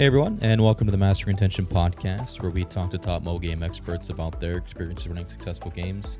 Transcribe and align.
Hey 0.00 0.06
everyone, 0.06 0.38
and 0.40 0.64
welcome 0.64 0.86
to 0.86 0.90
the 0.90 0.96
Mastering 0.96 1.36
Retention 1.36 1.66
podcast, 1.66 2.40
where 2.40 2.50
we 2.50 2.64
talk 2.64 2.90
to 2.92 2.96
top 2.96 3.22
mobile 3.22 3.38
game 3.38 3.62
experts 3.62 4.08
about 4.08 4.40
their 4.40 4.56
experiences 4.56 5.06
running 5.06 5.26
successful 5.26 5.70
games. 5.70 6.16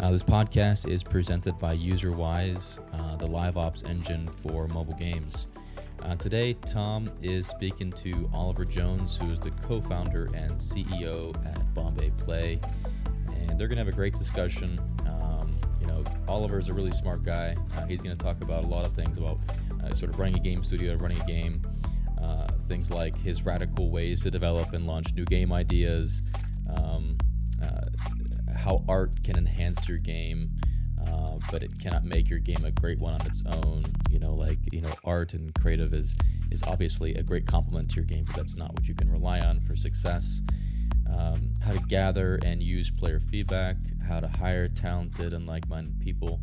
Uh, 0.00 0.10
this 0.10 0.24
podcast 0.24 0.88
is 0.88 1.04
presented 1.04 1.56
by 1.56 1.76
UserWise, 1.76 2.80
uh, 2.92 3.14
the 3.18 3.26
live 3.28 3.56
ops 3.56 3.84
engine 3.84 4.26
for 4.26 4.66
mobile 4.66 4.96
games. 4.96 5.46
Uh, 6.02 6.16
today, 6.16 6.54
Tom 6.66 7.08
is 7.22 7.46
speaking 7.46 7.92
to 7.92 8.28
Oliver 8.34 8.64
Jones, 8.64 9.16
who 9.16 9.30
is 9.30 9.38
the 9.38 9.52
co-founder 9.62 10.24
and 10.34 10.50
CEO 10.54 11.32
at 11.46 11.72
Bombay 11.72 12.10
Play, 12.18 12.60
and 13.28 13.50
they're 13.50 13.68
going 13.68 13.76
to 13.76 13.84
have 13.84 13.86
a 13.86 13.92
great 13.92 14.18
discussion. 14.18 14.76
Um, 15.06 15.56
you 15.80 15.86
know, 15.86 16.02
Oliver 16.26 16.58
is 16.58 16.68
a 16.68 16.74
really 16.74 16.90
smart 16.90 17.22
guy. 17.22 17.54
Uh, 17.76 17.86
he's 17.86 18.02
going 18.02 18.16
to 18.16 18.24
talk 18.24 18.42
about 18.42 18.64
a 18.64 18.66
lot 18.66 18.84
of 18.84 18.92
things 18.92 19.18
about 19.18 19.38
uh, 19.84 19.94
sort 19.94 20.12
of 20.12 20.18
running 20.18 20.34
a 20.34 20.40
game 20.40 20.64
studio, 20.64 20.96
running 20.96 21.22
a 21.22 21.26
game. 21.26 21.62
Uh, 22.22 22.46
things 22.62 22.90
like 22.90 23.16
his 23.16 23.42
radical 23.44 23.90
ways 23.90 24.22
to 24.22 24.30
develop 24.30 24.72
and 24.72 24.86
launch 24.86 25.14
new 25.14 25.24
game 25.24 25.52
ideas, 25.52 26.22
um, 26.76 27.16
uh, 27.62 27.86
how 28.56 28.84
art 28.88 29.22
can 29.24 29.36
enhance 29.38 29.88
your 29.88 29.98
game, 29.98 30.50
uh, 31.06 31.38
but 31.50 31.62
it 31.62 31.78
cannot 31.78 32.04
make 32.04 32.28
your 32.28 32.38
game 32.38 32.64
a 32.64 32.70
great 32.70 32.98
one 32.98 33.14
on 33.14 33.26
its 33.26 33.42
own. 33.46 33.84
You 34.10 34.18
know, 34.18 34.34
like 34.34 34.58
you 34.72 34.80
know, 34.80 34.92
art 35.04 35.34
and 35.34 35.54
creative 35.54 35.94
is 35.94 36.16
is 36.50 36.62
obviously 36.64 37.14
a 37.14 37.22
great 37.22 37.46
complement 37.46 37.90
to 37.90 37.96
your 37.96 38.04
game, 38.04 38.24
but 38.26 38.36
that's 38.36 38.56
not 38.56 38.72
what 38.72 38.86
you 38.86 38.94
can 38.94 39.10
rely 39.10 39.40
on 39.40 39.60
for 39.60 39.74
success. 39.76 40.42
Um, 41.12 41.56
how 41.62 41.72
to 41.72 41.80
gather 41.80 42.38
and 42.44 42.62
use 42.62 42.90
player 42.90 43.18
feedback, 43.18 43.76
how 44.06 44.20
to 44.20 44.28
hire 44.28 44.68
talented 44.68 45.32
and 45.32 45.46
like-minded 45.46 46.00
people. 46.00 46.40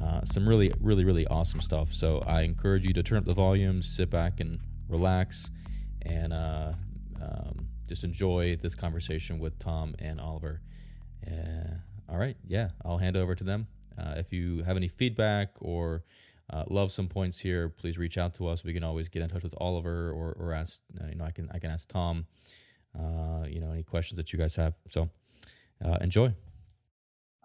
Uh, 0.00 0.22
some 0.24 0.48
really, 0.48 0.72
really, 0.80 1.04
really 1.04 1.26
awesome 1.26 1.60
stuff. 1.60 1.92
So 1.92 2.22
I 2.26 2.42
encourage 2.42 2.86
you 2.86 2.92
to 2.92 3.02
turn 3.02 3.18
up 3.18 3.24
the 3.24 3.34
volume, 3.34 3.82
sit 3.82 4.10
back 4.10 4.40
and 4.40 4.60
relax, 4.88 5.50
and 6.02 6.32
uh, 6.32 6.72
um, 7.20 7.68
just 7.88 8.04
enjoy 8.04 8.56
this 8.56 8.74
conversation 8.74 9.38
with 9.38 9.58
Tom 9.58 9.94
and 9.98 10.20
Oliver. 10.20 10.60
Uh, 11.26 11.74
all 12.08 12.18
right, 12.18 12.36
yeah, 12.46 12.70
I'll 12.84 12.98
hand 12.98 13.16
over 13.16 13.34
to 13.34 13.44
them. 13.44 13.66
Uh, 13.98 14.14
if 14.16 14.32
you 14.32 14.62
have 14.62 14.76
any 14.76 14.88
feedback 14.88 15.50
or 15.60 16.04
uh, 16.52 16.64
love 16.68 16.92
some 16.92 17.08
points 17.08 17.38
here, 17.38 17.68
please 17.68 17.98
reach 17.98 18.18
out 18.18 18.34
to 18.34 18.46
us. 18.46 18.62
We 18.62 18.72
can 18.72 18.84
always 18.84 19.08
get 19.08 19.22
in 19.22 19.28
touch 19.28 19.42
with 19.42 19.54
Oliver 19.58 20.10
or, 20.10 20.36
or 20.38 20.52
ask. 20.52 20.82
Uh, 21.00 21.08
you 21.08 21.16
know, 21.16 21.24
I 21.24 21.30
can 21.30 21.50
I 21.52 21.58
can 21.58 21.70
ask 21.70 21.88
Tom. 21.88 22.26
Uh, 22.96 23.46
you 23.46 23.60
know, 23.60 23.72
any 23.72 23.82
questions 23.82 24.16
that 24.16 24.32
you 24.32 24.38
guys 24.38 24.56
have. 24.56 24.74
So 24.88 25.10
enjoy. 26.00 26.32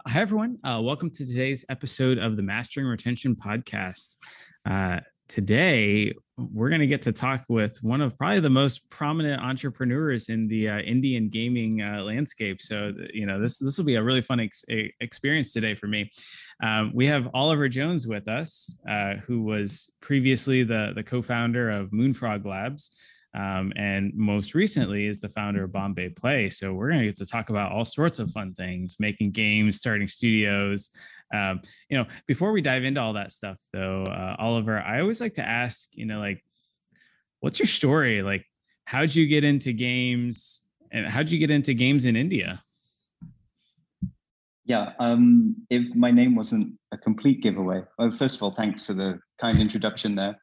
Hi, 0.07 0.21
everyone. 0.21 0.57
welcome 0.63 1.09
to 1.11 1.25
today's 1.25 1.65
episode 1.69 2.17
of 2.17 2.35
the 2.35 2.43
Mastering 2.43 2.87
Retention 2.87 3.35
Podcast 3.35 4.17
today 5.31 6.13
we're 6.37 6.69
going 6.69 6.81
to 6.81 6.87
get 6.87 7.01
to 7.03 7.11
talk 7.11 7.45
with 7.47 7.81
one 7.81 8.01
of 8.01 8.17
probably 8.17 8.39
the 8.39 8.49
most 8.49 8.89
prominent 8.89 9.41
entrepreneurs 9.41 10.27
in 10.27 10.47
the 10.47 10.67
uh, 10.67 10.79
Indian 10.79 11.29
gaming 11.29 11.81
uh, 11.81 12.01
landscape. 12.01 12.61
So, 12.61 12.93
you 13.13 13.25
know, 13.25 13.39
this 13.39 13.57
this 13.57 13.77
will 13.77 13.85
be 13.85 13.95
a 13.95 14.03
really 14.03 14.21
fun 14.21 14.39
ex- 14.39 14.65
experience 14.99 15.53
today 15.53 15.75
for 15.75 15.87
me. 15.87 16.09
Um, 16.61 16.91
we 16.93 17.07
have 17.07 17.29
Oliver 17.33 17.69
Jones 17.69 18.07
with 18.07 18.27
us, 18.27 18.73
uh, 18.89 19.15
who 19.25 19.43
was 19.43 19.89
previously 20.01 20.63
the 20.63 20.91
the 20.95 21.03
co-founder 21.03 21.69
of 21.69 21.93
Moonfrog 21.93 22.45
Labs. 22.45 22.91
Um, 23.33 23.71
and 23.77 24.13
most 24.13 24.53
recently 24.53 25.07
is 25.07 25.21
the 25.21 25.29
founder 25.29 25.63
of 25.63 25.71
Bombay 25.71 26.09
Play. 26.09 26.49
So 26.49 26.73
we're 26.73 26.89
going 26.89 26.99
to 26.99 27.07
get 27.07 27.17
to 27.17 27.25
talk 27.25 27.49
about 27.49 27.71
all 27.71 27.85
sorts 27.85 28.19
of 28.19 28.29
fun 28.31 28.53
things, 28.53 28.97
making 28.99 29.31
games, 29.31 29.77
starting 29.77 30.07
studios, 30.07 30.89
um, 31.33 31.61
you 31.89 31.97
know, 31.97 32.05
before 32.27 32.51
we 32.51 32.61
dive 32.61 32.83
into 32.83 32.99
all 32.99 33.13
that 33.13 33.31
stuff, 33.31 33.59
though, 33.71 34.03
uh, 34.03 34.35
Oliver, 34.37 34.79
I 34.79 34.99
always 34.99 35.21
like 35.21 35.33
to 35.35 35.47
ask, 35.47 35.89
you 35.93 36.05
know, 36.05 36.19
like, 36.19 36.43
what's 37.39 37.59
your 37.59 37.67
story? 37.67 38.21
Like, 38.21 38.45
how'd 38.85 39.15
you 39.15 39.27
get 39.27 39.43
into 39.43 39.73
games, 39.73 40.61
and 40.91 41.07
how'd 41.07 41.29
you 41.29 41.39
get 41.39 41.51
into 41.51 41.73
games 41.73 42.05
in 42.05 42.15
India? 42.15 42.61
Yeah, 44.65 44.93
um, 44.99 45.55
if 45.69 45.95
my 45.95 46.11
name 46.11 46.35
wasn't 46.35 46.73
a 46.91 46.97
complete 46.97 47.41
giveaway, 47.41 47.83
well, 47.97 48.11
first 48.11 48.35
of 48.35 48.43
all, 48.43 48.51
thanks 48.51 48.83
for 48.83 48.93
the 48.93 49.19
kind 49.39 49.59
introduction 49.59 50.15
there. 50.15 50.37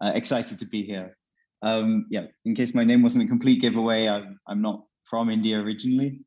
Uh, 0.00 0.12
excited 0.14 0.58
to 0.58 0.66
be 0.66 0.82
here. 0.82 1.16
Um, 1.64 2.06
yeah, 2.10 2.26
in 2.44 2.54
case 2.54 2.74
my 2.74 2.84
name 2.84 3.02
wasn't 3.02 3.24
a 3.24 3.26
complete 3.26 3.62
giveaway, 3.62 4.06
I'm, 4.06 4.38
I'm 4.46 4.60
not 4.60 4.84
from 5.08 5.30
India 5.30 5.58
originally. 5.58 6.20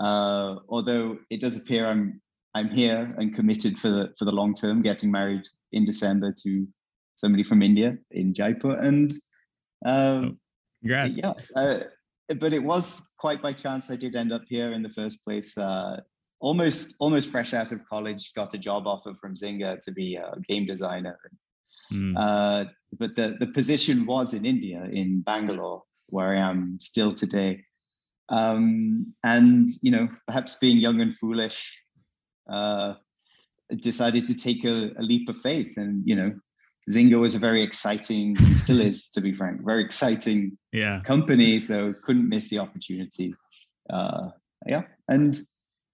Uh, 0.00 0.56
although 0.68 1.16
it 1.30 1.40
does 1.40 1.56
appear 1.56 1.86
I'm 1.86 2.20
I'm 2.54 2.68
here 2.68 3.14
and 3.18 3.34
committed 3.34 3.78
for 3.78 3.88
the 3.88 4.12
for 4.18 4.24
the 4.24 4.32
long 4.32 4.54
term. 4.54 4.82
Getting 4.82 5.10
married 5.10 5.46
in 5.72 5.84
December 5.84 6.34
to 6.42 6.66
somebody 7.16 7.44
from 7.44 7.62
India 7.62 7.96
in 8.10 8.34
Jaipur, 8.34 8.76
and 8.76 9.12
um, 9.86 9.92
oh, 9.94 10.36
congrats. 10.80 11.20
Yeah, 11.22 11.32
uh, 11.54 11.78
but 12.40 12.52
it 12.52 12.62
was 12.62 13.12
quite 13.18 13.40
by 13.40 13.52
chance 13.52 13.90
I 13.90 13.96
did 13.96 14.16
end 14.16 14.32
up 14.32 14.42
here 14.48 14.72
in 14.72 14.82
the 14.82 14.90
first 14.90 15.24
place. 15.24 15.56
Uh, 15.56 16.00
almost 16.40 16.96
almost 16.98 17.30
fresh 17.30 17.54
out 17.54 17.70
of 17.70 17.84
college, 17.86 18.32
got 18.34 18.54
a 18.54 18.58
job 18.58 18.86
offer 18.86 19.14
from 19.14 19.34
Zynga 19.34 19.80
to 19.82 19.92
be 19.92 20.16
a 20.16 20.34
game 20.48 20.66
designer. 20.66 21.18
Mm. 21.92 22.14
Uh, 22.16 22.70
but 22.98 23.16
the 23.16 23.36
the 23.40 23.46
position 23.46 24.06
was 24.06 24.34
in 24.34 24.44
India, 24.44 24.88
in 24.92 25.20
Bangalore, 25.20 25.82
where 26.08 26.34
I 26.36 26.40
am 26.50 26.78
still 26.80 27.14
today. 27.14 27.64
Um, 28.30 29.14
and 29.22 29.68
you 29.82 29.90
know, 29.90 30.08
perhaps 30.26 30.56
being 30.56 30.78
young 30.78 31.00
and 31.00 31.14
foolish, 31.16 31.78
uh, 32.50 32.94
decided 33.80 34.26
to 34.26 34.34
take 34.34 34.64
a, 34.64 34.92
a, 34.98 35.02
leap 35.02 35.28
of 35.28 35.40
faith. 35.40 35.76
And, 35.76 36.02
you 36.04 36.16
know, 36.16 36.34
Zynga 36.90 37.18
was 37.18 37.34
a 37.34 37.38
very 37.38 37.62
exciting, 37.62 38.36
still 38.54 38.80
is, 38.80 39.08
to 39.10 39.20
be 39.20 39.32
frank, 39.32 39.64
very 39.64 39.84
exciting 39.84 40.58
yeah. 40.72 41.00
company. 41.00 41.58
So 41.60 41.94
couldn't 42.04 42.28
miss 42.28 42.50
the 42.50 42.58
opportunity. 42.58 43.34
Uh, 43.88 44.28
yeah. 44.66 44.82
And 45.08 45.40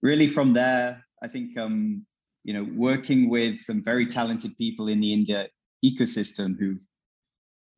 really 0.02 0.26
from 0.26 0.52
there, 0.52 1.04
I 1.22 1.28
think, 1.28 1.56
um, 1.56 2.04
you 2.44 2.54
know, 2.54 2.66
working 2.74 3.28
with 3.28 3.60
some 3.60 3.82
very 3.82 4.06
talented 4.06 4.56
people 4.56 4.88
in 4.88 5.00
the 5.00 5.12
India 5.12 5.48
ecosystem 5.84 6.58
who've 6.58 6.84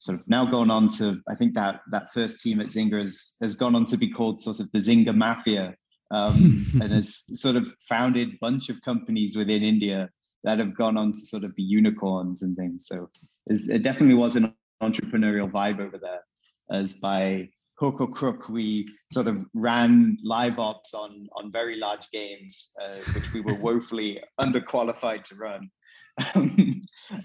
sort 0.03 0.19
of 0.19 0.29
now 0.29 0.45
gone 0.45 0.69
on 0.69 0.89
to, 0.89 1.23
I 1.29 1.37
think 1.37 1.55
that 1.55 1.81
that 1.93 2.13
first 2.13 2.41
team 2.41 2.61
at 2.61 2.67
Zynga 2.67 2.99
has, 2.99 3.37
has 3.41 3.55
gone 3.55 3.77
on 3.77 3.85
to 3.85 3.97
be 3.97 4.11
called 4.11 4.41
sort 4.41 4.59
of 4.59 4.69
the 4.73 4.81
Zynga 4.81 5.15
Mafia 5.15 5.77
um, 6.11 6.67
and 6.83 6.91
has 6.91 7.41
sort 7.41 7.55
of 7.55 7.73
founded 7.89 8.31
a 8.31 8.39
bunch 8.41 8.69
of 8.69 8.83
companies 8.83 9.37
within 9.37 9.63
India 9.63 10.11
that 10.43 10.59
have 10.59 10.77
gone 10.77 10.97
on 10.97 11.13
to 11.13 11.19
sort 11.19 11.45
of 11.45 11.55
be 11.55 11.63
unicorns 11.63 12.43
and 12.43 12.57
things. 12.57 12.89
So 12.89 13.11
it 13.47 13.85
definitely 13.85 14.17
was 14.17 14.35
an 14.35 14.53
entrepreneurial 14.83 15.49
vibe 15.49 15.79
over 15.79 15.99
there. 15.99 16.25
As 16.69 16.95
by 16.95 17.51
hook 17.79 18.01
or 18.01 18.09
crook, 18.09 18.49
we 18.49 18.89
sort 19.13 19.29
of 19.29 19.47
ran 19.55 20.19
live 20.25 20.59
ops 20.59 20.95
on 20.95 21.29
on 21.37 21.53
very 21.53 21.77
large 21.77 22.11
games, 22.11 22.73
uh, 22.83 22.97
which 23.15 23.33
we 23.33 23.41
were 23.41 23.55
woefully 23.55 24.21
underqualified 24.41 25.23
to 25.25 25.37
run. 25.37 25.71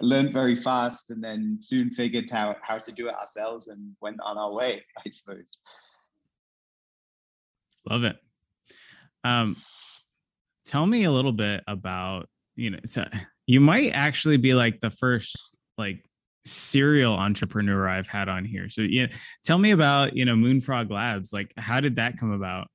Learned 0.01 0.33
very 0.33 0.55
fast, 0.55 1.11
and 1.11 1.23
then 1.23 1.57
soon 1.59 1.89
figured 1.89 2.29
how 2.29 2.55
how 2.61 2.77
to 2.77 2.91
do 2.91 3.07
it 3.07 3.15
ourselves, 3.15 3.67
and 3.67 3.95
went 4.01 4.19
on 4.21 4.37
our 4.37 4.51
way. 4.51 4.83
I 5.05 5.09
suppose. 5.09 5.45
Love 7.89 8.03
it. 8.03 8.17
Um, 9.23 9.55
tell 10.65 10.85
me 10.85 11.05
a 11.05 11.11
little 11.11 11.31
bit 11.31 11.63
about 11.67 12.27
you 12.55 12.71
know. 12.71 12.79
So 12.85 13.05
you 13.45 13.61
might 13.61 13.91
actually 13.91 14.37
be 14.37 14.53
like 14.53 14.79
the 14.79 14.89
first 14.89 15.57
like 15.77 16.03
serial 16.45 17.13
entrepreneur 17.13 17.87
I've 17.87 18.07
had 18.07 18.29
on 18.29 18.45
here. 18.45 18.69
So 18.69 18.81
yeah, 18.81 19.07
tell 19.43 19.57
me 19.57 19.71
about 19.71 20.15
you 20.15 20.25
know 20.25 20.35
Moonfrog 20.35 20.91
Labs. 20.91 21.33
Like, 21.33 21.53
how 21.57 21.79
did 21.79 21.95
that 21.97 22.17
come 22.17 22.31
about? 22.31 22.67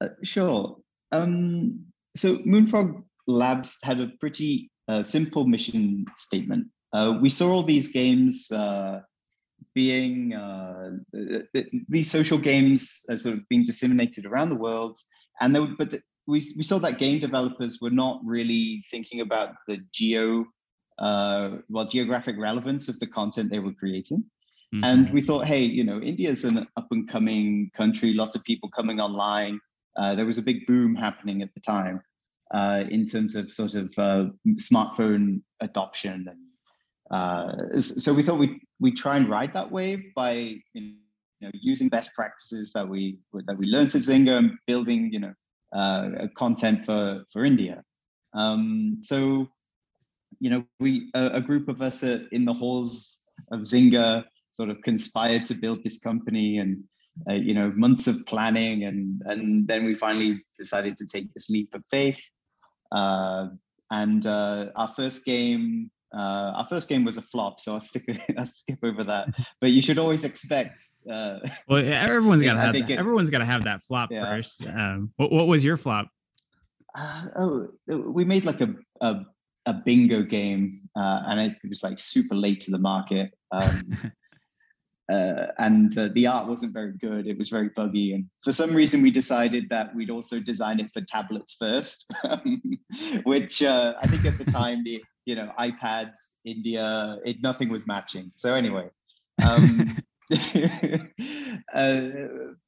Uh, 0.00 0.08
sure. 0.22 0.76
Um, 1.12 1.86
so 2.14 2.36
Moonfrog 2.44 3.04
Labs 3.28 3.78
had 3.84 4.00
a 4.00 4.08
pretty 4.18 4.70
uh, 4.88 5.02
simple 5.02 5.46
mission 5.46 6.06
statement. 6.16 6.66
Uh, 6.92 7.18
we 7.20 7.28
saw 7.28 7.52
all 7.52 7.62
these 7.62 7.92
games 7.92 8.50
uh, 8.50 9.00
being 9.74 10.32
uh, 10.34 10.90
these 11.88 12.10
social 12.10 12.38
games 12.38 13.04
are 13.10 13.16
sort 13.16 13.36
of 13.36 13.48
being 13.48 13.66
disseminated 13.66 14.24
around 14.24 14.48
the 14.48 14.56
world, 14.56 14.96
and 15.40 15.54
there, 15.54 15.66
but 15.76 15.90
the, 15.90 16.02
we 16.26 16.42
we 16.56 16.62
saw 16.62 16.78
that 16.78 16.98
game 16.98 17.20
developers 17.20 17.78
were 17.80 17.90
not 17.90 18.20
really 18.24 18.82
thinking 18.90 19.20
about 19.20 19.54
the 19.66 19.78
geo, 19.92 20.46
uh, 20.98 21.58
well, 21.68 21.84
geographic 21.84 22.36
relevance 22.38 22.88
of 22.88 22.98
the 22.98 23.06
content 23.06 23.50
they 23.50 23.58
were 23.58 23.74
creating. 23.74 24.24
Mm-hmm. 24.74 24.84
And 24.84 25.10
we 25.10 25.20
thought, 25.20 25.46
hey, 25.46 25.62
you 25.62 25.84
know, 25.84 26.00
India 26.00 26.30
is 26.30 26.44
an 26.44 26.66
up 26.76 26.88
and 26.90 27.08
coming 27.08 27.70
country, 27.76 28.12
lots 28.14 28.34
of 28.36 28.44
people 28.44 28.70
coming 28.70 29.00
online. 29.00 29.60
Uh, 29.96 30.14
there 30.14 30.26
was 30.26 30.38
a 30.38 30.42
big 30.42 30.66
boom 30.66 30.94
happening 30.94 31.42
at 31.42 31.52
the 31.54 31.60
time 31.60 32.00
uh, 32.52 32.84
in 32.90 33.04
terms 33.04 33.34
of 33.34 33.52
sort 33.52 33.74
of 33.74 33.92
uh, 33.98 34.26
smartphone 34.58 35.42
adoption 35.60 36.26
and 36.28 36.38
uh, 37.10 37.80
so 37.80 38.12
we 38.12 38.22
thought 38.22 38.38
we 38.38 38.60
we 38.80 38.92
try 38.92 39.16
and 39.16 39.28
ride 39.28 39.52
that 39.54 39.70
wave 39.70 40.12
by 40.14 40.54
you 40.74 40.94
know 41.40 41.50
using 41.54 41.88
best 41.88 42.14
practices 42.14 42.72
that 42.72 42.86
we 42.86 43.18
that 43.46 43.56
we 43.56 43.66
learned 43.66 43.94
at 43.94 44.02
Zynga 44.02 44.36
and 44.36 44.52
building 44.66 45.10
you 45.12 45.20
know 45.20 45.32
uh, 45.72 46.26
content 46.36 46.84
for 46.84 47.24
for 47.32 47.44
India. 47.44 47.82
Um, 48.34 48.98
so 49.00 49.48
you 50.38 50.50
know 50.50 50.64
we 50.80 51.10
a, 51.14 51.30
a, 51.34 51.40
group 51.40 51.68
of 51.68 51.80
us 51.80 52.02
in 52.02 52.44
the 52.44 52.52
halls 52.52 53.24
of 53.52 53.60
Zynga 53.60 54.24
sort 54.50 54.68
of 54.68 54.82
conspired 54.82 55.46
to 55.46 55.54
build 55.54 55.82
this 55.82 55.98
company 55.98 56.58
and 56.58 56.84
uh, 57.28 57.32
you 57.32 57.54
know 57.54 57.72
months 57.74 58.06
of 58.06 58.26
planning 58.26 58.84
and 58.84 59.22
and 59.24 59.66
then 59.66 59.86
we 59.86 59.94
finally 59.94 60.44
decided 60.56 60.96
to 60.98 61.06
take 61.06 61.32
this 61.32 61.48
leap 61.48 61.74
of 61.74 61.82
faith 61.90 62.20
and 62.92 64.26
uh, 64.26 64.66
our 64.76 64.88
first 64.88 65.24
game 65.24 65.90
uh, 66.14 66.56
our 66.56 66.66
first 66.66 66.88
game 66.88 67.04
was 67.04 67.18
a 67.18 67.22
flop 67.22 67.60
so 67.60 67.74
i'll, 67.74 67.80
stick, 67.80 68.04
I'll 68.38 68.46
skip 68.46 68.78
over 68.82 69.04
that 69.04 69.28
but 69.60 69.70
you 69.70 69.82
should 69.82 69.98
always 69.98 70.24
expect 70.24 70.80
uh, 71.10 71.38
well 71.68 71.82
everyone's 71.84 72.42
got 72.42 72.54
to 72.54 72.60
have 72.60 72.72
that, 72.74 72.90
it, 72.90 72.98
everyone's 72.98 73.30
got 73.30 73.38
to 73.38 73.44
have 73.44 73.64
that 73.64 73.82
flop 73.82 74.10
yeah. 74.10 74.24
first 74.24 74.66
um, 74.66 75.12
what, 75.16 75.30
what 75.30 75.46
was 75.46 75.64
your 75.64 75.76
flop 75.76 76.08
uh, 76.94 77.26
oh 77.36 77.68
we 77.86 78.24
made 78.24 78.44
like 78.44 78.60
a, 78.60 78.74
a 79.02 79.20
a 79.68 79.74
bingo 79.74 80.22
game, 80.22 80.80
uh, 80.96 81.22
and 81.26 81.40
it 81.40 81.56
was 81.68 81.82
like 81.82 81.98
super 81.98 82.34
late 82.34 82.60
to 82.62 82.70
the 82.70 82.78
market. 82.78 83.30
Um, 83.52 84.12
uh, 85.10 85.46
and 85.58 85.96
uh, 85.96 86.08
the 86.14 86.26
art 86.26 86.46
wasn't 86.46 86.72
very 86.72 86.92
good. 86.92 87.26
It 87.26 87.38
was 87.38 87.48
very 87.48 87.70
buggy, 87.74 88.12
and 88.12 88.26
for 88.42 88.52
some 88.52 88.74
reason, 88.74 89.02
we 89.02 89.10
decided 89.10 89.68
that 89.70 89.94
we'd 89.94 90.10
also 90.10 90.38
design 90.40 90.80
it 90.80 90.90
for 90.90 91.00
tablets 91.02 91.54
first, 91.54 92.12
which 93.24 93.62
uh, 93.62 93.94
I 94.00 94.06
think 94.06 94.24
at 94.24 94.38
the 94.38 94.50
time 94.50 94.84
the 94.84 95.02
you 95.24 95.34
know 95.34 95.50
iPads, 95.58 96.16
India, 96.44 97.18
it 97.24 97.36
nothing 97.42 97.68
was 97.68 97.86
matching. 97.86 98.32
So 98.34 98.54
anyway. 98.54 98.90
Um, 99.42 99.96
uh, 101.74 102.08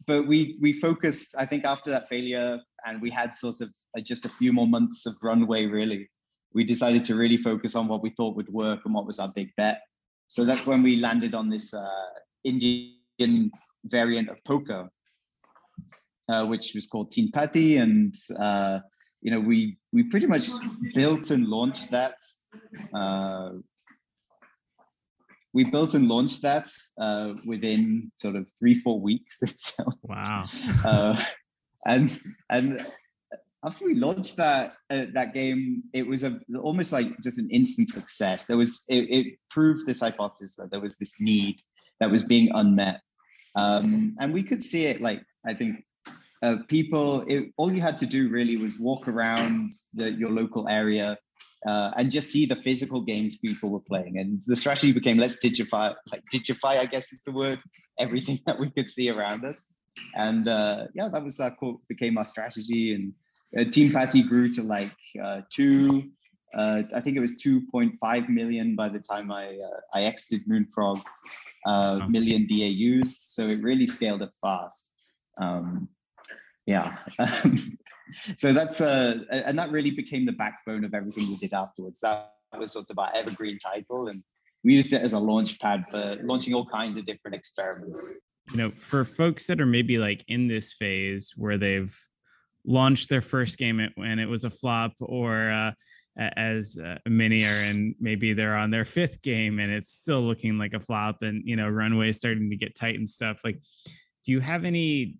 but 0.07 0.27
we 0.27 0.57
we 0.63 0.73
focused 0.73 1.35
i 1.39 1.45
think 1.45 1.63
after 1.67 1.91
that 1.91 2.09
failure 2.09 2.59
and 2.87 3.03
we 3.03 3.11
had 3.11 3.37
sort 3.37 3.61
of 3.61 3.69
uh, 3.95 4.01
just 4.01 4.25
a 4.25 4.31
few 4.31 4.51
more 4.51 4.67
months 4.67 5.05
of 5.05 5.13
runway 5.23 5.67
really 5.67 6.09
we 6.53 6.65
decided 6.65 7.05
to 7.05 7.15
really 7.15 7.37
focus 7.37 7.75
on 7.75 7.89
what 7.89 8.03
we 8.03 8.11
thought 8.11 8.37
would 8.37 8.49
work 8.49 8.81
and 8.85 8.95
what 8.95 9.07
was 9.07 9.19
our 9.19 9.31
big 9.35 9.51
bet. 9.57 9.83
So 10.29 10.45
that's 10.45 10.67
when 10.67 10.83
we 10.83 10.97
landed 10.97 11.35
on 11.35 11.49
this 11.49 11.73
uh, 11.75 12.07
Indian 12.45 13.51
variant 13.85 14.29
of 14.29 14.43
poker, 14.45 14.89
uh, 16.29 16.47
which 16.47 16.73
was 16.75 16.87
called 16.87 17.11
Teen 17.11 17.31
and 17.79 18.15
uh, 18.39 18.81
you 19.23 19.31
know 19.31 19.41
we 19.41 19.79
we 19.93 20.03
pretty 20.05 20.27
much 20.27 20.49
built 20.95 21.31
and 21.31 21.47
launched 21.47 21.91
that. 21.91 22.17
Uh, 22.95 23.51
we 25.53 25.65
built 25.65 25.95
and 25.95 26.07
launched 26.07 26.43
that 26.43 26.69
uh, 26.99 27.35
within 27.47 28.13
sort 28.17 28.37
of 28.37 28.49
three 28.59 28.75
four 28.75 29.01
weeks 29.01 29.43
itself. 29.43 29.95
Wow. 30.03 30.47
Uh, 30.85 31.21
and 31.87 32.21
and 32.51 32.81
after 33.65 33.85
we 33.85 33.95
launched 33.95 34.37
that 34.37 34.75
uh, 34.91 35.07
that 35.13 35.35
game, 35.35 35.83
it 35.93 36.07
was 36.07 36.23
a 36.23 36.41
almost 36.63 36.93
like 36.93 37.19
just 37.21 37.39
an 37.39 37.49
instant 37.51 37.89
success. 37.89 38.47
There 38.47 38.57
was 38.57 38.85
it, 38.89 39.11
it 39.11 39.39
proved 39.51 39.87
this 39.87 40.01
hypothesis 40.01 40.57
that 40.57 40.71
there 40.71 40.81
was 40.81 40.97
this 40.97 41.21
need 41.21 41.61
that 42.01 42.11
was 42.11 42.23
being 42.23 42.51
unmet, 42.55 43.01
um, 43.55 44.17
and 44.19 44.33
we 44.33 44.43
could 44.43 44.63
see 44.63 44.87
it. 44.87 45.01
Like 45.01 45.23
I 45.47 45.55
think 45.55 45.85
uh, 46.43 46.57
people, 46.69 47.23
it, 47.29 47.53
all 47.57 47.73
you 47.73 47.81
had 47.81 47.99
to 47.99 48.07
do 48.07 48.29
really 48.29 48.57
was 48.57 48.79
walk 48.79 49.09
around 49.09 49.73
the, 49.95 50.13
your 50.13 50.31
local 50.31 50.69
area 50.69 51.19
uh, 51.67 51.91
and 51.97 52.11
just 52.11 52.31
see 52.31 52.47
the 52.47 52.57
physical 52.57 53.03
games 53.03 53.37
people 53.37 53.71
were 53.71 53.81
playing. 53.81 54.19
And 54.19 54.41
the 54.47 54.57
strategy 54.57 54.93
became 54.93 55.19
let's 55.19 55.37
digify, 55.45 55.95
like 56.11 56.23
digify, 56.33 56.79
I 56.79 56.87
guess 56.87 57.13
is 57.13 57.23
the 57.23 57.33
word, 57.33 57.61
everything 57.99 58.41
that 58.47 58.59
we 58.59 58.71
could 58.71 58.89
see 58.89 59.11
around 59.11 59.45
us. 59.45 59.75
And 60.15 60.49
uh, 60.49 60.87
yeah, 60.95 61.09
that 61.13 61.23
was 61.23 61.37
that 61.37 61.57
became 61.89 62.17
our 62.17 62.25
strategy 62.25 62.95
and 62.95 63.13
uh, 63.59 63.71
Teen 63.71 63.93
Patti 63.93 64.23
grew 64.23 64.49
to 64.53 64.63
like 64.63 64.95
uh, 65.23 65.41
two, 65.51 66.11
uh, 66.55 66.83
I 66.95 67.01
think 67.01 67.17
it 67.17 67.21
was 67.21 67.37
2.5 67.37 68.29
million 68.29 68.75
by 68.75 68.89
the 68.89 68.99
time 68.99 69.31
I 69.31 69.57
uh, 69.57 69.81
I 69.95 70.03
exited 70.05 70.49
Moonfrog, 70.49 71.01
uh, 71.67 72.07
million 72.09 72.47
DAUs. 72.47 73.19
So 73.19 73.43
it 73.43 73.63
really 73.63 73.87
scaled 73.87 74.23
up 74.23 74.31
fast. 74.41 74.93
Um, 75.41 75.89
yeah. 76.67 76.99
so 78.37 78.53
that's 78.53 78.81
uh, 78.81 79.19
and 79.31 79.59
that 79.59 79.71
really 79.71 79.91
became 79.91 80.27
the 80.27 80.33
backbone 80.33 80.85
of 80.85 80.95
everything 80.95 81.25
we 81.29 81.37
did 81.37 81.55
afterwards. 81.55 82.01
That 82.01 82.33
was 82.59 82.73
sort 82.73 82.91
of 82.91 82.99
our 82.99 83.11
evergreen 83.15 83.59
title, 83.59 84.09
and 84.09 84.23
we 84.65 84.75
used 84.75 84.93
it 84.93 85.03
as 85.03 85.13
a 85.13 85.19
launch 85.19 85.61
pad 85.61 85.87
for 85.87 86.17
launching 86.23 86.55
all 86.55 86.67
kinds 86.67 86.99
of 86.99 87.07
different 87.07 87.37
experiments. 87.37 88.21
You 88.53 88.59
know, 88.59 88.71
for 88.71 89.05
folks 89.05 89.47
that 89.47 89.61
are 89.61 89.67
maybe 89.67 89.99
like 89.99 90.25
in 90.27 90.49
this 90.49 90.73
phase 90.73 91.33
where 91.37 91.59
they've 91.59 91.97
launched 92.67 93.09
their 93.09 93.23
first 93.23 93.59
game 93.59 93.81
and 93.81 94.21
it 94.21 94.29
was 94.29 94.45
a 94.45 94.51
flop 94.51 94.93
or 95.01 95.51
uh, 95.51 95.73
as 96.17 96.79
uh, 96.79 96.97
many 97.07 97.45
are 97.45 97.63
and 97.63 97.95
maybe 98.01 98.33
they're 98.33 98.57
on 98.57 98.71
their 98.71 98.85
fifth 98.85 99.23
game 99.23 99.59
and 99.59 99.73
it's 99.73 99.91
still 99.91 100.21
looking 100.21 100.59
like 100.59 100.75
a 100.75 100.81
flop 100.81 101.23
and 101.23 101.43
you 101.47 101.57
know 101.57 101.69
runway 101.69 102.13
starting 102.13 102.51
to 102.51 102.57
get 102.57 102.77
tight 102.77 102.97
and 102.97 103.09
stuff 103.09 103.41
like 103.45 103.59
do 104.25 104.33
you 104.33 104.41
have 104.41 104.65
any 104.65 105.17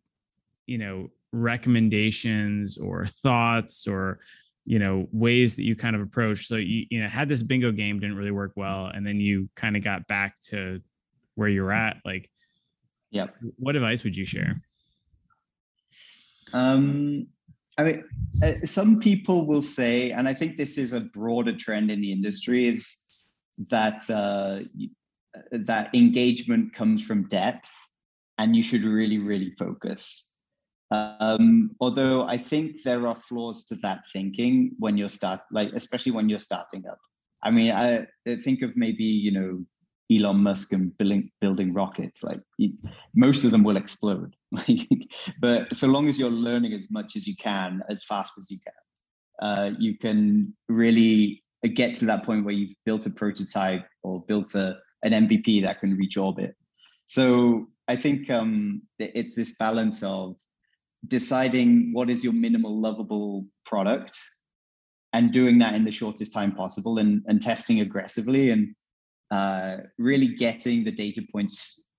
you 0.67 0.79
know 0.79 1.09
recommendations 1.33 2.77
or 2.77 3.07
thoughts 3.07 3.87
or 3.87 4.19
you 4.67 4.79
know 4.79 5.07
ways 5.13 5.57
that 5.57 5.63
you 5.63 5.77
kind 5.77 5.95
of 5.95 6.03
approach 6.03 6.47
so 6.47 6.57
you 6.57 6.87
you 6.91 7.01
know 7.01 7.09
had 7.09 7.29
this 7.29 7.43
bingo 7.43 7.71
game 7.73 8.01
didn't 8.01 8.17
really 8.17 8.31
work 8.33 8.53
well 8.57 8.87
and 8.87 9.07
then 9.07 9.21
you 9.21 9.49
kind 9.55 9.77
of 9.77 9.85
got 9.85 10.07
back 10.09 10.35
to 10.41 10.81
where 11.37 11.49
you're 11.49 11.73
at 11.73 11.97
like 12.05 12.29
yeah. 13.11 13.27
what 13.57 13.77
advice 13.77 14.05
would 14.05 14.17
you 14.17 14.25
share? 14.25 14.63
Um, 16.53 17.29
I 17.81 17.85
mean, 17.85 18.05
uh, 18.43 18.53
some 18.65 19.01
people 19.01 19.47
will 19.47 19.63
say, 19.63 20.11
and 20.11 20.29
I 20.29 20.35
think 20.35 20.59
this 20.59 20.77
is 20.77 20.93
a 20.93 21.01
broader 21.01 21.57
trend 21.57 21.91
in 21.91 22.03
the 22.03 22.13
industry, 22.13 22.67
is 22.67 22.85
that 23.71 24.09
uh, 24.11 24.61
that 25.53 25.95
engagement 25.95 26.75
comes 26.75 27.03
from 27.03 27.29
depth, 27.29 27.71
and 28.39 28.55
you 28.55 28.63
should 28.63 28.85
really, 28.85 29.17
really 29.17 29.55
focus. 29.59 30.37
Um, 30.91 31.71
although 31.81 32.25
I 32.25 32.37
think 32.37 32.83
there 32.85 33.07
are 33.07 33.17
flaws 33.17 33.65
to 33.67 33.77
that 33.77 34.03
thinking 34.13 34.73
when 34.79 34.99
you're 34.99 35.09
start, 35.09 35.41
like 35.51 35.73
especially 35.73 36.13
when 36.13 36.29
you're 36.29 36.39
starting 36.39 36.85
up. 36.87 36.99
I 37.43 37.51
mean, 37.51 37.71
I 37.73 38.07
think 38.45 38.61
of 38.61 38.77
maybe 38.77 39.05
you 39.05 39.33
know 39.33 39.65
Elon 40.11 40.39
Musk 40.39 40.73
and 40.73 40.97
building 40.99 41.31
building 41.41 41.73
rockets. 41.73 42.23
Like 42.23 42.41
most 43.15 43.45
of 43.45 43.51
them 43.51 43.63
will 43.63 43.77
explode. 43.77 44.35
but 45.41 45.75
so 45.75 45.87
long 45.87 46.09
as 46.09 46.19
you're 46.19 46.31
learning 46.31 46.73
as 46.73 46.91
much 46.91 47.17
as 47.17 47.27
you 47.27 47.37
can, 47.37 47.83
as 47.89 48.05
fast 48.05 48.37
as 48.39 48.51
you 48.51 48.59
can, 48.59 49.49
uh, 49.49 49.71
you 49.79 49.97
can 49.97 50.55
really 50.69 51.43
get 51.75 51.95
to 51.95 52.07
that 52.07 52.25
point 52.25 52.45
where 52.45 52.55
you've 52.55 52.75
built 52.85 53.07
a 53.07 53.11
prototype 53.11 53.87
or 54.03 54.23
built 54.27 54.55
a 54.55 54.79
an 55.03 55.13
MVP 55.13 55.63
that 55.63 55.81
can 55.81 55.97
reach 55.97 56.17
orbit. 56.17 56.55
So 57.07 57.69
I 57.89 57.97
think 57.97 58.31
um, 58.31 58.83
it's 58.99 59.35
this 59.35 59.57
balance 59.57 60.03
of 60.03 60.37
deciding 61.09 61.93
what 61.93 62.11
is 62.11 62.23
your 62.23 62.33
minimal 62.33 62.79
lovable 62.79 63.47
product 63.65 64.19
and 65.13 65.33
doing 65.33 65.59
that 65.59 65.75
in 65.75 65.85
the 65.85 65.91
shortest 65.91 66.33
time 66.33 66.53
possible 66.53 66.99
and, 66.99 67.23
and 67.27 67.41
testing 67.41 67.81
aggressively 67.81 68.51
and 68.51 68.75
uh, 69.31 69.79
really 69.99 70.29
getting 70.29 70.85
the 70.85 70.93
data 70.93 71.23
points 71.33 71.91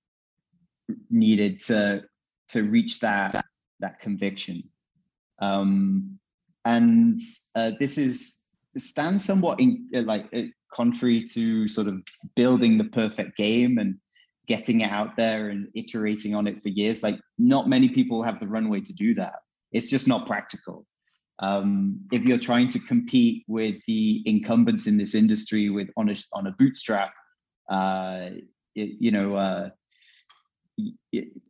needed 1.10 1.60
to 1.60 2.04
to 2.50 2.64
reach 2.64 3.00
that 3.00 3.46
that 3.80 4.00
conviction. 4.00 4.64
Um, 5.42 6.20
and 6.66 7.20
uh, 7.56 7.72
this 7.80 7.98
is 7.98 8.58
stands 8.78 9.26
somewhat 9.26 9.60
in 9.60 9.88
uh, 9.96 10.02
like 10.02 10.26
uh, 10.34 10.44
contrary 10.72 11.22
to 11.34 11.68
sort 11.68 11.88
of 11.88 12.02
building 12.36 12.78
the 12.78 12.86
perfect 12.86 13.38
game 13.38 13.78
and 13.78 13.96
getting 14.48 14.82
it 14.82 14.92
out 14.92 15.16
there 15.18 15.50
and 15.50 15.68
iterating 15.76 16.36
on 16.36 16.48
it 16.48 16.62
for 16.62 16.70
years. 16.70 17.04
Like 17.04 17.20
not 17.38 17.70
many 17.70 17.90
people 17.90 18.22
have 18.24 18.40
the 18.40 18.48
runway 18.48 18.82
to 18.82 18.94
do 18.94 19.14
that. 19.16 19.36
It's 19.72 19.90
just 19.90 20.08
not 20.08 20.28
practical. 20.28 20.86
Um, 21.42 22.00
if 22.12 22.24
you're 22.24 22.38
trying 22.38 22.68
to 22.70 22.80
compete 22.80 23.44
with 23.48 23.76
the 23.88 24.22
incumbents 24.26 24.86
in 24.86 24.98
this 24.98 25.16
industry 25.16 25.70
with 25.70 25.90
on 25.98 26.10
a 26.10 26.16
on 26.34 26.48
a 26.48 26.52
bootstrap, 26.52 27.14
uh, 27.70 28.30
it, 28.76 28.90
you 29.00 29.12
know, 29.12 29.36
uh, 29.36 29.70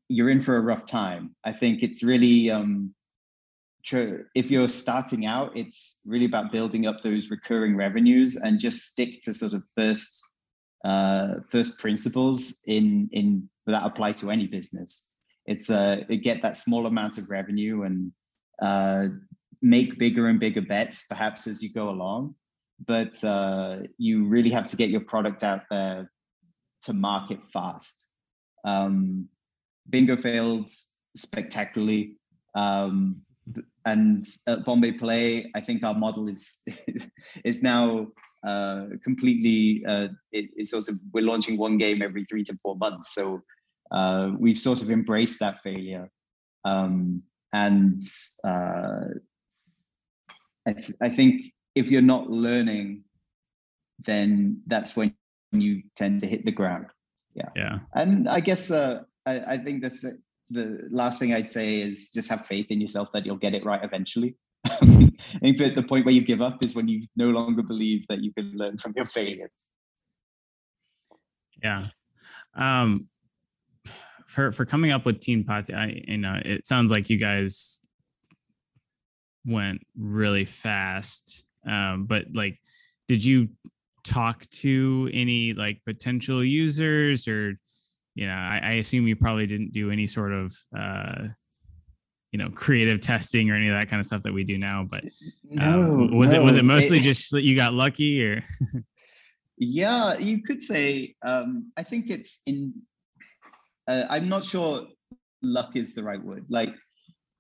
you're 0.08 0.30
in 0.30 0.40
for 0.40 0.56
a 0.56 0.62
rough 0.62 0.86
time. 0.86 1.36
I 1.44 1.52
think 1.52 1.84
it's 1.84 2.04
really 2.04 2.50
um, 2.50 2.94
true. 3.86 4.26
If 4.34 4.50
you're 4.50 4.70
starting 4.70 5.26
out, 5.26 5.56
it's 5.56 6.02
really 6.06 6.26
about 6.26 6.52
building 6.52 6.88
up 6.88 7.04
those 7.04 7.30
recurring 7.30 7.76
revenues 7.76 8.38
and 8.38 8.60
just 8.60 8.86
stick 8.86 9.22
to 9.24 9.34
sort 9.34 9.54
of 9.54 9.64
first 9.76 10.24
uh, 10.86 11.36
first 11.50 11.80
principles 11.80 12.60
in 12.66 13.10
in 13.12 13.50
that 13.68 13.84
apply 13.84 14.14
to 14.14 14.32
any 14.32 14.48
business. 14.48 15.10
It's 15.46 15.70
uh, 15.70 16.04
get 16.22 16.42
that 16.42 16.58
small 16.58 16.86
amount 16.86 17.18
of 17.18 17.30
revenue 17.30 17.84
and 17.84 18.12
uh, 18.62 19.08
make 19.62 19.98
bigger 19.98 20.28
and 20.28 20.40
bigger 20.40 20.62
bets, 20.62 21.06
perhaps 21.08 21.48
as 21.48 21.62
you 21.62 21.72
go 21.72 21.90
along 21.90 22.36
but 22.88 23.24
uh, 23.24 23.78
you 23.98 24.26
really 24.26 24.50
have 24.50 24.68
to 24.68 24.76
get 24.76 24.90
your 24.90 25.02
product 25.02 25.44
out 25.44 25.64
there 25.70 26.10
to 26.84 26.94
market 26.94 27.40
fast. 27.48 28.12
Um, 28.66 29.28
Bingo 29.90 30.18
failed 30.18 30.70
spectacularly. 31.16 32.18
Um, 32.56 33.22
and 33.86 34.26
at 34.48 34.66
Bombay 34.66 34.94
Play, 34.94 35.52
I 35.56 35.62
think 35.62 35.84
our 35.84 35.94
model 35.94 36.30
is 36.30 36.64
is 37.46 37.64
now 37.64 38.08
uh, 38.46 38.86
completely. 39.04 39.84
Uh, 39.86 40.10
it, 40.32 40.50
it's 40.56 40.74
also 40.74 40.94
we're 41.14 41.24
launching 41.24 41.58
one 41.58 41.78
game 41.78 42.02
every 42.02 42.24
three 42.26 42.44
to 42.46 42.56
four 42.58 42.76
months, 42.76 43.14
so 43.16 43.42
uh, 43.92 44.32
we've 44.38 44.60
sort 44.60 44.82
of 44.82 44.92
embraced 44.92 45.40
that 45.40 45.62
failure. 45.62 46.10
Um, 46.64 47.24
and 47.54 48.02
uh, 48.46 49.06
I, 50.68 50.74
th- 50.74 50.98
I 51.02 51.10
think 51.10 51.42
if 51.76 51.90
you're 51.90 52.02
not 52.02 52.30
learning, 52.30 53.04
then 54.06 54.62
that's 54.68 54.96
when 54.96 55.16
you 55.52 55.84
tend 55.96 56.20
to 56.22 56.28
hit 56.28 56.46
the 56.46 56.52
ground. 56.52 56.88
Yeah. 57.34 57.50
Yeah. 57.56 57.80
And 57.94 58.28
I 58.28 58.40
guess 58.40 58.72
uh, 58.72 59.04
I, 59.26 59.40
I 59.40 59.58
think 59.58 59.82
this 59.82 60.06
the 60.50 60.88
last 60.92 61.20
thing 61.20 61.34
I'd 61.34 61.50
say 61.50 61.80
is 61.80 62.12
just 62.12 62.30
have 62.30 62.46
faith 62.46 62.68
in 62.70 62.82
yourself 62.82 63.12
that 63.14 63.26
you'll 63.26 63.38
get 63.38 63.54
it 63.54 63.66
right 63.66 63.84
eventually. 63.84 64.36
I 64.66 65.10
think 65.42 65.58
that 65.58 65.76
the 65.76 65.84
point 65.84 66.06
where 66.06 66.14
you 66.14 66.22
give 66.22 66.42
up 66.42 66.62
is 66.62 66.76
when 66.76 66.88
you 66.88 67.04
no 67.16 67.28
longer 67.28 67.64
believe 67.64 68.06
that 68.08 68.22
you 68.22 68.34
can 68.34 68.52
learn 68.56 68.78
from 68.78 68.94
your 68.96 69.06
failures. 69.06 69.72
Yeah. 71.64 71.88
Um, 72.54 73.08
for 74.28 74.52
for 74.52 74.66
coming 74.66 74.92
up 74.92 75.06
with 75.06 75.22
Teen 75.22 75.44
Patti, 75.44 75.74
I 75.74 76.04
you 76.08 76.18
know 76.18 76.40
it 76.44 76.68
sounds 76.68 76.92
like 76.92 77.10
you 77.10 77.18
guys 77.18 77.82
went 79.46 79.82
really 79.98 80.46
fast. 80.46 81.46
Um, 81.66 82.06
but 82.06 82.26
like, 82.34 82.60
did 83.08 83.24
you 83.24 83.50
talk 84.04 84.48
to 84.50 85.10
any 85.14 85.54
like 85.54 85.80
potential 85.86 86.44
users 86.44 87.28
or 87.28 87.58
you 88.16 88.28
know 88.28 88.34
I, 88.34 88.60
I 88.64 88.72
assume 88.74 89.08
you 89.08 89.16
probably 89.16 89.48
didn't 89.48 89.74
do 89.74 89.92
any 89.92 90.08
sort 90.08 90.34
of 90.34 90.56
uh 90.76 91.28
you 92.32 92.40
know 92.40 92.50
creative 92.50 93.02
testing 93.02 93.50
or 93.50 93.56
any 93.56 93.68
of 93.70 93.80
that 93.80 93.90
kind 93.90 94.00
of 94.00 94.06
stuff 94.06 94.24
that 94.24 94.34
we 94.34 94.44
do 94.44 94.58
now 94.58 94.88
but 94.90 95.04
um, 95.60 96.10
no, 96.10 96.18
was 96.18 96.34
no. 96.34 96.42
it 96.42 96.44
was 96.44 96.56
it 96.56 96.66
mostly 96.66 96.98
it, 96.98 97.04
just 97.04 97.32
that 97.32 97.44
you 97.44 97.56
got 97.56 97.74
lucky 97.74 98.24
or 98.24 98.42
yeah 99.58 100.18
you 100.18 100.42
could 100.42 100.64
say 100.64 101.14
um 101.24 101.72
i 101.78 101.84
think 101.84 102.10
it's 102.10 102.42
in 102.48 102.74
uh, 103.88 104.04
i'm 104.10 104.30
not 104.30 104.44
sure 104.44 104.88
luck 105.44 105.76
is 105.76 105.94
the 105.94 106.04
right 106.04 106.24
word 106.24 106.46
like 106.50 106.74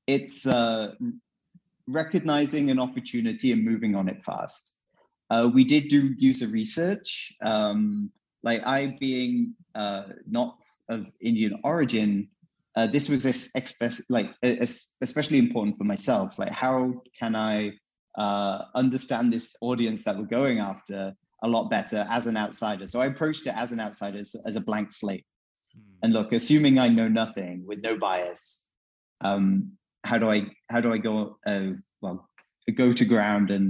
it's 0.08 0.46
uh 0.46 0.92
recognizing 1.92 2.70
an 2.70 2.80
opportunity 2.80 3.52
and 3.52 3.64
moving 3.64 3.96
on 3.96 4.08
it 4.08 4.24
fast 4.24 4.82
uh, 5.32 5.48
we 5.48 5.64
did 5.64 5.88
do 5.88 6.14
user 6.18 6.48
research. 6.48 7.34
Um, 7.42 8.12
like 8.44 8.62
I 8.66 8.98
being 9.00 9.56
uh, 9.76 10.04
not 10.30 10.58
of 10.90 11.06
Indian 11.22 11.58
origin, 11.64 12.28
uh, 12.76 12.88
this 12.88 13.08
was 13.08 13.26
like 14.10 14.30
especially 15.02 15.38
important 15.38 15.78
for 15.78 15.86
myself. 15.86 16.38
Like 16.38 16.52
how 16.52 17.02
can 17.18 17.36
I 17.36 17.72
uh, 18.18 18.64
understand 18.76 19.32
this 19.32 19.56
audience 19.62 20.04
that 20.04 20.18
we're 20.18 20.26
going 20.26 20.60
after 20.60 21.16
a 21.44 21.48
lot 21.48 21.70
better 21.70 22.06
as 22.10 22.28
an 22.28 22.36
outsider? 22.36 22.86
So 22.86 23.00
I 23.00 23.06
approached 23.06 23.48
it 23.48 23.56
as 23.56 23.72
an 23.72 23.80
outsider, 23.80 24.20
as, 24.20 24.36
as 24.46 24.58
a 24.58 24.62
blank 24.62 24.92
slate. 24.92 25.26
Hmm. 25.74 25.96
And 26.04 26.14
look, 26.14 26.34
assuming 26.34 26.78
I 26.78 26.90
know 26.90 27.08
nothing 27.08 27.64
with 27.66 27.80
no 27.80 27.98
bias, 27.98 28.74
um, 29.22 29.72
how 30.12 30.18
do 30.18 30.30
I 30.30 30.40
how 30.70 30.82
do 30.82 30.92
I 30.92 30.98
go 30.98 31.38
uh, 31.52 31.70
well 32.02 32.18
go 32.84 32.92
to 33.00 33.06
ground 33.06 33.50
and 33.50 33.68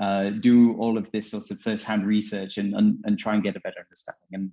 uh, 0.00 0.30
do 0.48 0.74
all 0.80 0.96
of 0.96 1.10
this 1.12 1.30
sort 1.30 1.50
of 1.50 1.60
first-hand 1.60 2.06
research 2.06 2.56
and, 2.58 2.74
and, 2.74 2.98
and 3.04 3.18
try 3.18 3.34
and 3.34 3.42
get 3.42 3.56
a 3.56 3.60
better 3.60 3.80
understanding. 3.86 4.30
And 4.32 4.50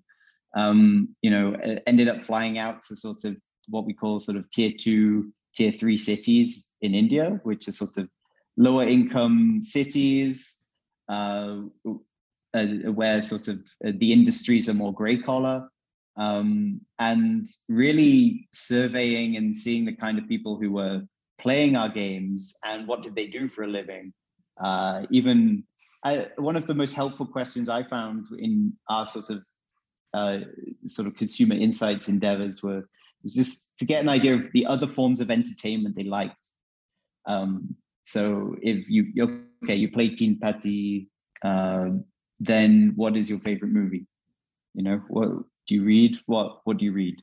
um, 0.61 1.15
you 1.21 1.31
know, 1.31 1.55
ended 1.87 2.09
up 2.09 2.25
flying 2.25 2.57
out 2.57 2.81
to 2.83 2.95
sort 2.95 3.23
of 3.23 3.37
what 3.67 3.85
we 3.85 3.93
call 3.93 4.19
sort 4.19 4.37
of 4.37 4.49
tier 4.51 4.71
two, 4.77 5.31
tier 5.55 5.71
three 5.71 5.97
cities 5.97 6.75
in 6.81 6.93
India, 6.93 7.39
which 7.43 7.67
are 7.67 7.77
sort 7.83 7.97
of 7.97 8.09
lower 8.57 8.83
income 8.83 9.61
cities 9.61 10.37
uh, 11.07 11.59
uh, 12.53 12.65
where 12.99 13.21
sort 13.21 13.47
of 13.47 13.57
uh, 13.85 13.91
the 13.97 14.11
industries 14.11 14.67
are 14.67 14.73
more 14.73 14.93
grey 14.93 15.17
collar. 15.17 15.69
Um, 16.17 16.81
and 16.99 17.45
really 17.69 18.49
surveying 18.51 19.37
and 19.37 19.55
seeing 19.55 19.85
the 19.85 19.95
kind 19.95 20.19
of 20.19 20.27
people 20.27 20.57
who 20.59 20.71
were 20.73 21.01
playing 21.39 21.75
our 21.75 21.89
games 21.89 22.55
and 22.65 22.87
what 22.87 23.01
did 23.01 23.15
they 23.15 23.27
do 23.27 23.47
for 23.47 23.63
a 23.63 23.67
living 23.67 24.13
uh, 24.63 25.03
even 25.09 25.63
I, 26.03 26.27
one 26.37 26.55
of 26.55 26.67
the 26.67 26.73
most 26.73 26.93
helpful 26.93 27.25
questions 27.25 27.67
I 27.67 27.83
found 27.83 28.25
in 28.37 28.73
our 28.89 29.05
sort 29.05 29.29
of 29.29 29.43
uh, 30.13 30.39
sort 30.87 31.07
of 31.07 31.15
consumer 31.15 31.55
insights 31.55 32.07
endeavors 32.07 32.63
were 32.63 32.83
was 33.21 33.33
just 33.33 33.77
to 33.79 33.85
get 33.85 34.01
an 34.01 34.09
idea 34.09 34.35
of 34.35 34.51
the 34.53 34.65
other 34.65 34.87
forms 34.87 35.19
of 35.19 35.29
entertainment 35.29 35.95
they 35.95 36.03
liked. 36.03 36.51
Um, 37.25 37.75
so 38.05 38.55
if 38.61 38.89
you 38.89 39.43
okay, 39.63 39.75
you 39.75 39.91
play 39.91 40.09
Teen 40.09 40.39
Patti, 40.39 41.09
uh, 41.43 41.89
then 42.39 42.93
what 42.95 43.17
is 43.17 43.29
your 43.29 43.39
favorite 43.39 43.71
movie? 43.71 44.07
You 44.73 44.83
know, 44.83 45.01
what 45.09 45.29
do 45.67 45.75
you 45.75 45.83
read? 45.83 46.17
What 46.25 46.61
what 46.63 46.77
do 46.77 46.85
you 46.85 46.93
read? 46.93 47.21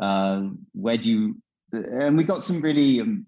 Uh, 0.00 0.48
where 0.72 0.96
do 0.96 1.10
you? 1.10 1.36
And 1.72 2.16
we 2.16 2.24
got 2.24 2.42
some 2.42 2.60
really 2.60 3.00
um, 3.00 3.26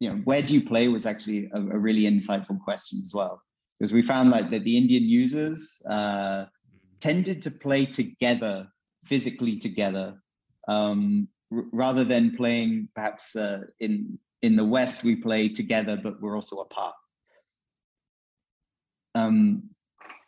you 0.00 0.08
know, 0.08 0.16
where 0.24 0.42
do 0.42 0.54
you 0.54 0.62
play 0.64 0.88
was 0.88 1.06
actually 1.06 1.48
a, 1.52 1.58
a 1.58 1.78
really 1.78 2.02
insightful 2.02 2.58
question 2.58 2.98
as 3.02 3.12
well, 3.14 3.40
because 3.78 3.92
we 3.92 4.02
found 4.02 4.30
like 4.30 4.50
that 4.50 4.64
the 4.64 4.76
Indian 4.76 5.04
users 5.04 5.80
uh, 5.88 6.46
tended 7.00 7.42
to 7.42 7.50
play 7.50 7.84
together, 7.84 8.66
physically 9.04 9.58
together, 9.58 10.14
um, 10.68 11.28
r- 11.52 11.64
rather 11.72 12.02
than 12.02 12.34
playing 12.34 12.88
perhaps 12.94 13.36
uh, 13.36 13.62
in 13.78 14.18
in 14.42 14.56
the 14.56 14.64
West 14.64 15.04
we 15.04 15.14
play 15.14 15.48
together, 15.50 16.00
but 16.02 16.20
we're 16.22 16.34
also 16.34 16.56
apart. 16.60 16.94
Um, 19.14 19.68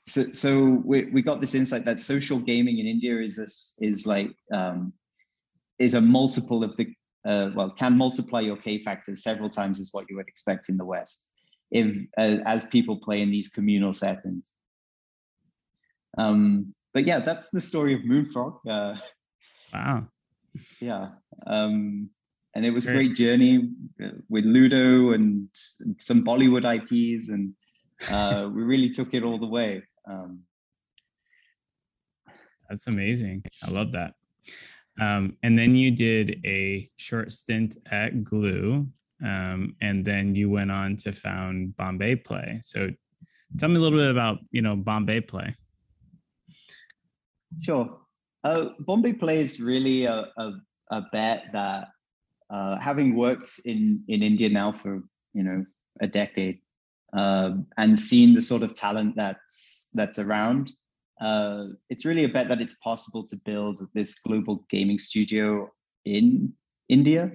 so 0.04 0.22
so 0.22 0.82
we, 0.84 1.06
we 1.06 1.22
got 1.22 1.40
this 1.40 1.54
insight 1.54 1.86
that 1.86 1.98
social 1.98 2.38
gaming 2.38 2.78
in 2.78 2.86
India 2.86 3.18
is 3.18 3.36
this 3.36 3.74
is 3.80 4.06
like 4.06 4.34
um, 4.52 4.92
is 5.78 5.94
a 5.94 6.00
multiple 6.00 6.62
of 6.62 6.76
the 6.76 6.94
uh, 7.24 7.50
well, 7.54 7.70
can 7.70 7.96
multiply 7.96 8.40
your 8.40 8.56
K 8.56 8.78
factors 8.78 9.22
several 9.22 9.48
times 9.48 9.78
as 9.78 9.90
what 9.92 10.06
you 10.08 10.16
would 10.16 10.28
expect 10.28 10.68
in 10.68 10.76
the 10.76 10.84
West, 10.84 11.24
if 11.70 11.96
uh, 12.18 12.38
as 12.46 12.64
people 12.64 12.96
play 12.96 13.22
in 13.22 13.30
these 13.30 13.48
communal 13.48 13.92
settings. 13.92 14.52
Um, 16.18 16.74
but 16.92 17.06
yeah, 17.06 17.20
that's 17.20 17.50
the 17.50 17.60
story 17.60 17.94
of 17.94 18.04
Moonfrog. 18.04 18.66
Uh, 18.68 18.96
wow. 19.72 20.06
Yeah. 20.82 21.12
Um, 21.46 22.10
and 22.54 22.66
it 22.66 22.70
was 22.70 22.84
Great. 22.84 22.92
a 22.92 22.96
great 22.98 23.16
journey 23.16 23.70
uh, 24.04 24.08
with 24.28 24.44
Ludo 24.44 25.12
and 25.12 25.48
some 25.98 26.22
Bollywood 26.22 26.66
IPs, 26.66 27.30
and 27.30 27.54
uh, 28.10 28.50
we 28.52 28.62
really 28.62 28.90
took 28.90 29.14
it 29.14 29.22
all 29.22 29.38
the 29.38 29.46
way. 29.46 29.82
Um, 30.06 30.40
that's 32.68 32.86
amazing. 32.86 33.44
I 33.66 33.70
love 33.70 33.92
that. 33.92 34.12
Um, 35.00 35.36
and 35.42 35.58
then 35.58 35.74
you 35.74 35.90
did 35.90 36.40
a 36.44 36.90
short 36.96 37.32
stint 37.32 37.76
at 37.90 38.24
Glu, 38.24 38.86
um, 39.24 39.76
and 39.80 40.04
then 40.04 40.34
you 40.34 40.50
went 40.50 40.70
on 40.70 40.96
to 40.96 41.12
found 41.12 41.76
Bombay 41.76 42.16
Play. 42.16 42.60
So, 42.62 42.90
tell 43.58 43.68
me 43.68 43.76
a 43.76 43.80
little 43.80 43.98
bit 43.98 44.10
about 44.10 44.38
you 44.50 44.62
know 44.62 44.76
Bombay 44.76 45.22
Play. 45.22 45.54
Sure. 47.60 47.98
Uh, 48.44 48.70
Bombay 48.80 49.12
Play 49.14 49.40
is 49.40 49.60
really 49.60 50.04
a, 50.04 50.28
a, 50.36 50.52
a 50.90 51.02
bet 51.12 51.44
that, 51.52 51.88
uh, 52.50 52.78
having 52.78 53.16
worked 53.16 53.60
in 53.64 54.04
in 54.08 54.22
India 54.22 54.48
now 54.48 54.72
for 54.72 55.02
you 55.32 55.42
know 55.42 55.64
a 56.00 56.06
decade, 56.06 56.58
uh, 57.16 57.52
and 57.78 57.98
seen 57.98 58.34
the 58.34 58.42
sort 58.42 58.62
of 58.62 58.74
talent 58.74 59.16
that's 59.16 59.88
that's 59.94 60.18
around, 60.18 60.72
uh, 61.22 61.66
it's 61.88 62.04
really 62.04 62.24
a 62.24 62.28
bet 62.28 62.48
that 62.48 62.60
it's 62.60 62.74
possible 62.74 63.24
to 63.24 63.36
build 63.44 63.80
this 63.94 64.18
global 64.18 64.66
gaming 64.68 64.98
studio 64.98 65.70
in 66.04 66.52
India 66.88 67.30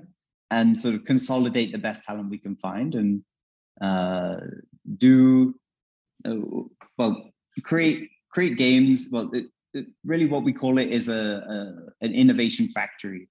and 0.52 0.78
sort 0.78 0.94
of 0.94 1.06
consolidate 1.06 1.72
the 1.72 1.78
best 1.78 2.04
talent 2.04 2.30
we 2.30 2.38
can 2.38 2.56
find 2.56 2.96
and 2.96 3.24
uh, 3.82 4.38
do 4.98 5.56
uh, 6.26 6.36
well 6.98 7.32
create 7.64 8.10
create 8.30 8.58
games. 8.58 9.08
Well, 9.12 9.30
it, 9.34 9.46
it, 9.74 9.88
really, 10.04 10.26
what 10.26 10.44
we 10.44 10.52
call 10.52 10.80
it 10.80 10.90
is 10.90 11.08
a, 11.08 11.14
a, 11.14 12.06
an 12.06 12.14
innovation 12.14 12.68
factory. 12.68 13.30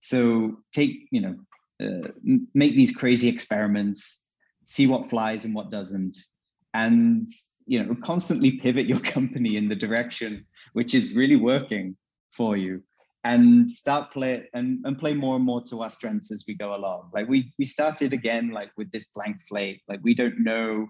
So 0.00 0.58
take 0.72 1.08
you 1.10 1.20
know 1.20 1.36
uh, 1.82 2.08
make 2.54 2.76
these 2.76 2.92
crazy 2.92 3.28
experiments, 3.28 4.36
see 4.64 4.86
what 4.86 5.10
flies 5.10 5.44
and 5.44 5.54
what 5.54 5.70
doesn't, 5.70 6.16
and 6.74 7.28
you 7.66 7.82
know 7.82 7.96
constantly 8.02 8.52
pivot 8.52 8.86
your 8.86 9.00
company 9.16 9.56
in 9.56 9.68
the 9.68 9.76
direction 9.76 10.46
which 10.72 10.94
is 10.94 11.14
really 11.14 11.36
working 11.36 11.96
for 12.32 12.56
you 12.56 12.82
and 13.26 13.68
start 13.68 14.12
play 14.12 14.48
and, 14.54 14.78
and 14.84 14.98
play 14.98 15.12
more 15.12 15.34
and 15.34 15.44
more 15.44 15.60
to 15.60 15.82
our 15.82 15.90
strengths 15.90 16.30
as 16.30 16.44
we 16.46 16.54
go 16.54 16.76
along. 16.76 17.10
Like 17.12 17.28
we 17.28 17.52
we 17.58 17.64
started 17.64 18.12
again 18.12 18.50
like 18.50 18.70
with 18.76 18.90
this 18.92 19.06
blank 19.14 19.40
slate. 19.40 19.80
Like 19.88 20.00
we 20.04 20.14
don't 20.14 20.44
know 20.44 20.86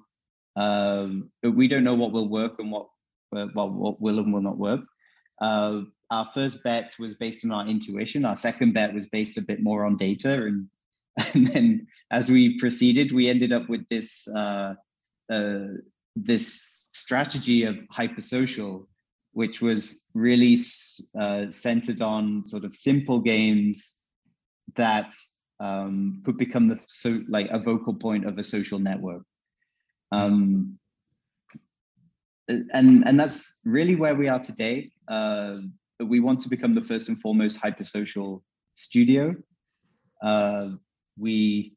um 0.57 1.31
we 1.43 1.67
don't 1.67 1.85
know 1.85 1.95
what 1.95 2.13
will 2.13 2.29
work 2.29 2.59
and 2.59 2.71
what 2.71 2.89
well 3.33 3.71
what 3.71 4.01
will 4.01 4.19
and 4.19 4.33
will 4.35 4.43
not 4.43 4.59
work. 4.59 4.81
Uh, 5.41 5.83
our 6.11 6.27
first 6.35 6.63
bet 6.63 6.95
was 6.99 7.15
based 7.15 7.45
on 7.45 7.53
our 7.53 7.67
intuition. 7.67 8.25
Our 8.25 8.37
second 8.37 8.75
bet 8.75 8.93
was 8.93 9.09
based 9.09 9.39
a 9.39 9.43
bit 9.43 9.63
more 9.63 9.85
on 9.87 9.97
data. 9.97 10.35
And 10.45 10.69
and 11.35 11.47
then 11.47 11.87
as 12.11 12.31
we 12.31 12.59
proceeded 12.59 13.13
we 13.13 13.31
ended 13.31 13.53
up 13.55 13.67
with 13.71 13.89
this 13.89 14.29
uh, 14.37 14.75
uh, 15.33 15.69
this 16.17 16.89
strategy 16.93 17.65
of 17.65 17.77
hypersocial, 17.89 18.87
which 19.33 19.61
was 19.61 20.07
really 20.15 20.57
uh, 21.19 21.51
centered 21.51 22.01
on 22.01 22.43
sort 22.43 22.65
of 22.65 22.75
simple 22.75 23.21
games 23.21 24.09
that 24.75 25.15
um, 25.61 26.23
could 26.25 26.39
become 26.39 26.67
the 26.67 26.81
so 26.87 27.19
like 27.29 27.49
a 27.51 27.59
vocal 27.59 27.95
point 27.95 28.27
of 28.27 28.39
a 28.39 28.43
social 28.43 28.79
network. 28.79 29.23
Um, 30.11 30.79
and 32.49 33.07
and 33.07 33.21
that's 33.21 33.61
really 33.65 33.97
where 33.97 34.15
we 34.15 34.29
are 34.29 34.39
today. 34.39 34.91
Uh, 35.09 35.59
we 36.01 36.21
want 36.21 36.41
to 36.41 36.49
become 36.49 36.75
the 36.75 36.83
first 36.83 37.09
and 37.09 37.21
foremost 37.21 37.61
hypersocial 37.61 38.43
studio. 38.75 39.35
Uh, 40.23 40.71
we 41.19 41.75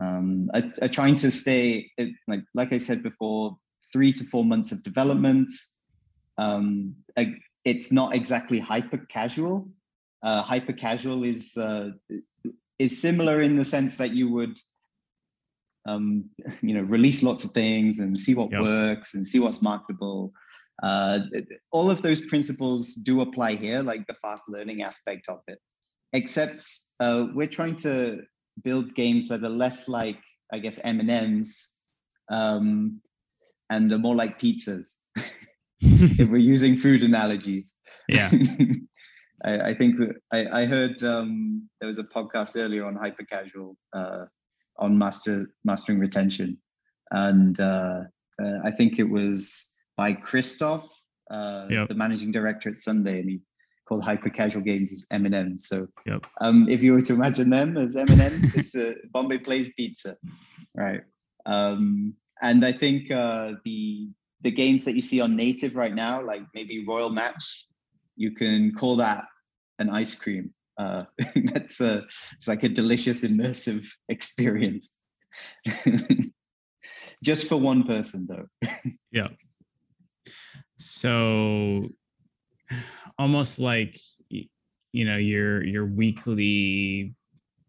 um, 0.00 0.50
are, 0.54 0.62
are, 0.82 0.88
trying 0.88 1.16
to 1.16 1.30
stay 1.30 1.90
like 2.26 2.42
like 2.54 2.72
I 2.72 2.78
said 2.78 3.02
before, 3.02 3.56
three 3.92 4.12
to 4.12 4.24
four 4.24 4.44
months 4.44 4.72
of 4.72 4.82
development. 4.82 5.50
Um, 6.38 6.94
it's 7.64 7.92
not 7.92 8.14
exactly 8.14 8.58
hyper 8.58 8.98
casual. 9.08 9.68
Uh, 10.22 10.42
hyper 10.42 10.72
casual 10.72 11.24
is 11.24 11.56
uh, 11.56 11.90
is 12.78 13.00
similar 13.00 13.42
in 13.42 13.56
the 13.56 13.64
sense 13.64 13.96
that 13.96 14.10
you 14.10 14.30
would 14.30 14.58
um, 15.86 16.24
you 16.62 16.74
know 16.74 16.82
release 16.82 17.22
lots 17.22 17.44
of 17.44 17.52
things 17.52 17.98
and 17.98 18.18
see 18.18 18.34
what 18.34 18.50
yep. 18.50 18.62
works 18.62 19.14
and 19.14 19.26
see 19.26 19.38
what's 19.38 19.62
marketable 19.62 20.32
uh, 20.82 21.20
all 21.72 21.90
of 21.90 22.00
those 22.02 22.22
principles 22.22 22.94
do 22.94 23.20
apply 23.20 23.54
here 23.54 23.82
like 23.82 24.06
the 24.06 24.14
fast 24.22 24.48
learning 24.48 24.82
aspect 24.82 25.28
of 25.28 25.40
it 25.48 25.58
except 26.12 26.64
uh, 27.00 27.26
we're 27.34 27.46
trying 27.46 27.76
to 27.76 28.22
build 28.62 28.94
games 28.94 29.28
that 29.28 29.44
are 29.44 29.56
less 29.64 29.88
like 29.88 30.20
i 30.52 30.58
guess 30.58 30.80
m&ms 30.84 31.88
um, 32.30 33.00
and 33.70 33.92
are 33.92 33.98
more 33.98 34.14
like 34.14 34.40
pizzas 34.40 34.96
if 35.80 36.28
we're 36.28 36.36
using 36.36 36.76
food 36.76 37.02
analogies 37.02 37.78
yeah 38.08 38.30
I, 39.44 39.70
I 39.70 39.74
think 39.74 39.96
I, 40.32 40.62
I 40.62 40.64
heard 40.66 41.02
um, 41.02 41.68
there 41.80 41.86
was 41.86 41.98
a 41.98 42.04
podcast 42.04 42.60
earlier 42.60 42.84
on 42.84 42.96
hyper 42.96 43.24
casual 43.24 43.76
uh, 43.92 44.26
on 44.78 44.98
master 44.98 45.50
mastering 45.64 45.98
retention, 45.98 46.58
and 47.10 47.58
uh, 47.60 48.02
uh, 48.42 48.58
I 48.64 48.70
think 48.70 48.98
it 48.98 49.08
was 49.08 49.76
by 49.96 50.12
Christoph, 50.12 50.90
uh, 51.30 51.66
yep. 51.70 51.88
the 51.88 51.94
managing 51.94 52.32
director 52.32 52.68
at 52.68 52.76
Sunday, 52.76 53.20
and 53.20 53.30
he 53.30 53.40
called 53.86 54.04
hyper 54.04 54.30
casual 54.30 54.62
games 54.62 54.92
as 54.92 55.06
M&M. 55.10 55.58
So 55.58 55.86
yep. 56.06 56.24
um, 56.40 56.68
if 56.68 56.82
you 56.82 56.92
were 56.92 57.02
to 57.02 57.12
imagine 57.12 57.50
them 57.50 57.76
as 57.76 57.96
M&M, 57.96 58.40
it's 58.54 58.74
uh, 58.74 58.94
Bombay 59.12 59.38
Plays 59.38 59.72
Pizza, 59.76 60.14
right? 60.76 61.00
Um, 61.46 62.14
and 62.42 62.64
I 62.64 62.72
think 62.72 63.10
uh, 63.10 63.54
the 63.64 64.08
the 64.42 64.50
games 64.50 64.84
that 64.84 64.94
you 64.94 65.02
see 65.02 65.20
on 65.20 65.36
native 65.36 65.76
right 65.76 65.94
now, 65.94 66.22
like 66.24 66.42
maybe 66.54 66.84
Royal 66.86 67.10
Match, 67.10 67.66
you 68.16 68.30
can 68.30 68.72
call 68.74 68.96
that 68.96 69.24
an 69.78 69.90
ice 69.90 70.14
cream. 70.14 70.52
Uh, 70.78 71.04
that's 71.52 71.80
a 71.80 72.02
it's 72.34 72.48
like 72.48 72.62
a 72.62 72.68
delicious 72.68 73.24
immersive 73.24 73.86
experience. 74.08 75.02
Just 77.24 77.48
for 77.48 77.56
one 77.56 77.84
person, 77.84 78.26
though. 78.26 78.68
yeah. 79.12 79.28
So 80.78 81.88
almost 83.18 83.58
like 83.58 83.98
you 84.30 85.04
know 85.04 85.18
your 85.18 85.62
your 85.64 85.84
weekly 85.84 87.14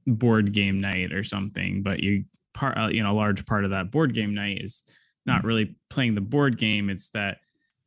board 0.08 0.54
game 0.54 0.80
night 0.80 1.14
or 1.14 1.24
something, 1.24 1.84
but 1.84 2.02
you 2.02 2.24
part 2.54 2.78
uh, 2.78 2.88
you 2.88 3.04
know 3.04 3.12
a 3.12 3.14
large 3.14 3.46
part 3.46 3.66
of 3.66 3.72
that 3.72 3.92
board 3.92 4.14
game 4.14 4.34
night 4.34 4.60
is 4.62 4.84
not 5.26 5.44
really 5.44 5.76
playing 5.90 6.16
the 6.16 6.22
board 6.22 6.58
game. 6.58 6.90
It's 6.90 7.10
that 7.12 7.38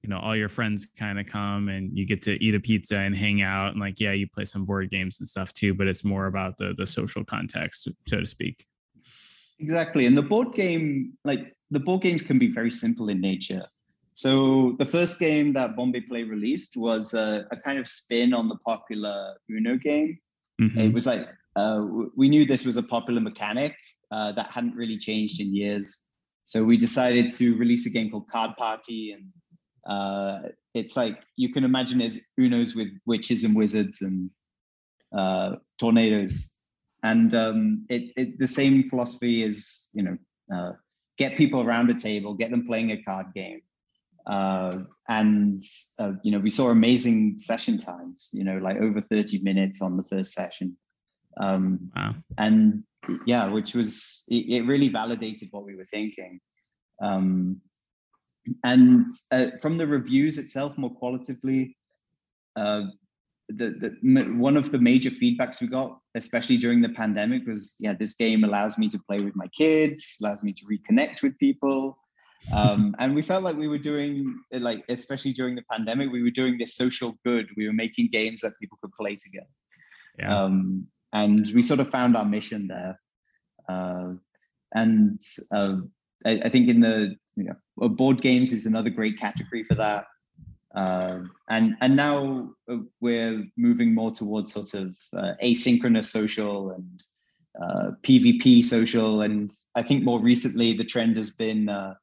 you 0.04 0.10
know 0.10 0.18
all 0.18 0.36
your 0.36 0.50
friends 0.50 0.86
kind 0.98 1.18
of 1.18 1.24
come 1.24 1.70
and 1.70 1.96
you 1.96 2.06
get 2.06 2.20
to 2.20 2.32
eat 2.44 2.54
a 2.54 2.60
pizza 2.60 2.98
and 2.98 3.16
hang 3.16 3.40
out 3.40 3.72
and 3.72 3.80
like 3.80 3.98
yeah 3.98 4.12
you 4.12 4.28
play 4.28 4.44
some 4.44 4.66
board 4.66 4.90
games 4.90 5.18
and 5.18 5.26
stuff 5.26 5.50
too 5.54 5.72
but 5.72 5.88
it's 5.88 6.04
more 6.04 6.26
about 6.26 6.58
the 6.58 6.74
the 6.76 6.86
social 6.86 7.24
context 7.24 7.88
so 8.06 8.20
to 8.20 8.26
speak 8.26 8.66
exactly 9.60 10.04
and 10.04 10.14
the 10.14 10.22
board 10.22 10.52
game 10.52 11.14
like 11.24 11.56
the 11.70 11.80
board 11.80 12.02
games 12.02 12.22
can 12.22 12.38
be 12.38 12.52
very 12.52 12.70
simple 12.70 13.08
in 13.08 13.18
nature 13.18 13.64
so 14.12 14.76
the 14.78 14.84
first 14.84 15.18
game 15.18 15.54
that 15.54 15.74
bombay 15.74 16.02
play 16.02 16.22
released 16.22 16.76
was 16.76 17.14
a, 17.14 17.46
a 17.50 17.56
kind 17.56 17.78
of 17.78 17.88
spin 17.88 18.34
on 18.34 18.46
the 18.46 18.56
popular 18.56 19.34
uno 19.50 19.74
game 19.78 20.18
mm-hmm. 20.60 20.80
it 20.80 20.92
was 20.92 21.06
like 21.06 21.26
uh, 21.56 21.82
we 22.14 22.28
knew 22.28 22.44
this 22.44 22.66
was 22.66 22.76
a 22.76 22.82
popular 22.82 23.22
mechanic 23.22 23.74
uh, 24.14 24.30
that 24.32 24.48
hadn't 24.56 24.76
really 24.82 24.98
changed 25.08 25.40
in 25.40 25.54
years. 25.54 25.86
So 26.44 26.56
we 26.70 26.76
decided 26.76 27.26
to 27.38 27.56
release 27.56 27.84
a 27.86 27.90
game 27.90 28.10
called 28.10 28.28
card 28.28 28.52
party 28.56 29.12
and 29.12 29.24
uh, 29.86 30.48
it's 30.72 30.96
like 30.96 31.20
you 31.36 31.52
can 31.52 31.64
imagine 31.64 32.00
as 32.00 32.20
Unos 32.38 32.74
with 32.74 32.88
witches 33.06 33.44
and 33.44 33.54
wizards 33.54 34.02
and 34.02 34.30
uh, 35.16 35.56
tornadoes, 35.78 36.52
and 37.02 37.34
um, 37.34 37.86
it, 37.88 38.12
it, 38.16 38.38
the 38.38 38.46
same 38.46 38.88
philosophy 38.88 39.42
is 39.42 39.90
you 39.94 40.02
know 40.02 40.18
uh, 40.54 40.72
get 41.18 41.36
people 41.36 41.62
around 41.62 41.90
a 41.90 41.94
table, 41.94 42.34
get 42.34 42.50
them 42.50 42.66
playing 42.66 42.92
a 42.92 43.02
card 43.02 43.26
game, 43.34 43.60
uh, 44.26 44.78
and 45.08 45.62
uh, 45.98 46.12
you 46.22 46.32
know 46.32 46.40
we 46.40 46.50
saw 46.50 46.70
amazing 46.70 47.38
session 47.38 47.78
times, 47.78 48.30
you 48.32 48.42
know 48.42 48.58
like 48.58 48.78
over 48.78 49.00
thirty 49.00 49.40
minutes 49.42 49.82
on 49.82 49.96
the 49.96 50.04
first 50.04 50.32
session, 50.32 50.76
um, 51.40 51.78
wow. 51.94 52.14
and 52.38 52.82
yeah, 53.26 53.48
which 53.48 53.74
was 53.74 54.24
it, 54.28 54.48
it 54.48 54.62
really 54.62 54.88
validated 54.88 55.48
what 55.50 55.64
we 55.64 55.76
were 55.76 55.84
thinking. 55.84 56.40
Um, 57.02 57.60
and 58.62 59.10
uh, 59.32 59.46
from 59.60 59.78
the 59.78 59.86
reviews 59.86 60.38
itself, 60.38 60.76
more 60.76 60.90
qualitatively, 60.90 61.76
uh, 62.56 62.84
the, 63.48 63.96
the 64.02 64.22
one 64.36 64.56
of 64.56 64.72
the 64.72 64.78
major 64.78 65.10
feedbacks 65.10 65.60
we 65.60 65.66
got, 65.66 65.98
especially 66.14 66.56
during 66.56 66.80
the 66.80 66.88
pandemic, 66.90 67.46
was 67.46 67.76
yeah, 67.78 67.94
this 67.94 68.14
game 68.14 68.44
allows 68.44 68.78
me 68.78 68.88
to 68.88 68.98
play 68.98 69.20
with 69.20 69.36
my 69.36 69.48
kids, 69.48 70.18
allows 70.22 70.42
me 70.42 70.52
to 70.52 70.64
reconnect 70.66 71.22
with 71.22 71.38
people. 71.38 71.98
Um, 72.52 72.94
and 72.98 73.14
we 73.14 73.22
felt 73.22 73.42
like 73.42 73.56
we 73.56 73.68
were 73.68 73.78
doing 73.78 74.38
like 74.52 74.84
especially 74.88 75.32
during 75.32 75.54
the 75.54 75.64
pandemic 75.70 76.12
we 76.12 76.22
were 76.22 76.30
doing 76.30 76.58
this 76.58 76.76
social 76.76 77.16
good 77.24 77.48
we 77.56 77.66
were 77.66 77.72
making 77.72 78.08
games 78.10 78.42
that 78.42 78.52
people 78.60 78.76
could 78.82 78.92
play 78.92 79.16
together 79.16 79.46
yeah. 80.18 80.36
um, 80.36 80.86
and 81.14 81.50
we 81.54 81.62
sort 81.62 81.80
of 81.80 81.88
found 81.88 82.16
our 82.16 82.24
mission 82.26 82.68
there 82.68 83.00
uh, 83.68 84.12
and 84.74 85.20
uh, 85.52 85.76
I, 86.24 86.40
I, 86.44 86.48
think 86.48 86.68
in 86.68 86.80
the 86.80 87.16
you 87.36 87.44
know, 87.44 87.88
board 87.88 88.20
games 88.20 88.52
is 88.52 88.66
another 88.66 88.90
great 88.90 89.18
category 89.18 89.64
for 89.64 89.74
that. 89.76 90.06
Uh, 90.74 91.20
and 91.48 91.76
and 91.80 91.94
now 91.94 92.50
uh, 92.68 92.78
we're 93.00 93.44
moving 93.56 93.94
more 93.94 94.10
towards 94.10 94.52
sort 94.52 94.74
of 94.74 94.96
uh, 95.16 95.34
asynchronous 95.42 96.06
social 96.06 96.72
and 96.72 97.04
uh, 97.62 97.90
PvP 98.02 98.64
social, 98.64 99.22
and 99.22 99.52
I 99.76 99.84
think 99.84 100.02
more 100.02 100.20
recently 100.20 100.72
the 100.72 100.84
trend 100.84 101.16
has 101.16 101.30
been 101.30 101.68
uh, 101.68 101.94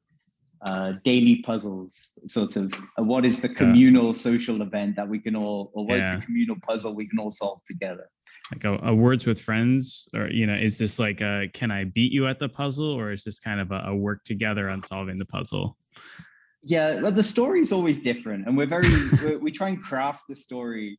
uh, 0.64 0.92
daily 1.04 1.42
puzzles. 1.42 2.18
Sort 2.28 2.56
of 2.56 2.72
what 2.96 3.26
is 3.26 3.42
the 3.42 3.48
communal 3.50 4.06
yeah. 4.06 4.12
social 4.12 4.62
event 4.62 4.96
that 4.96 5.06
we 5.06 5.18
can 5.18 5.36
all, 5.36 5.70
or 5.74 5.84
what 5.84 5.98
yeah. 5.98 6.14
is 6.14 6.20
the 6.20 6.24
communal 6.24 6.56
puzzle 6.62 6.96
we 6.96 7.06
can 7.06 7.18
all 7.18 7.30
solve 7.30 7.62
together? 7.64 8.08
Like 8.52 8.64
a, 8.64 8.78
a, 8.88 8.94
words 8.94 9.26
with 9.26 9.40
friends 9.40 10.08
or 10.14 10.28
you 10.30 10.46
know 10.46 10.54
is 10.54 10.78
this 10.78 10.98
like 10.98 11.20
a 11.20 11.48
can 11.54 11.70
i 11.70 11.84
beat 11.84 12.12
you 12.12 12.26
at 12.26 12.38
the 12.38 12.48
puzzle 12.48 12.90
or 12.90 13.10
is 13.10 13.24
this 13.24 13.38
kind 13.38 13.60
of 13.60 13.70
a, 13.72 13.82
a 13.86 13.96
work 13.96 14.24
together 14.24 14.68
on 14.68 14.82
solving 14.82 15.18
the 15.18 15.24
puzzle? 15.24 15.76
Yeah 16.62 17.00
well 17.00 17.12
the 17.12 17.22
story 17.22 17.60
is 17.60 17.72
always 17.72 18.02
different 18.02 18.46
and 18.46 18.56
we're 18.56 18.66
very 18.66 18.88
we're, 19.22 19.38
we 19.38 19.50
try 19.50 19.68
and 19.68 19.82
craft 19.82 20.24
the 20.28 20.36
story 20.36 20.98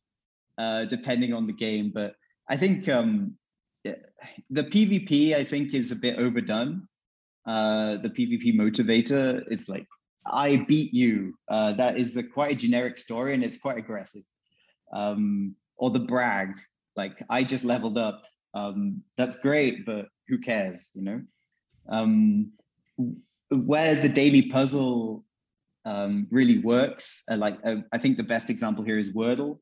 uh 0.58 0.84
depending 0.86 1.32
on 1.32 1.46
the 1.46 1.52
game 1.52 1.90
but 1.94 2.14
i 2.50 2.56
think 2.56 2.88
um 2.88 3.36
the 3.84 4.64
pvp 4.64 5.34
i 5.34 5.44
think 5.44 5.74
is 5.74 5.92
a 5.92 5.96
bit 5.96 6.18
overdone. 6.18 6.88
Uh 7.46 7.98
the 7.98 8.08
pvp 8.08 8.54
motivator 8.56 9.44
is 9.50 9.68
like 9.68 9.86
i 10.26 10.56
beat 10.68 10.92
you. 10.94 11.34
Uh 11.48 11.72
that 11.74 11.98
is 11.98 12.16
a 12.16 12.22
quite 12.22 12.52
a 12.52 12.56
generic 12.56 12.96
story 12.98 13.34
and 13.34 13.44
it's 13.44 13.58
quite 13.58 13.78
aggressive. 13.78 14.22
Um 14.92 15.54
or 15.76 15.90
the 15.90 16.00
brag 16.00 16.50
like 16.96 17.22
I 17.28 17.44
just 17.44 17.64
leveled 17.64 17.98
up. 17.98 18.22
Um, 18.54 19.02
that's 19.16 19.36
great, 19.36 19.84
but 19.84 20.06
who 20.28 20.38
cares, 20.38 20.90
you 20.94 21.02
know? 21.02 21.22
Um, 21.88 22.52
where 23.50 23.94
the 23.94 24.08
daily 24.08 24.42
puzzle 24.42 25.24
um, 25.84 26.26
really 26.30 26.58
works, 26.58 27.24
uh, 27.30 27.36
like 27.36 27.58
uh, 27.64 27.76
I 27.92 27.98
think 27.98 28.16
the 28.16 28.22
best 28.22 28.50
example 28.50 28.84
here 28.84 28.98
is 28.98 29.12
Wordle. 29.12 29.58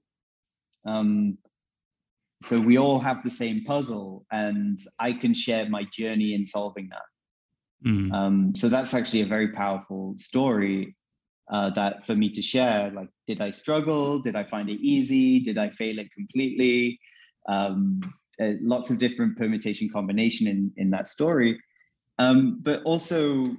Um, 0.85 1.39
so 2.43 2.61
we 2.61 2.77
all 2.77 2.99
have 2.99 3.23
the 3.23 3.31
same 3.31 3.65
puzzle, 3.65 4.27
and 4.33 4.79
I 5.01 5.13
can 5.13 5.33
share 5.33 5.69
my 5.69 5.85
journey 5.93 6.35
in 6.35 6.45
solving 6.45 6.89
that. 6.91 7.89
Mm. 7.89 8.13
Um, 8.13 8.55
so 8.55 8.69
that's 8.69 8.95
actually 8.95 9.23
a 9.23 9.27
very 9.27 9.49
powerful 9.49 10.15
story 10.17 10.97
uh, 11.51 11.71
that 11.71 12.05
for 12.05 12.15
me 12.15 12.31
to 12.31 12.43
share. 12.43 12.91
Like, 12.91 13.09
did 13.27 13.41
I 13.41 13.51
struggle? 13.51 14.19
Did 14.19 14.37
I 14.37 14.45
find 14.45 14.69
it 14.71 14.81
easy? 14.81 15.41
Did 15.41 15.59
I 15.59 15.69
fail 15.69 15.99
it 15.99 16.13
completely? 16.13 16.99
Um, 17.49 18.01
uh, 18.41 18.53
lots 18.61 18.91
of 18.91 18.99
different 18.99 19.37
permutation 19.37 19.89
combination 19.89 20.47
in 20.47 20.73
in 20.77 20.91
that 20.91 21.09
story. 21.09 21.59
Um, 22.19 22.61
but 22.63 22.83
also, 22.85 23.57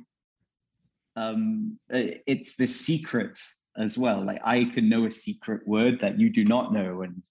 um, 1.15 1.77
it's 1.89 2.55
the 2.55 2.67
secret 2.67 3.39
as 3.77 3.97
well. 3.97 4.23
Like 4.23 4.41
I 4.43 4.65
can 4.65 4.89
know 4.89 5.05
a 5.05 5.11
secret 5.11 5.67
word 5.67 5.99
that 6.01 6.19
you 6.19 6.29
do 6.29 6.45
not 6.45 6.73
know, 6.73 7.01
and 7.01 7.23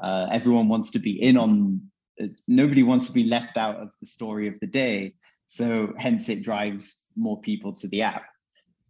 uh, 0.00 0.28
everyone 0.30 0.68
wants 0.68 0.90
to 0.92 0.98
be 0.98 1.22
in 1.22 1.36
on. 1.36 1.80
Uh, 2.20 2.28
nobody 2.48 2.82
wants 2.82 3.06
to 3.06 3.12
be 3.12 3.24
left 3.24 3.56
out 3.58 3.76
of 3.76 3.92
the 4.00 4.06
story 4.06 4.48
of 4.48 4.58
the 4.60 4.66
day. 4.66 5.14
So 5.46 5.92
hence, 5.98 6.28
it 6.28 6.42
drives 6.42 7.12
more 7.16 7.40
people 7.40 7.72
to 7.74 7.88
the 7.88 8.02
app. 8.02 8.24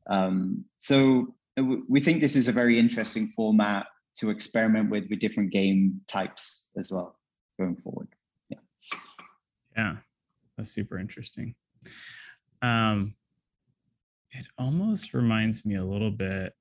Um, 0.09 0.65
so 0.79 1.35
uh, 1.59 1.65
we 1.89 2.01
think 2.01 2.21
this 2.21 2.37
is 2.37 2.49
a 2.49 2.53
very 2.53 2.79
interesting 2.79 3.27
format 3.27 3.87
to 4.19 4.31
experiment 4.31 4.91
with 4.91 5.05
with 5.11 5.21
different 5.21 5.53
game 5.53 6.01
types 6.09 6.71
as 6.79 6.91
well 6.91 7.19
going 7.59 7.77
forward. 7.77 8.09
Yeah. 8.49 8.59
Yeah, 9.77 9.97
that's 10.57 10.71
super 10.71 10.99
interesting. 10.99 11.55
Um, 12.63 13.15
it 14.31 14.47
almost 14.59 15.15
reminds 15.15 15.65
me 15.65 15.77
a 15.77 15.85
little 15.85 16.11
bit. 16.11 16.53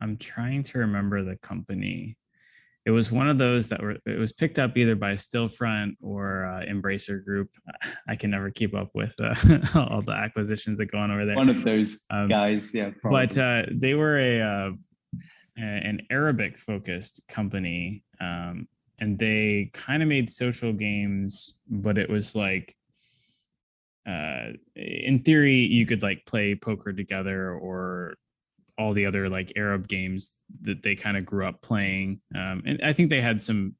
I'm 0.00 0.16
trying 0.16 0.62
to 0.64 0.78
remember 0.78 1.22
the 1.22 1.36
company. 1.36 2.16
It 2.84 2.90
was 2.90 3.12
one 3.12 3.28
of 3.28 3.38
those 3.38 3.68
that 3.68 3.80
were. 3.80 3.96
It 4.06 4.18
was 4.18 4.32
picked 4.32 4.58
up 4.58 4.76
either 4.76 4.96
by 4.96 5.12
Stillfront 5.12 5.94
or 6.02 6.46
uh, 6.46 6.64
Embracer 6.64 7.24
Group. 7.24 7.50
I 8.08 8.16
can 8.16 8.30
never 8.30 8.50
keep 8.50 8.74
up 8.74 8.90
with 8.94 9.14
uh, 9.20 9.34
all 9.88 10.02
the 10.02 10.12
acquisitions 10.12 10.78
that 10.78 10.86
go 10.86 10.98
on 10.98 11.12
over 11.12 11.24
there. 11.24 11.36
One 11.36 11.48
of 11.48 11.62
those 11.62 12.04
um, 12.10 12.26
guys, 12.26 12.74
yeah. 12.74 12.90
Probably. 13.00 13.26
But 13.26 13.38
uh, 13.38 13.66
they 13.70 13.94
were 13.94 14.18
a 14.18 14.40
uh, 14.40 14.70
an 15.56 16.00
Arabic 16.10 16.56
focused 16.56 17.22
company, 17.28 18.04
um, 18.20 18.66
and 18.98 19.18
they 19.18 19.70
kind 19.72 20.02
of 20.02 20.08
made 20.08 20.30
social 20.30 20.72
games, 20.72 21.60
but 21.68 21.98
it 21.98 22.08
was 22.08 22.34
like 22.34 22.76
uh 24.06 24.48
in 24.74 25.20
theory 25.20 25.54
you 25.54 25.86
could 25.86 26.02
like 26.02 26.24
play 26.26 26.54
poker 26.54 26.92
together 26.92 27.52
or 27.52 28.14
all 28.76 28.92
the 28.92 29.06
other 29.06 29.28
like 29.28 29.52
arab 29.56 29.86
games 29.86 30.38
that 30.62 30.82
they 30.82 30.96
kind 30.96 31.16
of 31.16 31.24
grew 31.24 31.46
up 31.46 31.62
playing 31.62 32.20
um 32.34 32.62
and 32.66 32.80
i 32.82 32.92
think 32.92 33.10
they 33.10 33.20
had 33.20 33.40
some 33.40 33.74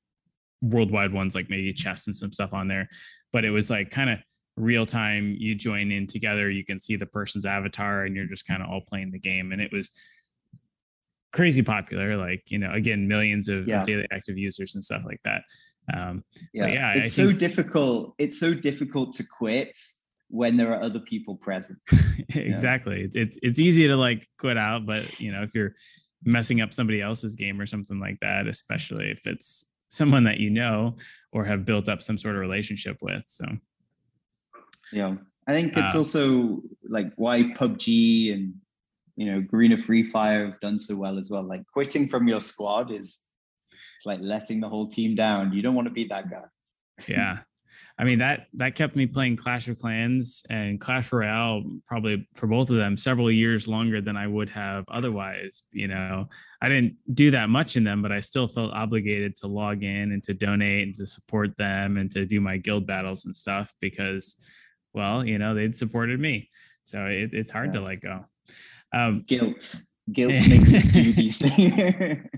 worldwide 0.60 1.12
ones 1.12 1.34
like 1.34 1.50
maybe 1.50 1.72
chess 1.72 2.06
and 2.06 2.14
some 2.14 2.32
stuff 2.32 2.52
on 2.52 2.68
there 2.68 2.88
but 3.32 3.44
it 3.44 3.50
was 3.50 3.68
like 3.68 3.90
kind 3.90 4.10
of 4.10 4.18
real 4.56 4.86
time 4.86 5.34
you 5.38 5.56
join 5.56 5.90
in 5.90 6.06
together 6.06 6.48
you 6.48 6.64
can 6.64 6.78
see 6.78 6.94
the 6.94 7.06
person's 7.06 7.46
avatar 7.46 8.04
and 8.04 8.14
you're 8.14 8.26
just 8.26 8.46
kind 8.46 8.62
of 8.62 8.68
all 8.68 8.82
playing 8.86 9.10
the 9.10 9.18
game 9.18 9.50
and 9.50 9.60
it 9.60 9.72
was 9.72 9.90
crazy 11.32 11.62
popular 11.62 12.16
like 12.16 12.42
you 12.48 12.58
know 12.58 12.72
again 12.72 13.08
millions 13.08 13.48
of 13.48 13.66
yeah. 13.66 13.84
daily 13.84 14.06
active 14.12 14.36
users 14.36 14.74
and 14.74 14.84
stuff 14.84 15.02
like 15.04 15.20
that 15.24 15.42
um 15.94 16.22
yeah, 16.52 16.66
yeah 16.66 16.92
it's 16.94 17.18
I 17.18 17.24
so 17.24 17.32
difficult 17.32 18.14
it's 18.18 18.38
so 18.38 18.52
difficult 18.54 19.14
to 19.14 19.24
quit 19.24 19.76
when 20.32 20.56
there 20.56 20.72
are 20.72 20.82
other 20.82 20.98
people 20.98 21.36
present. 21.36 21.78
exactly. 22.30 23.08
It's 23.12 23.38
it's 23.42 23.58
easy 23.58 23.86
to 23.86 23.96
like 23.96 24.26
quit 24.38 24.56
out, 24.56 24.86
but 24.86 25.20
you 25.20 25.30
know, 25.30 25.42
if 25.42 25.54
you're 25.54 25.74
messing 26.24 26.62
up 26.62 26.72
somebody 26.72 27.02
else's 27.02 27.36
game 27.36 27.60
or 27.60 27.66
something 27.66 28.00
like 28.00 28.18
that, 28.20 28.46
especially 28.46 29.10
if 29.10 29.26
it's 29.26 29.66
someone 29.90 30.24
that 30.24 30.40
you 30.40 30.48
know 30.48 30.96
or 31.32 31.44
have 31.44 31.66
built 31.66 31.86
up 31.86 32.02
some 32.02 32.16
sort 32.16 32.34
of 32.34 32.40
relationship 32.40 32.96
with. 33.02 33.22
So 33.26 33.44
yeah. 34.90 35.16
I 35.46 35.52
think 35.52 35.76
it's 35.76 35.94
uh, 35.94 35.98
also 35.98 36.62
like 36.88 37.12
why 37.16 37.42
PUBG 37.42 38.32
and 38.32 38.54
you 39.16 39.30
know 39.30 39.42
Garena 39.42 39.82
Free 39.82 40.02
Fire 40.02 40.46
have 40.46 40.60
done 40.60 40.78
so 40.78 40.96
well 40.96 41.18
as 41.18 41.30
well. 41.30 41.42
Like 41.42 41.62
quitting 41.72 42.08
from 42.08 42.28
your 42.28 42.40
squad 42.40 42.90
is 42.90 43.20
like 44.04 44.20
letting 44.20 44.60
the 44.60 44.68
whole 44.68 44.88
team 44.88 45.14
down. 45.14 45.52
You 45.52 45.62
don't 45.62 45.74
want 45.74 45.88
to 45.88 45.94
be 45.94 46.06
that 46.08 46.30
guy. 46.30 46.44
yeah. 47.08 47.38
I 47.98 48.04
mean 48.04 48.18
that 48.18 48.46
that 48.54 48.74
kept 48.74 48.96
me 48.96 49.06
playing 49.06 49.36
Clash 49.36 49.68
of 49.68 49.78
Clans 49.78 50.42
and 50.48 50.80
Clash 50.80 51.12
Royale 51.12 51.62
probably 51.86 52.26
for 52.34 52.46
both 52.46 52.70
of 52.70 52.76
them 52.76 52.96
several 52.96 53.30
years 53.30 53.68
longer 53.68 54.00
than 54.00 54.16
I 54.16 54.26
would 54.26 54.48
have 54.48 54.84
otherwise. 54.88 55.62
You 55.72 55.88
know, 55.88 56.28
I 56.60 56.68
didn't 56.68 56.96
do 57.12 57.30
that 57.32 57.48
much 57.48 57.76
in 57.76 57.84
them, 57.84 58.02
but 58.02 58.10
I 58.10 58.20
still 58.20 58.48
felt 58.48 58.72
obligated 58.72 59.36
to 59.36 59.46
log 59.46 59.82
in 59.82 60.12
and 60.12 60.22
to 60.24 60.34
donate 60.34 60.86
and 60.86 60.94
to 60.96 61.06
support 61.06 61.56
them 61.56 61.96
and 61.96 62.10
to 62.12 62.24
do 62.26 62.40
my 62.40 62.56
guild 62.56 62.86
battles 62.86 63.24
and 63.24 63.36
stuff 63.36 63.72
because, 63.80 64.36
well, 64.94 65.24
you 65.24 65.38
know, 65.38 65.54
they'd 65.54 65.76
supported 65.76 66.18
me, 66.18 66.50
so 66.82 67.04
it, 67.04 67.30
it's 67.32 67.50
hard 67.50 67.74
yeah. 67.74 67.80
to 67.80 67.86
let 67.86 68.00
go. 68.00 68.24
Um, 68.94 69.24
guilt, 69.26 69.76
guilt 70.12 70.32
makes 70.48 70.74
us 70.74 70.84
do 70.92 71.12
these 71.12 71.38
things. 71.38 72.28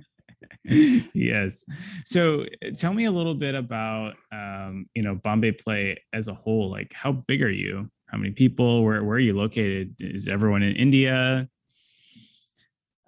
yes. 1.15 1.65
So 2.05 2.43
uh, 2.43 2.71
tell 2.75 2.95
me 2.95 3.05
a 3.05 3.11
little 3.11 3.35
bit 3.35 3.55
about 3.55 4.17
um, 4.33 4.87
you 4.95 5.03
know 5.03 5.15
Bombay 5.17 5.53
Play 5.53 6.03
as 6.13 6.29
a 6.29 6.35
whole. 6.35 6.71
Like, 6.71 6.93
how 6.95 7.13
big 7.13 7.43
are 7.43 7.51
you? 7.51 7.91
How 8.09 8.19
many 8.19 8.31
people? 8.31 8.85
Where 8.85 9.05
where 9.05 9.17
are 9.17 9.21
you 9.21 9.37
located? 9.37 9.95
Is 9.99 10.29
everyone 10.29 10.63
in 10.63 10.77
India? 10.77 11.49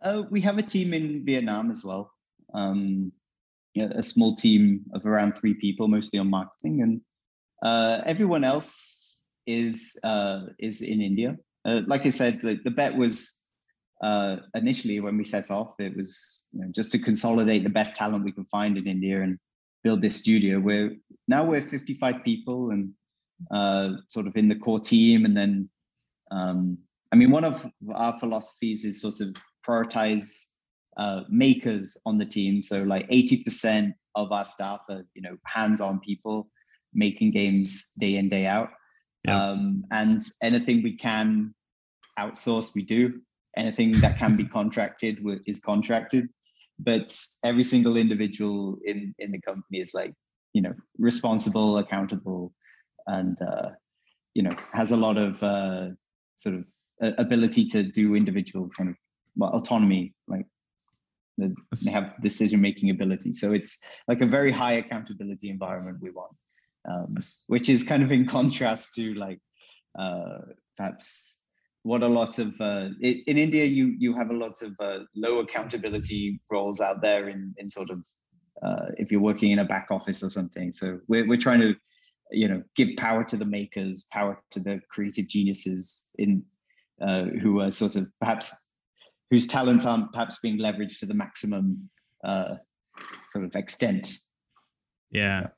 Uh, 0.03 0.23
we 0.31 0.41
have 0.41 0.59
a 0.59 0.63
team 0.63 0.95
in 0.95 1.25
Vietnam 1.25 1.71
as 1.71 1.85
well. 1.85 2.13
Um, 2.55 3.13
a 3.79 4.03
small 4.03 4.35
team 4.35 4.85
of 4.95 5.05
around 5.05 5.37
three 5.37 5.55
people, 5.55 5.89
mostly 5.89 6.19
on 6.19 6.31
marketing, 6.31 6.83
and 6.83 7.01
uh, 7.63 8.03
everyone 8.07 8.45
else 8.45 9.29
is 9.47 9.99
uh, 10.05 10.47
is 10.59 10.83
in 10.83 11.01
India. 11.01 11.37
Uh, 11.67 11.83
like 11.87 12.07
I 12.07 12.11
said, 12.11 12.41
the, 12.41 12.61
the 12.65 12.71
bet 12.71 12.97
was 12.97 13.47
uh, 14.03 14.37
initially 14.55 15.01
when 15.01 15.17
we 15.17 15.25
set 15.25 15.51
off, 15.51 15.75
it 15.79 15.97
was 15.97 16.49
you 16.53 16.61
know, 16.61 16.71
just 16.73 16.93
to 16.93 16.99
consolidate 16.99 17.65
the 17.65 17.71
best 17.71 17.97
talent 17.97 18.25
we 18.25 18.33
could 18.33 18.47
find 18.49 18.79
in 18.79 18.87
India 18.87 19.23
and 19.23 19.39
build 19.83 20.01
this 20.01 20.17
studio. 20.17 20.61
We're 20.61 20.97
now 21.29 21.45
we're 21.45 21.61
55 21.61 22.23
people 22.25 22.71
and 22.71 22.93
uh, 23.51 24.01
sort 24.09 24.27
of 24.27 24.37
in 24.37 24.49
the 24.49 24.55
core 24.55 24.81
team, 24.81 25.25
and 25.25 25.37
then 25.37 25.69
um, 26.31 26.79
I 27.13 27.17
mean 27.17 27.31
one 27.31 27.45
of 27.45 27.67
our 27.93 28.19
philosophies 28.21 28.85
is 28.85 29.01
sort 29.01 29.21
of 29.21 29.37
prioritize 29.67 30.47
uh, 30.97 31.23
makers 31.29 31.97
on 32.07 32.19
the 32.19 32.27
team. 32.27 32.63
So 32.63 32.83
like 32.83 33.09
80% 33.11 33.93
of 34.15 34.33
our 34.33 34.45
staff 34.45 34.81
are 34.89 35.05
you 35.15 35.23
know 35.23 35.37
hands-on 35.45 36.01
people 36.01 36.49
making 36.95 37.33
games 37.33 37.93
day 37.99 38.17
in 38.17 38.29
day 38.29 38.47
out. 38.47 38.71
Yeah. 39.27 39.43
Um, 39.43 39.85
and 39.91 40.23
anything 40.43 40.83
we 40.83 40.97
can 40.97 41.55
outsource, 42.19 42.75
we 42.75 42.83
do. 42.83 43.21
Anything 43.57 43.93
that 44.01 44.17
can 44.19 44.37
be 44.37 44.45
contracted 44.59 45.25
is 45.47 45.59
contracted. 45.59 46.29
But 46.79 47.15
every 47.45 47.65
single 47.65 47.97
individual 47.97 48.79
in 48.85 49.15
in 49.19 49.33
the 49.33 49.41
company 49.41 49.81
is 49.81 49.95
like 49.95 50.13
you 50.53 50.63
know 50.63 50.75
responsible 50.99 51.79
accountable 51.79 52.53
and 53.07 53.41
uh, 53.41 53.71
you 54.35 54.43
know 54.43 54.55
has 54.73 54.93
a 54.93 54.97
lot 54.97 55.17
of 55.17 55.43
uh, 55.43 55.89
sort 56.37 56.57
of 56.57 56.65
ability 57.19 57.65
to 57.67 57.83
do 57.83 58.15
individual 58.15 58.69
kind 58.77 58.91
of 58.91 58.97
well, 59.37 59.51
autonomy 59.51 60.15
like 60.29 60.47
they 61.39 61.91
have 61.91 62.15
decision 62.23 62.61
making 62.61 62.91
ability. 62.91 63.33
So 63.33 63.53
it's 63.53 63.85
like 64.09 64.23
a 64.23 64.27
very 64.27 64.51
high 64.51 64.75
accountability 64.75 65.51
environment 65.51 65.99
we 66.01 66.11
want 66.11 66.33
um, 66.87 67.17
which 67.49 67.69
is 67.69 67.83
kind 67.83 68.03
of 68.03 68.13
in 68.13 68.27
contrast 68.27 68.95
to 68.95 69.15
like 69.15 69.41
uh, 69.99 70.39
perhaps 70.77 71.51
what 71.83 72.03
a 72.03 72.09
lot 72.09 72.39
of 72.39 72.61
uh, 72.61 72.89
in 73.01 73.39
India 73.39 73.65
you 73.65 73.95
you 73.99 74.15
have 74.15 74.31
a 74.31 74.35
lot 74.35 74.61
of 74.63 74.73
uh, 74.81 74.99
low 75.15 75.39
accountability 75.39 76.41
roles 76.51 76.81
out 76.81 77.01
there 77.01 77.29
in 77.29 77.55
in 77.59 77.69
sort 77.69 77.91
of 77.91 78.05
uh, 78.63 78.87
if 78.99 79.11
you're 79.11 79.21
working 79.21 79.53
in 79.53 79.61
a 79.61 79.65
back 79.65 79.89
office 79.91 80.23
or 80.23 80.31
something. 80.31 80.73
So 80.73 81.01
we're 81.09 81.27
we're 81.27 81.39
trying 81.39 81.61
to 81.61 81.75
you 82.31 82.49
know 82.49 82.63
give 82.75 82.91
power 82.97 83.25
to 83.25 83.37
the 83.37 83.45
makers, 83.45 84.07
power 84.13 84.43
to 84.51 84.61
the 84.61 84.81
creative 84.91 85.29
geniuses 85.29 86.11
in 86.19 86.43
uh, 87.01 87.25
who 87.43 87.61
are 87.61 87.71
sort 87.71 87.97
of 87.97 88.11
perhaps 88.21 88.75
whose 89.31 89.47
talents 89.47 89.87
aren't 89.87 90.13
perhaps 90.13 90.39
being 90.41 90.59
leveraged 90.59 90.99
to 91.01 91.07
the 91.07 91.15
maximum 91.15 91.89
uh, 92.25 92.57
sort 93.31 93.45
of 93.45 93.55
extent. 93.57 94.13
Yeah 95.11 95.49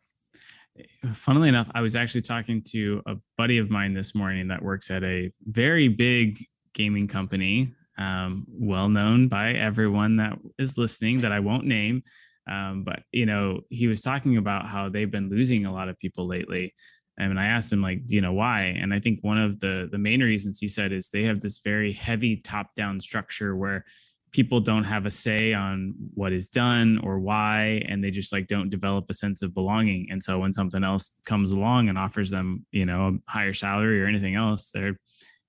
funnily 1.12 1.48
enough, 1.48 1.70
I 1.74 1.80
was 1.80 1.96
actually 1.96 2.22
talking 2.22 2.62
to 2.68 3.02
a 3.06 3.16
buddy 3.36 3.58
of 3.58 3.70
mine 3.70 3.94
this 3.94 4.14
morning 4.14 4.48
that 4.48 4.62
works 4.62 4.90
at 4.90 5.04
a 5.04 5.30
very 5.46 5.88
big 5.88 6.38
gaming 6.74 7.08
company, 7.08 7.72
um, 7.98 8.46
well 8.48 8.88
known 8.88 9.28
by 9.28 9.52
everyone 9.52 10.16
that 10.16 10.38
is 10.58 10.78
listening, 10.78 11.20
that 11.22 11.32
I 11.32 11.40
won't 11.40 11.66
name. 11.66 12.02
Um, 12.48 12.82
but 12.82 13.02
you 13.12 13.26
know, 13.26 13.60
he 13.68 13.86
was 13.86 14.00
talking 14.00 14.36
about 14.36 14.66
how 14.66 14.88
they've 14.88 15.10
been 15.10 15.28
losing 15.28 15.66
a 15.66 15.72
lot 15.72 15.88
of 15.88 15.98
people 15.98 16.26
lately. 16.26 16.74
And 17.18 17.38
I 17.38 17.46
asked 17.46 17.72
him, 17.72 17.82
like, 17.82 18.06
do 18.06 18.14
you 18.14 18.20
know 18.20 18.32
why? 18.32 18.76
And 18.80 18.94
I 18.94 19.00
think 19.00 19.18
one 19.22 19.38
of 19.38 19.58
the 19.58 19.88
the 19.90 19.98
main 19.98 20.22
reasons 20.22 20.60
he 20.60 20.68
said 20.68 20.92
is 20.92 21.08
they 21.08 21.24
have 21.24 21.40
this 21.40 21.58
very 21.58 21.92
heavy 21.92 22.36
top 22.36 22.74
down 22.74 23.00
structure 23.00 23.56
where 23.56 23.84
people 24.32 24.60
don't 24.60 24.84
have 24.84 25.06
a 25.06 25.10
say 25.10 25.54
on 25.54 25.94
what 26.14 26.32
is 26.32 26.48
done 26.48 26.98
or 27.02 27.18
why 27.18 27.82
and 27.88 28.02
they 28.02 28.10
just 28.10 28.32
like 28.32 28.46
don't 28.46 28.70
develop 28.70 29.06
a 29.08 29.14
sense 29.14 29.42
of 29.42 29.54
belonging. 29.54 30.08
And 30.10 30.22
so 30.22 30.38
when 30.38 30.52
something 30.52 30.84
else 30.84 31.12
comes 31.24 31.52
along 31.52 31.88
and 31.88 31.98
offers 31.98 32.30
them 32.30 32.66
you 32.70 32.84
know 32.84 33.08
a 33.08 33.30
higher 33.30 33.52
salary 33.52 34.02
or 34.02 34.06
anything 34.06 34.34
else 34.34 34.70
they're 34.70 34.98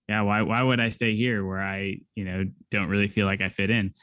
yeah 0.08 0.22
why 0.22 0.42
why 0.42 0.62
would 0.62 0.80
i 0.80 0.90
stay 0.90 1.16
here 1.16 1.46
where 1.46 1.62
i 1.62 1.98
you 2.16 2.26
know 2.26 2.46
don't 2.72 2.90
really 2.90 3.08
feel 3.08 3.26
like 3.26 3.42
i 3.42 3.48
fit 3.48 3.70
in? 3.70 3.94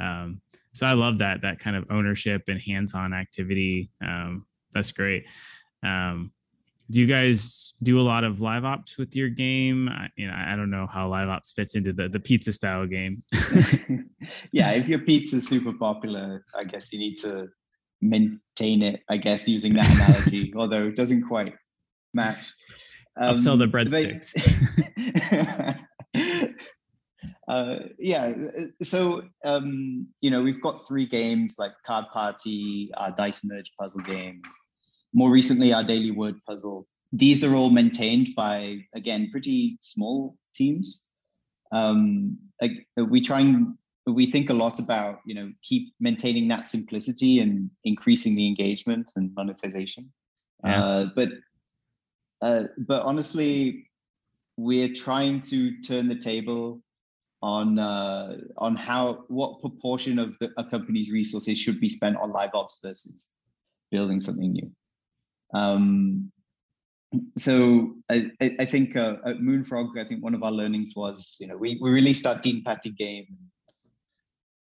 Um, 0.00 0.40
so 0.72 0.86
i 0.86 0.92
love 0.92 1.18
that 1.18 1.42
that 1.42 1.58
kind 1.58 1.76
of 1.76 1.86
ownership 1.90 2.42
and 2.48 2.60
hands-on 2.60 3.14
activity. 3.14 3.90
Um, 4.04 4.46
that's 4.72 4.92
great. 4.92 5.26
Um, 5.82 6.32
do 6.90 7.00
you 7.00 7.06
guys 7.06 7.74
do 7.82 8.00
a 8.00 8.02
lot 8.02 8.22
of 8.22 8.40
live 8.40 8.64
ops 8.64 8.96
with 8.96 9.16
your 9.16 9.28
game? 9.28 9.88
I, 9.88 10.08
you 10.16 10.28
know, 10.28 10.34
I 10.36 10.54
don't 10.54 10.70
know 10.70 10.86
how 10.86 11.08
live 11.08 11.28
ops 11.28 11.52
fits 11.52 11.74
into 11.74 11.92
the 11.92 12.08
the 12.08 12.20
pizza 12.20 12.52
style 12.52 12.86
game. 12.86 13.22
yeah, 14.52 14.72
if 14.72 14.88
your 14.88 15.00
pizza's 15.00 15.48
super 15.48 15.72
popular, 15.72 16.44
I 16.56 16.64
guess 16.64 16.92
you 16.92 16.98
need 16.98 17.16
to 17.16 17.48
maintain 18.00 18.82
it. 18.82 19.02
I 19.08 19.16
guess 19.16 19.48
using 19.48 19.74
that 19.74 19.90
analogy, 19.90 20.52
although 20.56 20.86
it 20.86 20.96
doesn't 20.96 21.26
quite 21.26 21.54
match. 22.14 22.52
Um, 23.18 23.36
Upsell 23.36 23.58
the 23.58 23.66
breadsticks. 23.66 24.34
uh, 27.48 27.76
yeah, 27.98 28.32
so 28.82 29.22
um, 29.44 30.06
you 30.20 30.30
know 30.30 30.42
we've 30.42 30.62
got 30.62 30.86
three 30.86 31.06
games 31.06 31.56
like 31.58 31.72
Card 31.84 32.04
Party, 32.12 32.90
our 32.96 33.10
Dice 33.10 33.40
Merge 33.44 33.72
puzzle 33.80 34.02
game, 34.02 34.42
more 35.12 35.30
recently 35.30 35.72
our 35.72 35.84
daily 35.84 36.10
word 36.10 36.36
puzzle. 36.46 36.86
These 37.12 37.44
are 37.44 37.54
all 37.54 37.70
maintained 37.70 38.30
by 38.36 38.80
again 38.94 39.30
pretty 39.30 39.78
small 39.80 40.36
teams. 40.54 41.04
Um, 41.72 42.38
like 42.60 42.86
we 42.96 43.20
try 43.20 43.40
and 43.40 43.74
we 44.06 44.30
think 44.30 44.50
a 44.50 44.54
lot 44.54 44.78
about 44.78 45.20
you 45.26 45.34
know 45.34 45.52
keep 45.62 45.94
maintaining 46.00 46.48
that 46.48 46.64
simplicity 46.64 47.40
and 47.40 47.70
increasing 47.84 48.34
the 48.34 48.46
engagement 48.46 49.12
and 49.16 49.32
monetization. 49.34 50.12
Yeah. 50.64 50.84
uh, 50.84 51.06
but 51.14 51.28
uh, 52.42 52.64
but 52.78 53.02
honestly 53.02 53.90
we're 54.56 54.92
trying 54.94 55.40
to 55.40 55.80
turn 55.82 56.08
the 56.08 56.16
table 56.16 56.82
on 57.42 57.78
uh, 57.78 58.36
on 58.58 58.74
how 58.74 59.24
what 59.28 59.60
proportion 59.60 60.18
of 60.18 60.38
the, 60.38 60.50
a 60.56 60.64
company's 60.64 61.10
resources 61.10 61.58
should 61.58 61.80
be 61.80 61.88
spent 61.88 62.16
on 62.16 62.32
live 62.32 62.50
ops 62.54 62.80
versus 62.82 63.30
building 63.90 64.20
something 64.20 64.52
new 64.52 64.70
um, 65.54 66.30
so 67.36 67.94
I, 68.10 68.30
I 68.40 68.64
think 68.64 68.96
uh, 68.96 69.16
at 69.24 69.40
Moonfrog, 69.40 69.98
I 69.98 70.04
think 70.04 70.22
one 70.22 70.34
of 70.34 70.42
our 70.42 70.50
learnings 70.50 70.92
was, 70.96 71.36
you 71.40 71.46
know, 71.46 71.56
we, 71.56 71.78
we 71.80 71.90
released 71.90 72.26
our 72.26 72.38
Teen 72.38 72.62
Patti 72.64 72.90
game. 72.90 73.26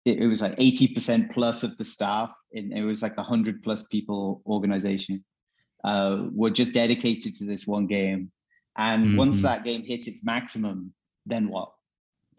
It, 0.05 0.19
it 0.19 0.27
was 0.27 0.41
like 0.41 0.55
80% 0.57 1.31
plus 1.31 1.63
of 1.63 1.77
the 1.77 1.83
staff, 1.83 2.31
and 2.53 2.71
it 2.71 2.83
was 2.83 3.01
like 3.01 3.13
a 3.13 3.21
100 3.21 3.63
plus 3.63 3.87
people 3.87 4.41
organization, 4.45 5.23
uh, 5.83 6.25
were 6.31 6.51
just 6.51 6.73
dedicated 6.73 7.35
to 7.35 7.45
this 7.45 7.65
one 7.65 7.87
game. 7.87 8.31
And 8.77 9.05
mm-hmm. 9.07 9.17
once 9.17 9.41
that 9.41 9.63
game 9.63 9.83
hit 9.83 10.07
its 10.07 10.25
maximum, 10.25 10.93
then 11.25 11.49
what? 11.49 11.71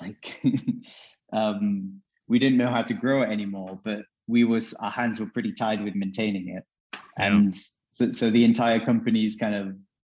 Like, 0.00 0.40
um, 1.32 2.00
we 2.28 2.38
didn't 2.38 2.58
know 2.58 2.70
how 2.70 2.82
to 2.82 2.94
grow 2.94 3.22
it 3.22 3.30
anymore, 3.30 3.80
but 3.82 4.02
we 4.28 4.44
was 4.44 4.74
our 4.74 4.90
hands 4.90 5.20
were 5.20 5.26
pretty 5.26 5.52
tied 5.52 5.82
with 5.82 5.94
maintaining 5.94 6.48
it. 6.56 6.64
And 7.18 7.54
so, 7.96 8.12
so 8.12 8.30
the 8.30 8.44
entire 8.44 8.78
company's 8.78 9.36
kind 9.36 9.54
of 9.54 9.74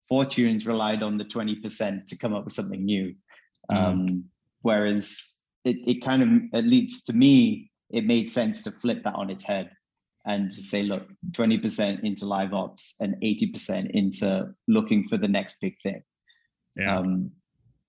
fortunes 0.08 0.66
relied 0.66 1.02
on 1.02 1.18
the 1.18 1.24
20% 1.24 2.06
to 2.06 2.16
come 2.16 2.34
up 2.34 2.44
with 2.44 2.54
something 2.54 2.82
new. 2.82 3.14
Mm. 3.70 3.76
Um, 3.76 4.24
whereas 4.62 5.36
it, 5.64 5.76
it 5.86 6.04
kind 6.04 6.22
of, 6.22 6.28
at 6.58 6.64
least 6.64 7.06
to 7.06 7.12
me, 7.12 7.70
it 7.90 8.06
made 8.06 8.30
sense 8.30 8.62
to 8.64 8.70
flip 8.70 9.04
that 9.04 9.14
on 9.14 9.28
its 9.28 9.44
head 9.44 9.70
and 10.24 10.50
to 10.50 10.62
say, 10.62 10.84
look, 10.84 11.06
20% 11.32 12.00
into 12.02 12.24
live 12.24 12.54
ops 12.54 12.94
and 13.00 13.14
80% 13.22 13.90
into 13.90 14.54
looking 14.66 15.06
for 15.06 15.18
the 15.18 15.28
next 15.28 15.56
big 15.60 15.74
thing. 15.82 16.02
Yeah. 16.76 16.98
Um, 16.98 17.30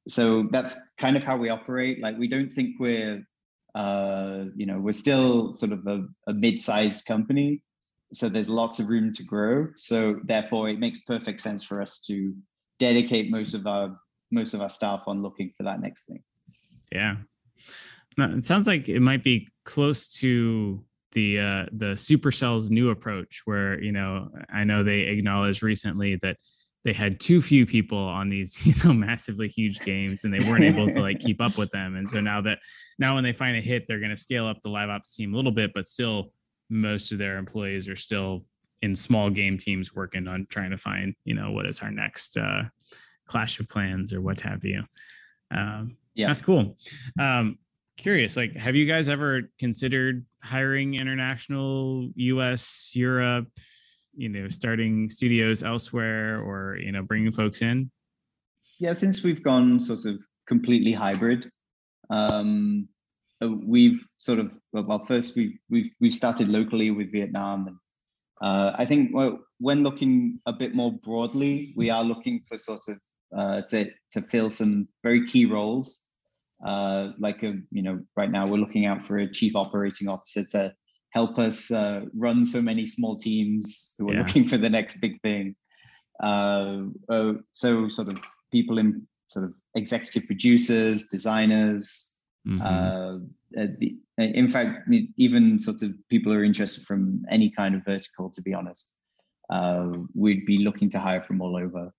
so 0.10 0.44
that's 0.52 0.94
kind 0.98 1.16
of 1.16 1.24
how 1.24 1.38
we 1.38 1.50
operate. 1.50 2.02
Like 2.02 2.18
we 2.18 2.28
don't 2.28 2.52
think 2.52 2.76
we're, 2.78 3.24
uh, 3.74 4.46
you 4.54 4.66
know, 4.66 4.80
we're 4.80 4.92
still 4.92 5.56
sort 5.56 5.72
of 5.72 5.88
a, 5.88 6.06
a 6.28 6.34
mid-sized 6.34 7.06
company, 7.06 7.64
so 8.14 8.30
there's 8.30 8.50
lots 8.50 8.80
of 8.80 8.90
room 8.90 9.12
to 9.14 9.24
grow. 9.24 9.68
So 9.76 10.20
therefore 10.24 10.70
it 10.70 10.80
makes 10.80 11.00
perfect 11.00 11.42
sense 11.42 11.64
for 11.64 11.82
us 11.82 12.00
to 12.08 12.34
dedicate 12.80 13.30
most 13.30 13.54
of 13.54 13.68
our 13.68 13.98
most 14.32 14.54
of 14.54 14.62
our 14.62 14.70
staff 14.70 15.04
on 15.08 15.22
looking 15.22 15.52
for 15.56 15.64
that 15.64 15.82
next 15.82 16.06
thing. 16.06 16.22
Yeah. 16.92 17.18
It 18.18 18.44
sounds 18.44 18.68
like 18.68 18.90
it 18.90 19.00
might 19.00 19.24
be 19.24 19.48
close 19.66 20.10
to 20.20 20.84
the 21.14 21.40
uh 21.40 21.66
the 21.72 21.96
supercell's 21.96 22.70
new 22.70 22.90
approach 22.90 23.42
where 23.46 23.82
you 23.82 23.94
know 23.94 24.30
i 24.52 24.66
know 24.66 24.84
they 24.84 25.00
acknowledged 25.02 25.64
recently 25.64 26.18
that 26.18 26.36
they 26.88 26.94
had 26.94 27.20
too 27.20 27.42
few 27.42 27.66
people 27.66 27.98
on 27.98 28.30
these 28.30 28.66
you 28.66 28.74
know 28.84 28.94
massively 28.94 29.50
huge 29.50 29.82
games 29.82 30.24
and 30.24 30.34
they 30.34 30.40
weren't 30.48 30.64
able 30.64 30.88
to 30.88 31.02
like 31.02 31.20
keep 31.20 31.42
up 31.42 31.58
with 31.58 31.70
them. 31.72 31.98
And 31.98 32.08
so 32.08 32.22
now 32.22 32.40
that 32.42 32.60
now 32.98 33.16
when 33.16 33.26
they 33.26 33.34
find 33.34 33.58
a 33.58 33.62
hit 33.62 33.84
they're 33.88 34.00
going 34.00 34.12
to 34.12 34.18
scale 34.18 34.48
up 34.48 34.62
the 34.62 34.70
live 34.70 34.90
ops 34.90 35.14
team 35.14 35.34
a 35.34 35.36
little 35.36 35.52
bit 35.52 35.72
but 35.76 35.86
still 35.86 36.32
most 36.70 37.12
of 37.12 37.18
their 37.18 37.38
employees 37.38 37.88
are 37.88 37.96
still 37.96 38.46
in 38.82 38.96
small 38.96 39.30
game 39.30 39.58
teams 39.58 39.96
working 39.96 40.28
on 40.28 40.46
trying 40.50 40.72
to 40.72 40.78
find, 40.78 41.16
you 41.26 41.34
know, 41.34 41.52
what 41.52 41.66
is 41.66 41.82
our 41.82 41.92
next 41.92 42.38
uh, 42.38 42.64
clash 43.26 43.60
of 43.60 43.68
clans 43.68 44.14
or 44.14 44.22
what 44.22 44.42
have 44.42 44.64
you. 44.64 44.84
Um, 45.52 45.98
yeah, 46.14 46.28
that's 46.28 46.42
cool. 46.42 46.78
Um, 47.20 47.58
curious, 47.98 48.38
like, 48.38 48.56
have 48.56 48.76
you 48.76 48.86
guys 48.86 49.10
ever 49.10 49.44
considered 49.60 50.26
hiring 50.42 50.96
international 50.96 52.10
U.S., 52.16 52.92
Europe, 52.96 53.48
you 54.16 54.30
know, 54.30 54.50
starting 54.50 55.10
studios 55.10 55.64
elsewhere, 55.64 56.40
or 56.42 56.78
you 56.78 56.92
know, 56.92 57.04
bringing 57.04 57.32
folks 57.32 57.62
in? 57.62 57.92
Yeah, 58.80 58.94
since 58.94 59.24
we've 59.24 59.44
gone 59.44 59.80
sort 59.80 60.06
of 60.06 60.20
completely 60.48 60.92
hybrid, 60.92 61.50
um, 62.10 62.88
we've 63.42 64.04
sort 64.18 64.40
of 64.40 64.52
well 64.74 65.06
first 65.06 65.36
we've 65.36 65.58
we've 65.70 65.92
we've 66.00 66.16
started 66.16 66.50
locally 66.50 66.92
with 66.92 67.12
Vietnam 67.12 67.68
and 67.68 67.78
uh, 68.42 68.72
I 68.76 68.86
think 68.86 69.12
well, 69.14 69.40
when 69.60 69.84
looking 69.84 70.40
a 70.46 70.54
bit 70.54 70.76
more 70.76 70.92
broadly, 70.92 71.74
we 71.76 71.90
are 71.90 72.04
looking 72.04 72.42
for 72.48 72.58
sort 72.58 72.82
of 72.88 73.00
uh, 73.36 73.62
to 73.70 73.92
to 74.12 74.22
fill 74.22 74.50
some 74.50 74.88
very 75.04 75.26
key 75.28 75.46
roles. 75.46 76.02
Uh, 76.66 77.12
like 77.20 77.44
a, 77.44 77.56
you 77.72 77.84
know, 77.84 78.00
right 78.16 78.32
now 78.32 78.48
we're 78.48 78.58
looking 78.58 78.86
out 78.86 79.04
for 79.04 79.20
a 79.20 79.32
chief 79.32 79.56
operating 79.56 80.08
officer 80.08 80.44
to 80.44 80.74
help 81.12 81.38
us 81.38 81.72
uh, 81.72 82.06
run 82.16 82.44
so 82.44 82.62
many 82.62 82.86
small 82.86 83.16
teams 83.16 83.94
who 83.98 84.10
are 84.10 84.14
yeah. 84.14 84.20
looking 84.20 84.48
for 84.48 84.58
the 84.58 84.70
next 84.70 85.00
big 85.00 85.22
thing. 85.22 85.56
Uh, 86.22 86.84
so 87.52 87.88
sort 87.90 88.08
of 88.08 88.20
people 88.52 88.80
in 88.80 89.08
sort 89.28 89.46
of 89.46 89.54
executive 89.76 90.26
producers, 90.26 91.08
designers, 91.08 92.17
Mm-hmm. 92.48 92.62
Uh, 92.62 93.68
the, 93.80 93.98
in 94.18 94.50
fact, 94.50 94.90
even 95.18 95.60
sort 95.60 95.84
of 95.84 95.92
people 96.10 96.32
who 96.32 96.40
are 96.40 96.44
interested 96.44 96.84
from 96.84 97.24
any 97.30 97.50
kind 97.50 97.76
of 97.76 97.86
vertical, 97.86 98.30
to 98.32 98.42
be 98.42 98.54
honest. 98.54 98.94
Uh, 99.50 99.90
we'd 100.14 100.46
be 100.46 100.58
looking 100.58 100.90
to 100.90 101.00
hire 101.00 101.22
from 101.22 101.42
all 101.42 101.56
over. 101.56 101.92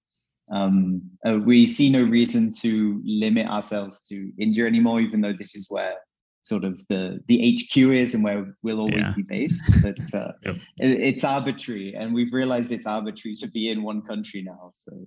Um, 0.51 1.03
uh, 1.27 1.39
we 1.45 1.67
see 1.67 1.91
no 1.91 2.03
reason 2.03 2.53
to 2.61 3.01
limit 3.05 3.47
ourselves 3.47 4.07
to 4.09 4.33
India 4.39 4.67
anymore, 4.67 5.01
even 5.01 5.21
though 5.21 5.33
this 5.33 5.55
is 5.55 5.67
where 5.71 5.95
sort 6.43 6.65
of 6.65 6.83
the 6.89 7.21
the 7.29 7.55
HQ 7.55 7.77
is 7.77 8.15
and 8.15 8.25
where 8.25 8.55
we'll 8.63 8.81
always 8.81 9.07
yeah. 9.07 9.15
be 9.15 9.23
based. 9.23 9.63
But 9.83 9.99
uh, 10.15 10.33
yep. 10.45 10.57
it, 10.79 10.91
it's 11.01 11.25
arbitrary, 11.25 11.95
and 11.95 12.15
we've 12.15 12.33
realized 12.33 12.73
it's 12.73 12.87
arbitrary 12.87 13.35
to 13.37 13.51
be 13.51 13.71
in 13.71 13.83
one 13.83 14.03
country 14.03 14.43
now. 14.43 14.73
So 14.75 15.07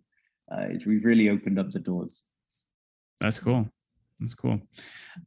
uh, 0.51 0.67
we've 0.85 1.05
really 1.05 1.29
opened 1.29 1.59
up 1.59 1.71
the 1.71 1.79
doors. 1.79 2.23
That's 3.19 3.39
cool. 3.39 3.67
That's 4.21 4.35
cool. 4.35 4.61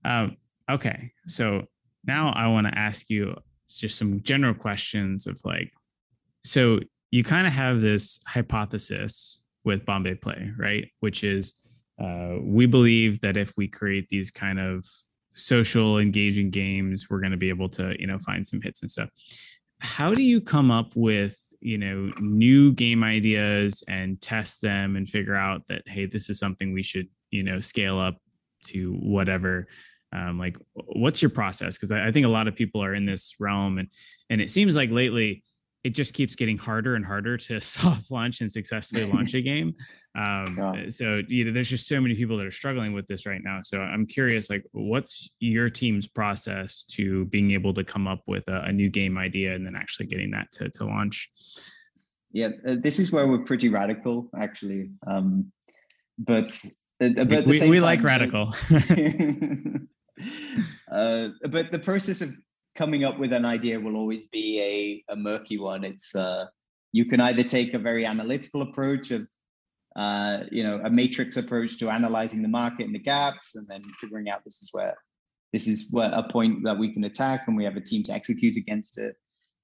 Um, 0.04 0.37
okay, 0.70 1.12
so 1.26 1.66
now 2.04 2.33
I 2.35 2.46
want 2.46 2.66
to 2.68 2.78
ask 2.78 3.11
you 3.11 3.37
just 3.68 3.98
some 3.98 4.22
general 4.22 4.54
questions 4.54 5.26
of 5.26 5.40
like, 5.44 5.72
so 6.44 6.78
you 7.11 7.24
kind 7.24 7.46
of 7.46 7.52
have 7.52 7.80
this 7.80 8.20
hypothesis 8.26 9.42
with 9.64 9.85
Bombay 9.85 10.14
Play, 10.14 10.50
right? 10.57 10.88
Which 11.00 11.24
is 11.24 11.54
uh, 12.00 12.37
we 12.40 12.66
believe 12.66 13.20
that 13.20 13.37
if 13.37 13.52
we 13.57 13.68
create 13.68 14.09
these 14.09 14.30
kind 14.30 14.61
of 14.61 14.85
social 15.35 15.98
engaging 15.98 16.50
games, 16.50 17.09
we're 17.11 17.20
going 17.20 17.33
to 17.33 17.37
be 17.37 17.48
able 17.48 17.68
to, 17.70 17.94
you 17.98 18.07
know, 18.07 18.18
find 18.18 18.46
some 18.46 18.61
hits 18.61 18.83
and 18.83 18.90
stuff. 18.90 19.09
How 19.80 20.14
do 20.14 20.22
you 20.22 20.40
come 20.40 20.70
up 20.70 20.94
with, 20.94 21.37
you 21.61 21.78
know, 21.78 22.12
new 22.20 22.72
game 22.72 23.02
ideas 23.02 23.83
and 23.88 24.20
test 24.20 24.62
them 24.62 24.96
and 24.96 25.09
figure 25.09 25.35
out 25.35 25.66
that, 25.68 25.83
hey, 25.87 26.07
this 26.07 26.30
is 26.30 26.38
something 26.38 26.72
we 26.72 26.83
should, 26.83 27.09
you 27.30 27.42
know, 27.42 27.61
scale 27.61 27.98
up 27.98 28.16
to 28.64 28.92
whatever 28.94 29.66
um, 30.14 30.38
like 30.38 30.57
what's 30.74 31.20
your 31.20 31.31
process? 31.31 31.77
Because 31.77 31.90
I, 31.92 32.07
I, 32.07 32.12
think 32.12 32.24
a 32.24 32.29
lot 32.29 32.46
of 32.46 32.55
people 32.55 32.83
are 32.83 32.94
in 32.94 33.05
this 33.05 33.35
realm 33.40 33.79
and 33.79 33.88
and 34.31 34.40
it 34.40 34.48
seems 34.48 34.77
like 34.77 34.90
lately 34.90 35.42
it 35.83 35.90
just 35.90 36.14
keeps 36.14 36.35
getting 36.35 36.57
harder 36.57 36.94
and 36.94 37.05
harder 37.05 37.37
to 37.37 37.61
soft 37.61 38.11
launch 38.11 38.40
and 38.40 38.50
successfully 38.50 39.05
launch 39.05 39.35
a 39.35 39.42
game. 39.42 39.74
Um, 40.16 40.57
yeah. 40.57 40.88
so 40.88 41.20
you 41.27 41.44
know 41.44 41.53
there's 41.53 41.68
just 41.68 41.88
so 41.88 42.00
many 42.00 42.14
people 42.14 42.37
that 42.38 42.46
are 42.46 42.53
struggling 42.53 42.92
with 42.92 43.09
this 43.09 43.27
right 43.27 43.40
now. 43.42 43.61
So 43.64 43.81
i'm 43.81 44.07
curious 44.07 44.48
like 44.48 44.64
what's 44.70 45.31
your 45.40 45.68
team's 45.68 46.07
process 46.07 46.85
to 46.92 47.24
being 47.27 47.50
able 47.50 47.74
to 47.74 47.83
come 47.83 48.07
up 48.07 48.22
with 48.29 48.46
a, 48.48 48.62
a 48.62 48.72
new 48.72 48.88
game 48.88 49.18
idea 49.18 49.55
and 49.55 49.66
then 49.66 49.74
actually 49.74 50.07
getting 50.07 50.31
that 50.31 50.53
to, 50.53 50.70
to 50.70 50.85
launch? 50.85 51.31
Yeah 52.31 52.50
uh, 52.66 52.77
this 52.79 53.00
is 53.00 53.11
where 53.11 53.27
we're 53.27 53.44
pretty 53.44 53.68
radical 53.68 54.31
actually 54.38 54.90
um, 55.09 55.50
but 56.18 56.57
but 56.98 57.46
we, 57.46 57.61
we 57.68 57.68
time, 57.78 57.83
like 57.83 58.02
radical. 58.02 58.54
uh, 60.90 61.28
but 61.50 61.72
the 61.72 61.80
process 61.83 62.20
of 62.20 62.35
coming 62.74 63.04
up 63.04 63.18
with 63.18 63.33
an 63.33 63.44
idea 63.44 63.80
will 63.80 63.96
always 63.96 64.26
be 64.26 64.61
a, 64.61 65.12
a 65.12 65.16
murky 65.16 65.59
one. 65.59 65.85
It's 65.85 66.14
uh, 66.14 66.46
you 66.92 67.04
can 67.04 67.20
either 67.20 67.42
take 67.42 67.74
a 67.74 67.78
very 67.78 68.07
analytical 68.07 68.62
approach 68.62 69.11
of 69.11 69.26
uh, 69.96 70.40
you 70.50 70.62
know, 70.62 70.80
a 70.85 70.90
matrix 70.90 71.37
approach 71.37 71.78
to 71.78 71.88
analyzing 71.88 72.42
the 72.42 72.48
market 72.48 72.87
and 72.87 72.94
the 72.94 72.98
gaps, 72.98 73.54
and 73.54 73.66
then 73.68 73.83
figuring 74.00 74.28
out 74.28 74.44
this 74.44 74.61
is 74.61 74.70
where 74.72 74.96
this 75.52 75.68
is 75.68 75.88
where 75.92 76.11
a 76.12 76.28
point 76.33 76.64
that 76.64 76.76
we 76.76 76.92
can 76.92 77.04
attack, 77.04 77.44
and 77.46 77.57
we 77.57 77.64
have 77.64 77.76
a 77.76 77.80
team 77.80 78.02
to 78.04 78.12
execute 78.12 78.57
against 78.57 78.98
it. 78.98 79.14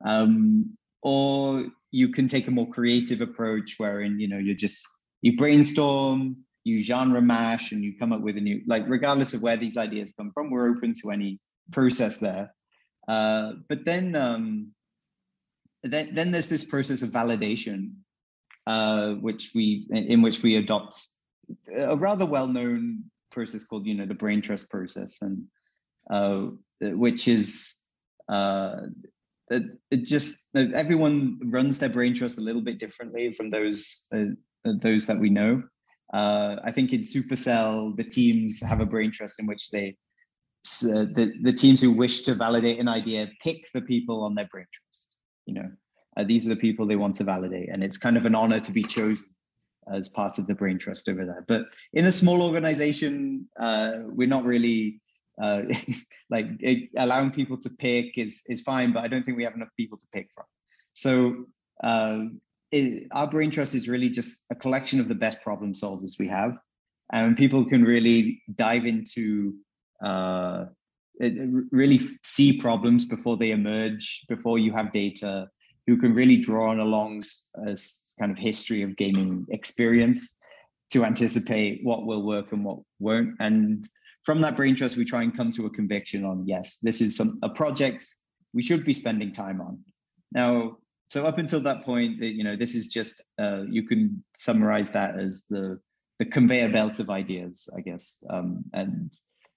Um, 0.04 0.76
or 1.02 1.66
you 1.90 2.10
can 2.10 2.28
take 2.28 2.46
a 2.46 2.52
more 2.52 2.70
creative 2.70 3.20
approach, 3.20 3.74
wherein 3.78 4.20
you 4.20 4.28
know 4.28 4.38
you're 4.38 4.54
just 4.54 4.86
you 5.22 5.36
brainstorm, 5.36 6.36
you 6.64 6.80
genre 6.80 7.22
mash, 7.22 7.72
and 7.72 7.82
you 7.82 7.96
come 7.98 8.12
up 8.12 8.20
with 8.20 8.36
a 8.36 8.40
new 8.40 8.60
like 8.66 8.84
regardless 8.88 9.34
of 9.34 9.42
where 9.42 9.56
these 9.56 9.76
ideas 9.76 10.12
come 10.16 10.30
from, 10.32 10.50
we're 10.50 10.70
open 10.70 10.92
to 11.02 11.10
any 11.10 11.38
process 11.72 12.18
there. 12.18 12.52
Uh, 13.08 13.52
but 13.68 13.84
then 13.84 14.14
um, 14.14 14.72
then 15.82 16.14
then 16.14 16.30
there's 16.30 16.48
this 16.48 16.64
process 16.64 17.02
of 17.02 17.10
validation 17.10 17.92
uh, 18.66 19.14
which 19.14 19.52
we 19.54 19.86
in 19.90 20.22
which 20.22 20.42
we 20.42 20.56
adopt 20.56 21.02
a 21.74 21.96
rather 21.96 22.26
well-known 22.26 23.02
process 23.30 23.64
called 23.64 23.86
you 23.86 23.94
know 23.94 24.06
the 24.06 24.14
brain 24.14 24.40
trust 24.40 24.70
process 24.70 25.18
and 25.22 25.44
uh, 26.10 26.46
which 26.80 27.26
is 27.26 27.80
uh, 28.28 28.76
it, 29.50 29.64
it, 29.90 30.04
just 30.04 30.50
everyone 30.54 31.40
runs 31.46 31.78
their 31.78 31.88
brain 31.88 32.14
trust 32.14 32.38
a 32.38 32.42
little 32.42 32.62
bit 32.62 32.78
differently 32.78 33.32
from 33.32 33.50
those 33.50 34.06
uh, 34.12 34.26
those 34.64 35.06
that 35.06 35.18
we 35.18 35.30
know 35.30 35.62
uh, 36.12 36.56
i 36.64 36.70
think 36.70 36.92
in 36.92 37.00
supercell 37.00 37.96
the 37.96 38.04
teams 38.04 38.60
have 38.66 38.80
a 38.80 38.86
brain 38.86 39.10
trust 39.10 39.40
in 39.40 39.46
which 39.46 39.70
they 39.70 39.96
uh, 40.84 41.08
the, 41.16 41.32
the 41.42 41.52
teams 41.52 41.80
who 41.80 41.90
wish 41.90 42.20
to 42.20 42.34
validate 42.34 42.78
an 42.78 42.88
idea 42.88 43.26
pick 43.42 43.66
the 43.72 43.80
people 43.80 44.22
on 44.22 44.34
their 44.34 44.48
brain 44.52 44.66
trust 44.72 45.18
you 45.50 45.54
know? 45.54 45.70
Uh, 46.16 46.24
these 46.24 46.44
are 46.44 46.50
the 46.50 46.56
people 46.56 46.86
they 46.86 46.96
want 46.96 47.16
to 47.16 47.24
validate 47.24 47.68
and 47.72 47.84
it's 47.84 47.96
kind 47.96 48.16
of 48.16 48.26
an 48.26 48.34
honor 48.34 48.60
to 48.60 48.72
be 48.72 48.82
chosen 48.82 49.28
as 49.92 50.08
part 50.08 50.38
of 50.38 50.46
the 50.46 50.54
brain 50.54 50.78
trust 50.78 51.08
over 51.08 51.24
there. 51.24 51.44
But 51.46 51.62
in 51.94 52.06
a 52.06 52.12
small 52.12 52.42
organization 52.42 53.48
uh, 53.58 53.92
we're 54.04 54.28
not 54.28 54.44
really 54.44 55.00
uh, 55.40 55.62
like 56.30 56.46
it, 56.58 56.90
allowing 56.96 57.30
people 57.30 57.56
to 57.58 57.70
pick 57.70 58.18
is 58.18 58.42
is 58.48 58.60
fine 58.60 58.92
but 58.92 59.02
i 59.04 59.08
don't 59.08 59.24
think 59.24 59.36
we 59.36 59.44
have 59.44 59.54
enough 59.54 59.74
people 59.76 59.98
to 59.98 60.06
pick 60.12 60.28
from. 60.34 60.44
So 60.94 61.46
uh, 61.82 62.24
it, 62.72 63.06
our 63.12 63.28
brain 63.28 63.50
trust 63.50 63.74
is 63.74 63.88
really 63.88 64.10
just 64.10 64.44
a 64.50 64.54
collection 64.54 65.00
of 65.00 65.08
the 65.08 65.14
best 65.14 65.40
problem 65.42 65.72
solvers 65.72 66.18
we 66.18 66.28
have 66.28 66.56
and 67.12 67.36
people 67.36 67.64
can 67.64 67.84
really 67.84 68.42
dive 68.54 68.86
into 68.86 69.54
uh, 70.04 70.66
really 71.70 72.00
see 72.24 72.58
problems 72.58 73.04
before 73.04 73.36
they 73.36 73.50
emerge 73.50 74.24
before 74.28 74.58
you 74.58 74.72
have 74.72 74.92
data 74.92 75.48
who 75.86 75.96
can 75.96 76.14
really 76.14 76.36
draw 76.36 76.70
on 76.70 76.80
a 76.80 76.84
long 76.84 77.22
uh, 77.58 77.74
kind 78.18 78.30
of 78.30 78.38
history 78.38 78.82
of 78.82 78.96
gaming 78.96 79.46
experience 79.50 80.38
to 80.90 81.04
anticipate 81.04 81.80
what 81.82 82.06
will 82.06 82.22
work 82.22 82.52
and 82.52 82.64
what 82.64 82.78
won't. 82.98 83.34
And 83.40 83.84
from 84.24 84.40
that 84.42 84.56
brain 84.56 84.76
trust, 84.76 84.96
we 84.96 85.04
try 85.04 85.22
and 85.22 85.36
come 85.36 85.50
to 85.52 85.66
a 85.66 85.70
conviction 85.70 86.24
on 86.24 86.46
yes, 86.46 86.78
this 86.82 87.00
is 87.00 87.16
some 87.16 87.38
a 87.42 87.48
project 87.48 88.06
we 88.52 88.62
should 88.62 88.84
be 88.84 88.92
spending 88.92 89.32
time 89.32 89.60
on. 89.60 89.78
Now, 90.32 90.76
so 91.10 91.26
up 91.26 91.38
until 91.38 91.60
that 91.60 91.84
point, 91.84 92.18
you 92.18 92.44
know, 92.44 92.56
this 92.56 92.76
is 92.76 92.86
just 92.86 93.20
uh, 93.38 93.62
you 93.68 93.82
can 93.82 94.22
summarize 94.34 94.92
that 94.92 95.18
as 95.18 95.44
the 95.50 95.80
the 96.20 96.24
conveyor 96.24 96.70
belt 96.70 97.00
of 97.00 97.10
ideas, 97.10 97.68
I 97.76 97.80
guess, 97.80 98.22
um, 98.30 98.62
and 98.74 99.12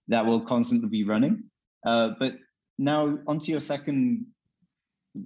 that 0.07 0.25
will 0.25 0.41
constantly 0.41 0.89
be 0.89 1.03
running. 1.03 1.43
Uh, 1.85 2.11
but 2.17 2.33
now 2.79 3.19
onto 3.27 3.51
your 3.51 3.61
second 3.61 4.25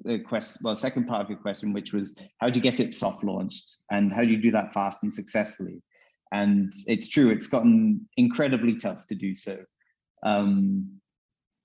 the 0.04 0.20
question, 0.20 0.60
well, 0.63 0.76
second 0.76 1.08
part 1.08 1.22
of 1.22 1.30
your 1.30 1.40
question, 1.40 1.72
which 1.72 1.94
was 1.94 2.13
how 2.40 2.50
do 2.50 2.58
you 2.60 2.63
get 2.63 2.82
it 2.82 2.94
soft 2.94 3.24
launched 3.24 3.78
and 3.90 4.12
how 4.12 4.22
do 4.22 4.28
you 4.28 4.42
do 4.42 4.52
that 4.52 4.74
fast 4.74 5.04
and 5.04 5.13
successfully? 5.13 5.82
And 6.34 6.74
it's 6.88 7.08
true, 7.08 7.30
it's 7.30 7.48
gotten 7.48 8.06
incredibly 8.18 8.76
tough 8.76 9.08
to 9.08 9.16
do 9.16 9.34
so. 9.34 9.60
Um, 10.24 11.00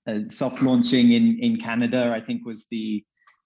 uh, 0.07 0.19
soft 0.29 0.61
launching 0.61 1.11
in 1.11 1.37
in 1.39 1.57
Canada, 1.57 2.11
I 2.13 2.21
think, 2.21 2.45
was 2.45 2.67
the 2.71 3.03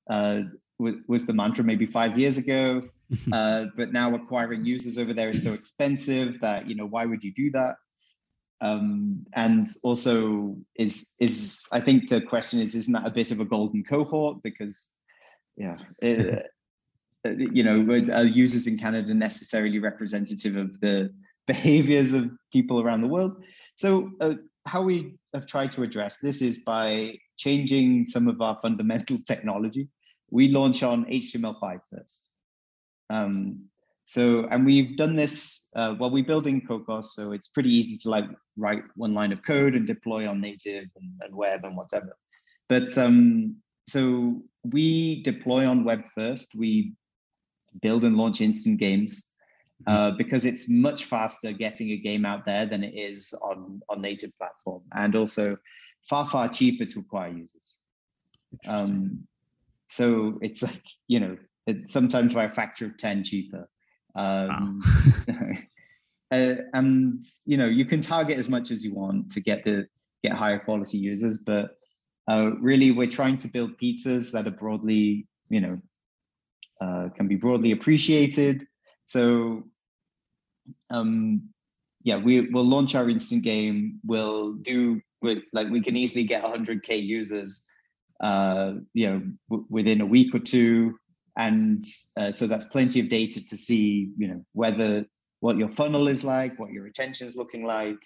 uh, 0.10 0.42
was 0.80 1.26
the 1.26 1.34
mantra 1.34 1.64
maybe 1.64 1.86
five 1.86 2.18
years 2.18 2.38
ago. 2.38 2.82
uh, 3.32 3.66
but 3.78 3.94
now 3.94 4.14
acquiring 4.14 4.66
users 4.66 4.98
over 4.98 5.14
there 5.14 5.30
is 5.30 5.42
so 5.42 5.54
expensive 5.54 6.40
that 6.42 6.68
you 6.68 6.76
know 6.76 6.86
why 6.86 7.06
would 7.06 7.24
you 7.24 7.34
do 7.34 7.50
that? 7.52 7.76
Um, 8.60 9.26
and 9.34 9.68
also 9.84 10.58
is 10.76 11.16
is 11.20 11.68
I 11.72 11.80
think 11.80 12.10
the 12.10 12.22
question 12.22 12.60
is 12.60 12.76
isn't 12.76 12.94
that 12.94 13.06
a 13.06 13.12
bit 13.12 13.32
of 13.32 13.40
a 13.40 13.46
golden 13.46 13.84
cohort 13.84 14.42
because 14.44 14.94
yeah 15.56 15.78
it, 16.02 16.48
uh, 17.26 17.30
you 17.30 17.64
know 17.64 17.86
are 18.14 18.24
users 18.24 18.68
in 18.68 18.78
Canada 18.78 19.14
necessarily 19.14 19.80
representative 19.80 20.56
of 20.58 20.80
the 20.80 21.14
behaviors 21.46 22.14
of 22.14 22.30
people 22.52 22.82
around 22.82 23.02
the 23.02 23.08
world 23.08 23.42
so 23.78 24.12
uh, 24.20 24.34
how 24.66 24.82
we 24.82 25.16
have 25.34 25.48
tried 25.48 25.72
to 25.72 25.84
address 25.84 26.18
this 26.18 26.42
is 26.42 26.60
by 26.66 27.14
changing 27.38 28.06
some 28.06 28.28
of 28.28 28.42
our 28.42 28.60
fundamental 28.62 29.18
technology 29.26 29.88
we 30.30 30.48
launch 30.50 30.84
on 30.84 31.06
HTML5 31.06 31.80
first 31.90 32.30
um, 33.10 33.70
so, 34.08 34.48
and 34.52 34.66
we've 34.66 34.96
done 34.96 35.18
this, 35.18 35.68
uh, 35.76 35.94
well, 36.00 36.10
we 36.10 36.22
build 36.22 36.48
in 36.48 36.62
Cocos, 36.62 37.14
so 37.14 37.34
it's 37.34 37.50
pretty 37.50 37.76
easy 37.76 37.98
to 38.04 38.10
like 38.10 38.24
write 38.56 38.84
one 38.96 39.14
line 39.14 39.34
of 39.34 39.44
code 39.44 39.76
and 39.76 39.86
deploy 39.86 40.28
on 40.30 40.40
native 40.40 40.86
and, 40.96 41.12
and 41.22 41.36
web 41.36 41.66
and 41.66 41.76
whatever. 41.76 42.16
But 42.70 42.98
um, 42.98 43.58
so 43.90 44.42
we 44.64 45.24
deploy 45.24 45.68
on 45.68 45.84
web 45.84 46.06
first. 46.16 46.56
We 46.56 46.94
build 47.82 48.06
and 48.06 48.16
launch 48.16 48.40
instant 48.40 48.80
games 48.80 49.26
mm-hmm. 49.86 49.94
uh, 49.94 50.12
because 50.12 50.46
it's 50.46 50.70
much 50.70 51.04
faster 51.04 51.52
getting 51.52 51.92
a 51.92 51.98
game 51.98 52.26
out 52.26 52.46
there 52.46 52.66
than 52.66 52.86
it 52.86 52.96
is 52.96 53.34
on, 53.44 53.82
on 53.90 54.02
native 54.02 54.32
platform 54.38 54.84
and 54.96 55.18
also 55.18 55.58
far, 56.08 56.26
far 56.30 56.48
cheaper 56.48 56.86
to 56.86 57.00
acquire 57.00 57.32
users. 57.32 57.80
Um, 58.70 59.28
so 59.88 60.38
it's 60.42 60.64
like, 60.64 60.84
you 61.08 61.20
know, 61.20 61.38
sometimes 61.88 62.34
by 62.34 62.46
a 62.46 62.50
factor 62.50 62.86
of 62.86 62.98
10 62.98 63.24
cheaper. 63.24 63.68
Um, 64.18 64.80
wow. 65.28 65.34
uh, 66.32 66.56
and 66.74 67.24
you 67.46 67.58
know, 67.58 67.68
you 67.68 67.86
can 67.86 68.02
target 68.02 68.38
as 68.38 68.50
much 68.50 68.72
as 68.72 68.84
you 68.84 68.94
want 68.94 69.32
to 69.32 69.42
get 69.42 69.64
the 69.64 69.88
get 70.24 70.34
higher 70.34 70.60
quality 70.60 70.98
users, 70.98 71.38
but 71.38 71.78
uh, 72.30 72.52
really, 72.60 72.92
we're 72.92 73.08
trying 73.08 73.38
to 73.38 73.48
build 73.48 73.78
pizzas 73.78 74.32
that 74.34 74.48
are 74.48 74.58
broadly, 74.58 75.28
you 75.50 75.62
know, 75.62 75.80
uh, 76.82 77.10
can 77.16 77.28
be 77.28 77.36
broadly 77.36 77.72
appreciated. 77.72 78.68
So, 79.06 79.64
um, 80.90 81.50
yeah, 82.04 82.18
we 82.18 82.50
will 82.50 82.66
launch 82.66 82.96
our 82.96 83.10
instant 83.10 83.44
game. 83.44 84.00
We'll 84.06 84.54
do 84.54 85.02
like 85.22 85.70
we 85.70 85.82
can 85.82 85.96
easily 85.96 86.26
get 86.26 86.44
100k 86.44 87.02
users, 87.02 87.66
uh, 88.22 88.74
you 88.94 89.10
know, 89.10 89.22
w- 89.50 89.68
within 89.70 90.02
a 90.02 90.06
week 90.06 90.34
or 90.34 90.40
two. 90.40 90.98
And 91.38 91.84
uh, 92.18 92.32
so 92.32 92.48
that's 92.48 92.66
plenty 92.66 93.00
of 93.00 93.10
data 93.10 93.44
to 93.46 93.58
see 93.58 94.12
you 94.18 94.28
know 94.28 94.44
whether 94.54 95.06
what 95.40 95.58
your 95.58 95.70
funnel 95.70 96.08
is 96.08 96.24
like 96.24 96.58
what 96.58 96.72
your 96.72 96.84
retention 96.84 97.28
is 97.28 97.36
looking 97.36 97.64
like. 97.64 98.00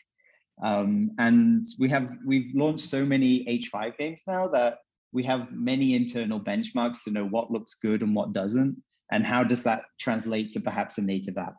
Um, 0.61 1.11
and 1.17 1.65
we 1.79 1.89
have 1.89 2.11
we've 2.25 2.53
launched 2.53 2.85
so 2.85 3.05
many 3.05 3.45
h5 3.45 3.97
games 3.97 4.23
now 4.27 4.47
that 4.49 4.79
we 5.11 5.23
have 5.23 5.51
many 5.51 5.95
internal 5.95 6.39
benchmarks 6.39 7.03
to 7.03 7.11
know 7.11 7.25
what 7.25 7.51
looks 7.51 7.75
good 7.75 8.01
and 8.01 8.15
what 8.15 8.33
doesn't 8.33 8.81
and 9.11 9.25
how 9.25 9.43
does 9.43 9.63
that 9.63 9.83
translate 9.99 10.51
to 10.51 10.59
perhaps 10.59 10.97
a 10.97 11.01
native 11.01 11.37
app 11.37 11.55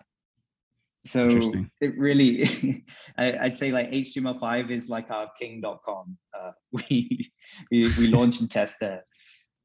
so 1.04 1.40
it 1.80 1.98
really 1.98 2.84
I, 3.18 3.38
would 3.42 3.56
say 3.56 3.72
like 3.72 3.90
html5 3.90 4.70
is 4.70 4.88
like 4.88 5.10
our 5.10 5.30
Canada 5.38 5.76
uh, 5.88 6.52
we, 6.72 7.30
we 7.70 7.88
we 7.98 8.06
launch 8.08 8.40
and 8.40 8.50
test 8.50 8.76
there. 8.80 9.04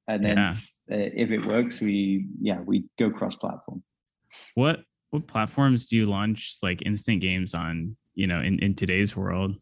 And 0.10 0.24
then 0.24 0.38
yeah. 0.38 0.50
uh, 0.92 1.10
if 1.16 1.32
it 1.32 1.46
works 1.46 1.82
we 1.82 2.28
yeah 2.42 2.62
we 2.62 2.86
go 2.98 3.10
cross 3.10 3.36
platform 3.36 3.84
what 4.56 4.82
what 5.12 5.28
platforms 5.28 5.86
do 5.86 5.96
you 5.96 6.06
launch 6.06 6.58
like 6.62 6.86
instant 6.86 7.22
games 7.22 7.54
on 7.54 7.96
you 8.16 8.28
know 8.28 8.42
in, 8.42 8.60
in 8.60 8.74
today's 8.74 9.16
world? 9.16 9.56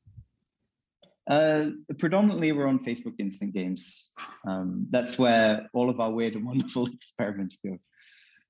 Uh, 1.27 1.71
predominantly 1.97 2.51
we're 2.51 2.67
on 2.67 2.77
facebook 2.77 3.15
instant 3.19 3.53
games. 3.53 4.13
Um, 4.47 4.87
that's 4.91 5.17
where 5.17 5.67
all 5.73 5.89
of 5.89 5.99
our 5.99 6.11
weird 6.11 6.35
and 6.35 6.45
wonderful 6.51 6.87
experiments 6.87 7.57
go. 7.63 7.77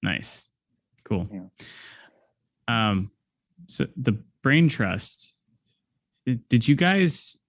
Nice. 0.04 0.48
Cool. 1.04 1.30
Yeah. 1.32 1.48
um 2.68 3.12
so 3.68 3.88
the 3.98 4.18
brain 4.42 4.68
trust 4.68 5.36
did 6.26 6.68
you 6.68 6.76
guys 6.76 7.40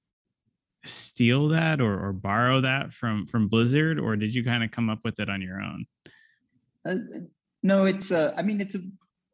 steal 0.84 1.48
that 1.48 1.80
or, 1.80 2.08
or 2.08 2.12
borrow 2.12 2.60
that 2.60 2.92
from 2.92 3.26
from 3.26 3.48
Blizzard, 3.48 3.98
or 3.98 4.16
did 4.16 4.34
you 4.34 4.44
kind 4.44 4.62
of 4.62 4.70
come 4.70 4.88
up 4.90 5.00
with 5.04 5.18
it 5.20 5.28
on 5.28 5.40
your 5.42 5.60
own? 5.60 5.86
Uh, 6.84 6.96
no, 7.62 7.84
it's 7.84 8.12
uh, 8.12 8.34
I 8.36 8.42
mean 8.42 8.60
it's 8.60 8.74
a, 8.74 8.80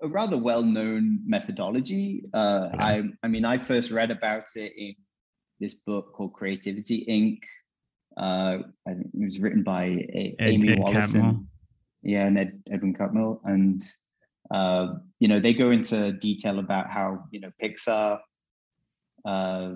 a 0.02 0.08
rather 0.08 0.38
well-known 0.38 1.20
methodology. 1.26 2.24
Uh, 2.32 2.68
I 2.78 3.02
I 3.22 3.28
mean 3.28 3.44
I 3.44 3.58
first 3.58 3.90
read 3.90 4.10
about 4.10 4.46
it 4.54 4.72
in 4.76 4.94
this 5.60 5.74
book 5.74 6.12
called 6.12 6.34
Creativity 6.34 7.04
Inc. 7.08 7.40
Uh, 8.16 8.62
I 8.86 8.94
think 8.94 9.10
it 9.14 9.24
was 9.24 9.40
written 9.40 9.62
by 9.62 9.84
a- 9.84 10.36
Ed, 10.38 10.50
Amy 10.50 10.72
Ed 10.72 10.78
Wallison. 10.78 11.46
Yeah, 12.02 12.26
and 12.26 12.38
Ed, 12.38 12.62
Edwin 12.70 12.94
Catmull, 12.94 13.40
and 13.44 13.80
uh, 14.52 14.94
you 15.18 15.28
know, 15.28 15.40
they 15.40 15.54
go 15.54 15.70
into 15.70 16.12
detail 16.12 16.58
about 16.58 16.90
how 16.90 17.24
you 17.30 17.40
know 17.40 17.50
Pixar, 17.62 18.20
uh, 19.24 19.72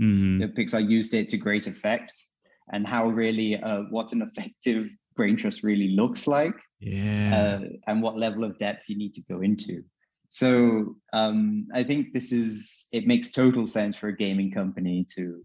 Mhm. 0.00 0.54
Pixar 0.56 0.88
used 0.88 1.12
it 1.14 1.28
to 1.28 1.36
great 1.36 1.66
effect, 1.66 2.24
and 2.72 2.86
how 2.86 3.08
really 3.08 3.56
uh, 3.56 3.82
what 3.90 4.12
an 4.12 4.22
effective 4.28 4.88
brain 5.16 5.36
trust 5.36 5.62
really 5.62 5.88
looks 5.88 6.26
like, 6.26 6.54
Yeah. 6.80 7.30
uh, 7.34 7.60
and 7.86 8.02
what 8.02 8.16
level 8.16 8.44
of 8.44 8.58
depth 8.58 8.88
you 8.88 8.96
need 8.96 9.12
to 9.14 9.22
go 9.22 9.40
into. 9.42 9.82
So 10.28 10.96
um, 11.12 11.66
I 11.74 11.82
think 11.82 12.12
this 12.12 12.30
is 12.32 12.86
it 12.92 13.06
makes 13.06 13.30
total 13.32 13.66
sense 13.66 13.96
for 13.96 14.08
a 14.08 14.16
gaming 14.16 14.52
company 14.52 15.04
to 15.16 15.42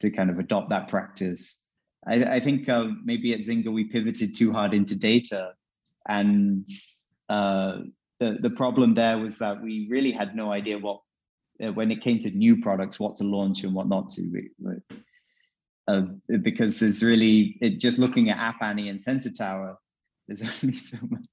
to 0.00 0.10
kind 0.10 0.30
of 0.30 0.38
adopt 0.38 0.68
that 0.70 0.88
practice. 0.88 1.74
I, 2.06 2.36
I 2.36 2.40
think 2.40 2.68
uh, 2.68 2.88
maybe 3.04 3.32
at 3.32 3.40
Zynga 3.40 3.72
we 3.72 3.84
pivoted 3.84 4.34
too 4.34 4.52
hard 4.52 4.74
into 4.74 4.94
data, 4.96 5.52
and 6.08 6.68
uh, 7.28 7.78
the 8.20 8.38
the 8.40 8.50
problem 8.50 8.94
there 8.94 9.18
was 9.18 9.38
that 9.38 9.62
we 9.62 9.86
really 9.90 10.12
had 10.12 10.34
no 10.34 10.50
idea 10.52 10.78
what 10.78 11.00
uh, 11.62 11.72
when 11.72 11.90
it 11.90 12.00
came 12.02 12.18
to 12.20 12.30
new 12.30 12.60
products 12.60 12.98
what 13.00 13.16
to 13.16 13.24
launch 13.24 13.64
and 13.64 13.74
what 13.74 13.88
not 13.88 14.08
to. 14.10 14.22
We- 14.32 14.50
we- 14.58 14.96
Uh, 15.88 16.02
because 16.42 16.80
there's 16.80 17.00
really 17.00 17.56
it, 17.60 17.78
just 17.78 17.96
looking 17.96 18.28
at 18.28 18.38
App 18.38 18.60
Annie 18.60 18.88
and 18.88 19.00
Sensor 19.00 19.30
Tower, 19.30 19.78
there's 20.26 20.42
only 20.62 20.76
so 20.76 20.98
much 21.12 21.26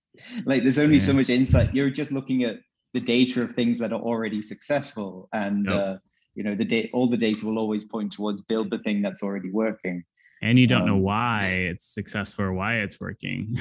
like 0.46 0.62
there's 0.62 0.78
only 0.78 1.00
so 1.00 1.12
much 1.14 1.30
insight. 1.30 1.74
You're 1.74 1.90
just 2.02 2.12
looking 2.12 2.44
at 2.44 2.58
the 2.94 3.00
data 3.02 3.42
of 3.42 3.50
things 3.52 3.80
that 3.80 3.92
are 3.92 4.00
already 4.12 4.42
successful, 4.44 5.28
and 5.34 5.66
Yep. 5.66 5.76
uh, 5.82 5.96
you 6.36 6.44
know 6.46 6.54
the 6.62 6.66
data. 6.66 6.88
All 6.94 7.10
the 7.10 7.18
data 7.18 7.42
will 7.48 7.58
always 7.58 7.84
point 7.84 8.14
towards 8.14 8.44
build 8.44 8.70
the 8.70 8.78
thing 8.86 9.02
that's 9.02 9.24
already 9.24 9.50
working. 9.66 10.04
and 10.44 10.60
you 10.60 10.68
don't 10.68 10.86
know 10.86 11.02
um, 11.02 11.10
why 11.14 11.40
it's 11.72 11.88
successful 12.00 12.46
or 12.46 12.54
why 12.54 12.72
it's 12.86 13.00
working. 13.02 13.58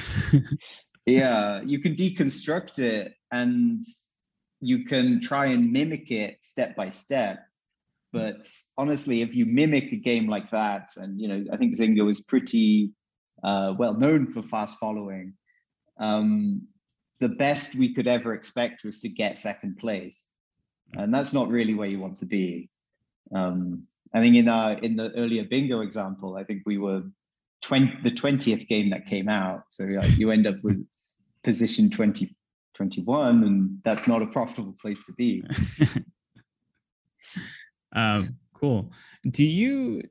yeah 1.05 1.61
you 1.61 1.79
can 1.79 1.95
deconstruct 1.95 2.79
it 2.79 3.13
and 3.31 3.85
you 4.59 4.85
can 4.85 5.19
try 5.19 5.47
and 5.47 5.71
mimic 5.71 6.09
it 6.09 6.37
step 6.41 6.73
by 6.75 6.89
step. 6.89 7.39
But 8.13 8.47
honestly 8.77 9.21
if 9.23 9.35
you 9.35 9.45
mimic 9.45 9.91
a 9.91 9.95
game 9.95 10.27
like 10.29 10.51
that 10.51 10.89
and 10.97 11.19
you 11.19 11.27
know 11.27 11.43
i 11.51 11.57
think 11.57 11.75
zynga 11.75 12.05
was 12.05 12.21
pretty 12.21 12.91
uh, 13.43 13.73
well 13.77 13.95
known 13.95 14.27
for 14.27 14.43
fast 14.43 14.77
following 14.79 15.33
um, 15.99 16.67
the 17.19 17.29
best 17.29 17.75
we 17.75 17.93
could 17.93 18.07
ever 18.07 18.33
expect 18.33 18.83
was 18.83 18.99
to 19.01 19.09
get 19.09 19.37
second 19.37 19.77
place. 19.77 20.29
And 20.95 21.13
that's 21.13 21.33
not 21.33 21.47
really 21.47 21.73
where 21.73 21.87
you 21.87 21.99
want 21.99 22.17
to 22.17 22.25
be. 22.25 22.69
Um, 23.33 23.87
i 24.13 24.19
think 24.19 24.35
in 24.35 24.47
our 24.47 24.73
in 24.79 24.95
the 24.95 25.11
earlier 25.13 25.43
bingo 25.43 25.81
example 25.81 26.35
i 26.35 26.43
think 26.43 26.61
we 26.65 26.77
were 26.77 27.01
20, 27.63 27.99
the 28.03 28.11
20th 28.11 28.67
game 28.67 28.89
that 28.89 29.05
came 29.05 29.29
out 29.29 29.63
so 29.69 29.83
yeah, 29.83 30.05
you 30.05 30.31
end 30.31 30.47
up 30.47 30.55
with 30.63 30.85
position 31.43 31.89
20 31.89 32.35
21 32.75 33.43
and 33.43 33.77
that's 33.83 34.07
not 34.07 34.21
a 34.21 34.27
profitable 34.27 34.75
place 34.81 35.05
to 35.05 35.13
be 35.13 35.43
um, 37.93 38.35
cool. 38.53 38.91
Do 39.29 39.45
you? 39.45 40.01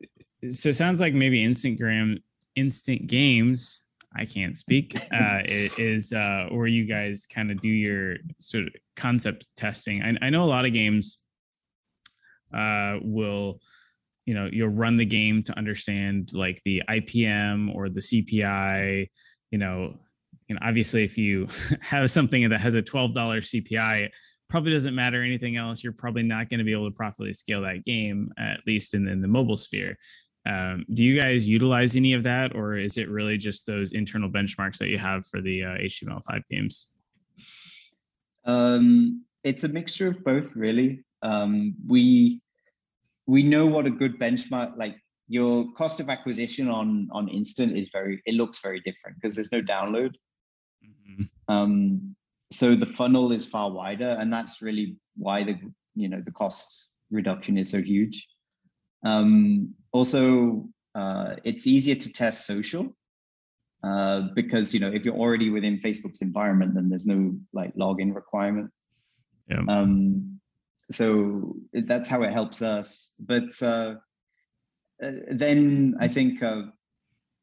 So 0.50 0.70
it 0.70 0.76
sounds 0.76 1.00
like 1.00 1.14
maybe 1.14 1.42
Instant 1.42 1.78
Gram, 1.78 2.18
Instant 2.56 3.06
Games. 3.06 3.84
I 4.14 4.26
can't 4.26 4.58
speak. 4.58 4.94
Uh, 5.12 5.40
is 5.46 6.12
uh, 6.12 6.48
where 6.50 6.66
you 6.66 6.84
guys 6.84 7.26
kind 7.26 7.50
of 7.50 7.60
do 7.60 7.68
your 7.68 8.16
sort 8.40 8.64
of 8.64 8.72
concept 8.94 9.48
testing. 9.56 10.02
I, 10.02 10.26
I 10.26 10.30
know 10.30 10.44
a 10.44 10.52
lot 10.52 10.66
of 10.66 10.74
games 10.74 11.18
uh, 12.52 12.98
will, 13.00 13.60
you 14.26 14.34
know, 14.34 14.48
you'll 14.52 14.68
run 14.68 14.96
the 14.96 15.04
game 15.04 15.42
to 15.44 15.58
understand 15.58 16.30
like 16.32 16.60
the 16.64 16.82
IPM 16.88 17.74
or 17.74 17.88
the 17.88 18.00
CPI. 18.00 19.08
You 19.50 19.58
know, 19.58 19.98
you 20.48 20.54
know, 20.54 20.60
obviously, 20.62 21.04
if 21.04 21.18
you 21.18 21.48
have 21.80 22.10
something 22.10 22.48
that 22.48 22.60
has 22.60 22.74
a 22.74 22.82
twelve 22.82 23.14
dollar 23.14 23.40
CPI, 23.40 24.10
probably 24.48 24.72
doesn't 24.72 24.94
matter 24.94 25.22
anything 25.22 25.56
else. 25.56 25.82
You're 25.82 25.92
probably 25.92 26.22
not 26.22 26.48
going 26.48 26.58
to 26.58 26.64
be 26.64 26.72
able 26.72 26.90
to 26.90 26.94
properly 26.94 27.32
scale 27.32 27.62
that 27.62 27.84
game, 27.84 28.30
at 28.38 28.60
least 28.66 28.94
in, 28.94 29.08
in 29.08 29.20
the 29.20 29.28
mobile 29.28 29.56
sphere. 29.56 29.96
Um, 30.44 30.84
do 30.92 31.04
you 31.04 31.20
guys 31.20 31.48
utilize 31.48 31.94
any 31.94 32.14
of 32.14 32.24
that, 32.24 32.54
or 32.54 32.76
is 32.76 32.98
it 32.98 33.08
really 33.08 33.38
just 33.38 33.64
those 33.64 33.92
internal 33.92 34.28
benchmarks 34.28 34.78
that 34.78 34.88
you 34.88 34.98
have 34.98 35.24
for 35.26 35.40
the 35.40 35.62
uh, 35.62 35.78
HTML5 35.78 36.42
games? 36.50 36.88
um, 38.44 39.24
it's 39.44 39.64
a 39.64 39.68
mixture 39.68 40.08
of 40.08 40.22
both 40.24 40.54
really 40.56 41.04
um, 41.22 41.74
we 41.86 42.40
we 43.26 43.42
know 43.42 43.66
what 43.66 43.86
a 43.86 43.90
good 43.90 44.18
benchmark 44.18 44.76
like 44.76 44.96
your 45.28 45.72
cost 45.72 46.00
of 46.00 46.08
acquisition 46.08 46.68
on 46.68 47.08
on 47.12 47.28
instant 47.28 47.76
is 47.76 47.88
very 47.90 48.20
it 48.26 48.34
looks 48.34 48.60
very 48.60 48.80
different 48.80 49.16
because 49.16 49.34
there's 49.34 49.52
no 49.52 49.62
download 49.62 50.14
Mhm. 50.84 51.28
um, 51.48 52.16
so 52.50 52.74
the 52.74 52.86
funnel 52.86 53.32
is 53.32 53.46
far 53.46 53.70
wider 53.70 54.10
and 54.20 54.32
that's 54.32 54.60
really 54.60 54.96
why 55.16 55.44
the 55.44 55.58
you 55.94 56.08
know 56.08 56.20
the 56.20 56.32
cost 56.32 56.90
reduction 57.10 57.56
is 57.56 57.70
so 57.70 57.80
huge 57.80 58.26
um, 59.04 59.74
also 59.92 60.68
uh, 60.94 61.36
it's 61.44 61.66
easier 61.66 61.94
to 61.94 62.12
test 62.12 62.46
social 62.46 62.94
uh, 63.84 64.22
because 64.34 64.74
you 64.74 64.80
know 64.80 64.88
if 64.88 65.04
you're 65.04 65.16
already 65.16 65.50
within 65.50 65.78
facebook's 65.78 66.20
environment 66.20 66.74
then 66.74 66.88
there's 66.88 67.06
no 67.06 67.34
like 67.52 67.74
login 67.76 68.14
requirement 68.14 68.70
Yeah. 69.48 69.64
um, 69.68 70.31
so 70.90 71.54
that's 71.86 72.08
how 72.08 72.22
it 72.22 72.32
helps 72.32 72.62
us 72.62 73.14
but 73.20 73.50
uh, 73.62 73.94
uh, 75.02 75.10
then 75.30 75.94
i 76.00 76.08
think 76.08 76.42
uh, 76.42 76.62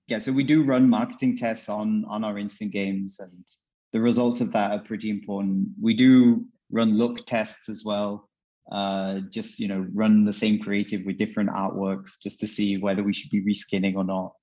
yeah 0.08 0.20
so 0.20 0.32
we 0.32 0.44
do 0.44 0.64
run 0.64 0.90
marketing 0.90 1.38
tests 1.38 1.70
on 1.70 2.06
on 2.08 2.24
our 2.24 2.38
instant 2.38 2.72
games 2.72 3.20
and 3.20 3.46
the 3.92 4.02
results 4.02 4.42
of 4.42 4.52
that 4.52 4.72
are 4.72 4.84
pretty 4.84 5.10
important 5.10 5.68
we 5.82 5.94
do 5.94 6.46
run 6.72 6.98
look 6.98 7.26
tests 7.26 7.70
as 7.70 7.84
well 7.86 8.30
uh, 8.72 9.20
just 9.32 9.60
you 9.60 9.68
know 9.68 9.88
run 9.94 10.24
the 10.24 10.34
same 10.34 10.60
creative 10.60 11.04
with 11.06 11.18
different 11.18 11.50
artworks 11.50 12.22
just 12.22 12.40
to 12.40 12.46
see 12.46 12.78
whether 12.78 13.02
we 13.02 13.14
should 13.14 13.32
be 13.32 13.42
reskinning 13.42 13.96
or 13.96 14.04
not 14.04 14.34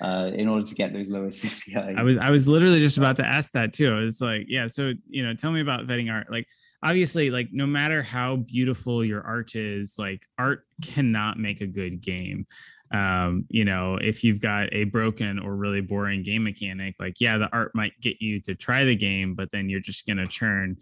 uh, 0.00 0.30
in 0.34 0.48
order 0.48 0.64
to 0.64 0.74
get 0.74 0.92
those 0.92 1.08
lower 1.08 1.28
CPIs. 1.28 1.96
I 1.98 2.02
was 2.02 2.18
I 2.18 2.30
was 2.30 2.48
literally 2.48 2.78
just 2.78 2.98
about 2.98 3.16
to 3.16 3.26
ask 3.26 3.52
that 3.52 3.72
too. 3.72 3.98
It's 3.98 4.20
like, 4.20 4.46
yeah, 4.48 4.66
so 4.66 4.92
you 5.08 5.24
know, 5.24 5.34
tell 5.34 5.52
me 5.52 5.60
about 5.60 5.86
vetting 5.86 6.12
art. 6.12 6.30
Like 6.30 6.46
obviously, 6.82 7.30
like 7.30 7.48
no 7.52 7.66
matter 7.66 8.02
how 8.02 8.36
beautiful 8.36 9.04
your 9.04 9.22
art 9.22 9.54
is, 9.54 9.96
like 9.98 10.24
art 10.38 10.64
cannot 10.82 11.38
make 11.38 11.60
a 11.60 11.66
good 11.66 12.00
game. 12.00 12.46
Um, 12.92 13.44
you 13.50 13.64
know, 13.66 13.96
if 14.00 14.24
you've 14.24 14.40
got 14.40 14.72
a 14.72 14.84
broken 14.84 15.38
or 15.38 15.56
really 15.56 15.82
boring 15.82 16.22
game 16.22 16.44
mechanic, 16.44 16.94
like 16.98 17.14
yeah, 17.20 17.36
the 17.38 17.48
art 17.52 17.72
might 17.74 17.92
get 18.00 18.20
you 18.20 18.40
to 18.42 18.54
try 18.54 18.84
the 18.84 18.96
game, 18.96 19.34
but 19.34 19.50
then 19.50 19.68
you're 19.68 19.80
just 19.80 20.06
gonna 20.06 20.26
churn. 20.26 20.76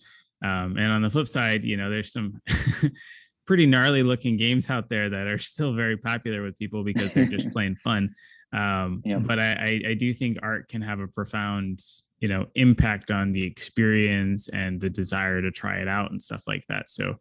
Um, 0.45 0.77
and 0.77 0.93
on 0.93 1.03
the 1.03 1.11
flip 1.11 1.27
side, 1.27 1.65
you 1.65 1.77
know, 1.77 1.91
there's 1.91 2.13
some 2.13 2.41
pretty 3.47 3.65
gnarly 3.67 4.03
looking 4.03 4.37
games 4.37 4.69
out 4.71 4.89
there 4.89 5.09
that 5.09 5.27
are 5.27 5.39
still 5.39 5.73
very 5.73 5.97
popular 5.97 6.43
with 6.43 6.59
people 6.59 6.85
because 6.85 7.13
they're 7.13 7.27
just 7.27 7.51
plain 7.53 7.77
fun 7.77 8.11
um 8.53 9.03
Yeah. 9.05 9.19
but 9.19 9.39
I, 9.39 9.53
I 9.87 9.91
i 9.91 9.95
do 9.95 10.13
think 10.13 10.39
art 10.43 10.69
can 10.69 10.83
have 10.83 11.01
a 11.01 11.07
profound 11.09 11.81
you 12.21 12.29
know 12.29 12.47
impact 12.55 13.11
on 13.11 13.33
the 13.33 13.45
experience 13.45 14.49
and 14.49 14.81
the 14.81 14.91
desire 14.91 15.43
to 15.43 15.51
try 15.51 15.77
it 15.77 15.89
out 15.89 16.11
and 16.11 16.21
stuff 16.21 16.45
like 16.47 16.65
that 16.69 16.89
so 16.89 17.15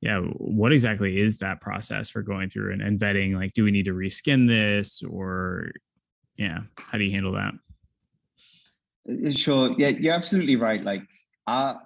yeah 0.00 0.20
what 0.36 0.72
exactly 0.72 1.20
is 1.20 1.38
that 1.38 1.60
process 1.60 2.10
for 2.10 2.22
going 2.22 2.50
through 2.50 2.72
and, 2.72 2.82
and 2.82 2.98
vetting 2.98 3.34
like 3.34 3.52
do 3.54 3.64
we 3.64 3.70
need 3.70 3.84
to 3.84 3.94
reskin 3.94 4.46
this 4.46 5.02
or 5.02 5.70
yeah 6.36 6.58
how 6.78 6.98
do 6.98 7.04
you 7.04 7.10
handle 7.12 7.32
that 7.32 7.54
Uh, 9.08 9.30
Sure. 9.30 9.74
Yeah, 9.78 9.88
you're 9.88 10.12
absolutely 10.12 10.56
right. 10.56 10.82
Like, 10.82 11.02
art, 11.46 11.78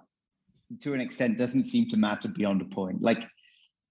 to 0.81 0.95
an 0.95 1.01
extent, 1.01 1.39
doesn't 1.39 1.65
seem 1.65 1.89
to 1.91 1.97
matter 1.97 2.29
beyond 2.29 2.61
a 2.61 2.67
point. 2.67 3.01
Like, 3.01 3.27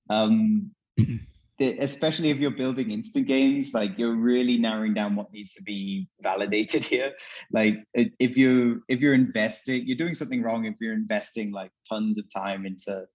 um, 0.09 0.71
the, 1.57 1.77
especially 1.79 2.29
if 2.29 2.39
you're 2.39 2.51
building 2.51 2.91
instant 2.91 3.27
games, 3.27 3.73
like 3.73 3.97
you're 3.97 4.15
really 4.15 4.57
narrowing 4.57 4.93
down 4.93 5.15
what 5.15 5.31
needs 5.31 5.53
to 5.53 5.63
be 5.63 6.07
validated 6.21 6.83
here. 6.93 7.13
Like, 7.51 7.83
if 7.93 8.37
you 8.37 8.83
if 8.89 8.99
you're 8.99 9.13
investing, 9.13 9.83
you're 9.85 9.97
doing 9.97 10.15
something 10.15 10.41
wrong 10.41 10.65
if 10.65 10.75
you're 10.81 10.93
investing 10.93 11.51
like 11.51 11.71
tons 11.87 12.17
of 12.17 12.25
time 12.33 12.65
into 12.65 13.05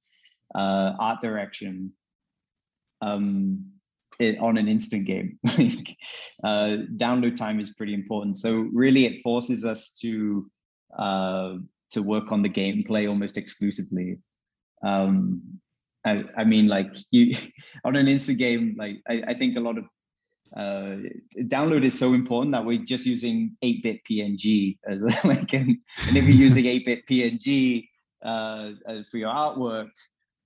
uh, 0.54 0.92
art 0.98 1.20
direction. 1.20 1.92
Um, 3.02 3.64
it, 4.18 4.38
on 4.38 4.58
an 4.58 4.68
instant 4.68 5.06
game. 5.06 5.38
like 5.58 5.96
uh, 6.44 6.84
download 6.96 7.36
time 7.36 7.58
is 7.58 7.70
pretty 7.70 7.94
important. 7.94 8.38
So 8.38 8.68
really, 8.72 9.06
it 9.06 9.22
forces 9.22 9.64
us 9.64 9.94
to 10.02 10.50
uh, 10.96 11.54
to 11.90 12.02
work 12.02 12.30
on 12.30 12.42
the 12.42 12.48
gameplay 12.48 13.08
almost 13.08 13.36
exclusively. 13.36 14.18
Um, 14.84 15.60
I, 16.04 16.24
I 16.36 16.44
mean, 16.44 16.66
like 16.68 16.96
you 17.10 17.36
on 17.84 17.96
an 17.96 18.08
instant 18.08 18.38
game, 18.38 18.76
like 18.78 18.96
I, 19.08 19.22
I 19.28 19.34
think 19.34 19.56
a 19.56 19.60
lot 19.60 19.78
of 19.78 19.84
uh, 20.56 20.96
download 21.44 21.84
is 21.84 21.96
so 21.96 22.12
important 22.12 22.52
that 22.52 22.64
we're 22.64 22.84
just 22.84 23.06
using 23.06 23.56
8-bit 23.62 24.00
PNG 24.10 24.78
as 24.86 25.00
like, 25.24 25.52
and, 25.52 25.76
and 26.08 26.16
if 26.16 26.24
you're 26.24 26.36
using 26.36 26.64
8-bit 26.64 27.06
PNG 27.10 27.88
uh, 28.24 28.72
uh, 28.88 29.02
for 29.10 29.18
your 29.18 29.32
artwork, 29.32 29.88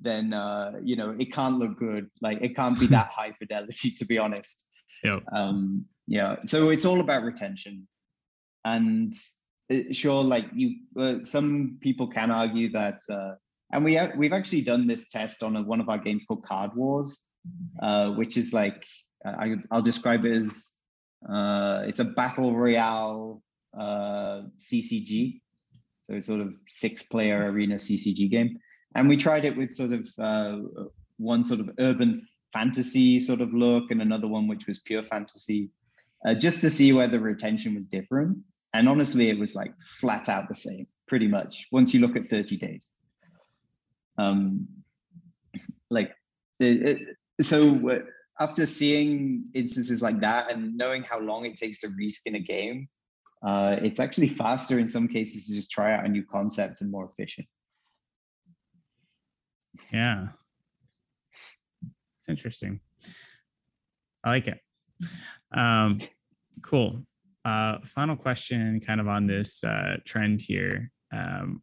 then 0.00 0.34
uh, 0.34 0.72
you 0.82 0.96
know 0.96 1.16
it 1.18 1.32
can't 1.32 1.59
look 1.59 1.78
good. 1.78 2.11
Like 2.20 2.38
it 2.42 2.55
can't 2.55 2.78
be 2.78 2.86
that 2.88 3.09
high 3.09 3.32
fidelity, 3.32 3.90
to 3.90 4.05
be 4.05 4.18
honest. 4.18 4.68
Yeah. 5.02 5.20
Um, 5.32 5.86
yeah. 6.07 6.36
So 6.44 6.70
it's 6.70 6.84
all 6.84 7.00
about 7.00 7.22
retention, 7.22 7.86
and 8.64 9.14
sure, 9.92 10.22
like 10.22 10.46
you, 10.55 10.76
uh, 10.98 11.22
some 11.22 11.78
people 11.80 12.07
can 12.07 12.30
argue 12.30 12.70
that, 12.72 13.00
uh, 13.11 13.32
and 13.73 13.85
we 13.85 13.99
we've 14.17 14.33
actually 14.33 14.62
done 14.62 14.87
this 14.87 15.09
test 15.09 15.43
on 15.43 15.57
a, 15.57 15.62
one 15.62 15.81
of 15.81 15.89
our 15.89 15.99
games 15.99 16.25
called 16.25 16.45
Card 16.45 16.71
Wars, 16.75 17.25
uh, 17.83 18.11
which 18.11 18.37
is 18.37 18.53
like 18.53 18.85
I, 19.25 19.57
I'll 19.71 19.83
describe 19.83 20.25
it 20.25 20.37
as 20.37 20.71
uh, 21.29 21.83
it's 21.87 22.01
a 22.01 22.05
battle 22.05 22.55
royale 22.55 23.43
uh, 23.79 24.43
CCG, 24.59 25.41
so 26.03 26.21
sort 26.21 26.41
of 26.41 26.55
six-player 26.69 27.51
arena 27.51 27.77
CCG 27.77 28.31
game, 28.31 28.59
and 28.95 29.09
we 29.09 29.17
tried 29.17 29.45
it 29.45 29.57
with 29.57 29.73
sort 29.73 29.93
of 29.93 30.09
uh, 30.19 30.59
one 31.17 31.43
sort 31.43 31.61
of 31.61 31.71
urban 31.79 32.27
fantasy 32.55 33.19
sort 33.19 33.41
of 33.41 33.53
look 33.53 33.91
and 33.91 34.01
another 34.01 34.29
one 34.29 34.47
which 34.47 34.67
was 34.67 34.79
pure 34.79 35.03
fantasy, 35.03 35.71
uh, 36.27 36.35
just 36.35 36.61
to 36.61 36.71
see 36.71 36.93
whether 36.93 37.19
the 37.19 37.21
retention 37.21 37.75
was 37.75 37.87
different. 37.87 38.39
And 38.73 38.89
honestly, 38.89 39.29
it 39.29 39.39
was 39.39 39.55
like 39.55 39.73
flat 40.01 40.29
out 40.29 40.49
the 40.49 40.55
same, 40.55 40.87
pretty 41.07 41.29
much. 41.29 41.67
Once 41.71 41.93
you 41.93 42.01
look 42.01 42.17
at 42.17 42.25
30 42.25 42.57
days, 42.57 42.89
um, 44.19 44.69
like 45.91 46.15
it, 46.61 46.83
it, 46.83 47.17
so. 47.41 47.91
Uh, 47.91 47.99
after 48.41 48.67
seeing 48.67 49.45
instances 49.55 50.03
like 50.03 50.19
that 50.19 50.51
and 50.51 50.77
knowing 50.77 51.05
how 51.05 51.21
long 51.21 51.45
it 51.45 51.57
takes 51.57 51.79
to 51.81 51.89
reskin 51.89 52.35
a 52.35 52.41
game, 52.41 52.89
uh, 53.47 53.77
it's 53.81 54.01
actually 54.01 54.29
faster 54.29 54.79
in 54.79 54.89
some 54.89 55.07
cases 55.07 55.47
to 55.47 55.55
just 55.55 55.71
try 55.71 55.95
out 55.95 56.05
a 56.05 56.09
new 56.09 56.25
concept 56.25 56.81
and 56.81 56.91
more 56.91 57.05
efficient. 57.05 57.47
Yeah. 59.93 60.29
It's 62.19 62.29
interesting. 62.29 62.81
I 64.25 64.31
like 64.31 64.49
it. 64.49 64.59
Um, 65.53 66.01
cool. 66.62 67.07
Uh, 67.45 67.79
final 67.85 68.17
question, 68.17 68.81
kind 68.81 69.01
of 69.01 69.09
on 69.09 69.27
this 69.27 69.62
uh, 69.62 69.99
trend 70.05 70.41
here. 70.41 70.91
Um, 71.12 71.62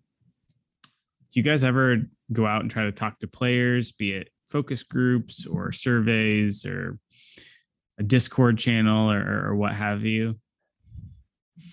do 1.32 1.40
you 1.40 1.44
guys 1.44 1.64
ever 1.64 1.98
go 2.34 2.46
out 2.46 2.62
and 2.62 2.70
try 2.70 2.84
to 2.84 2.92
talk 2.92 3.20
to 3.20 3.28
players, 3.28 3.92
be 3.92 4.14
it 4.14 4.30
focus 4.48 4.84
groups 4.84 5.46
or 5.46 5.72
surveys 5.72 6.66
or 6.66 7.00
a 8.00 8.04
Discord 8.04 8.58
channel 8.58 9.10
or, 9.10 9.48
or 9.48 9.56
what 9.56 9.74
have 9.74 10.06
you? 10.06 10.36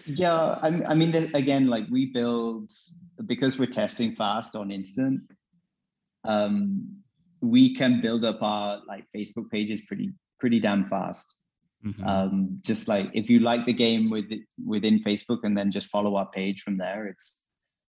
Yeah, 0.06 0.34
I, 0.34 0.68
I 0.86 0.94
mean, 0.94 1.14
again, 1.34 1.66
like 1.66 1.86
we 1.90 2.06
build 2.06 2.70
because 3.26 3.58
we're 3.58 3.66
testing 3.66 4.12
fast 4.12 4.54
on 4.54 4.70
instant. 4.70 5.22
Um, 6.24 6.98
we 7.40 7.74
can 7.74 8.00
build 8.00 8.24
up 8.24 8.42
our 8.42 8.80
like 8.86 9.04
Facebook 9.16 9.50
pages 9.50 9.82
pretty 9.82 10.12
pretty 10.38 10.60
damn 10.60 10.86
fast. 10.86 11.36
Mm-hmm. 11.84 12.04
Um, 12.04 12.60
just 12.64 12.88
like 12.88 13.10
if 13.14 13.30
you 13.30 13.40
like 13.40 13.64
the 13.64 13.72
game 13.72 14.10
with 14.10 14.26
within 14.64 15.02
Facebook 15.02 15.38
and 15.44 15.56
then 15.56 15.70
just 15.70 15.88
follow 15.88 16.16
our 16.16 16.28
page 16.30 16.62
from 16.62 16.76
there, 16.76 17.06
it's 17.06 17.50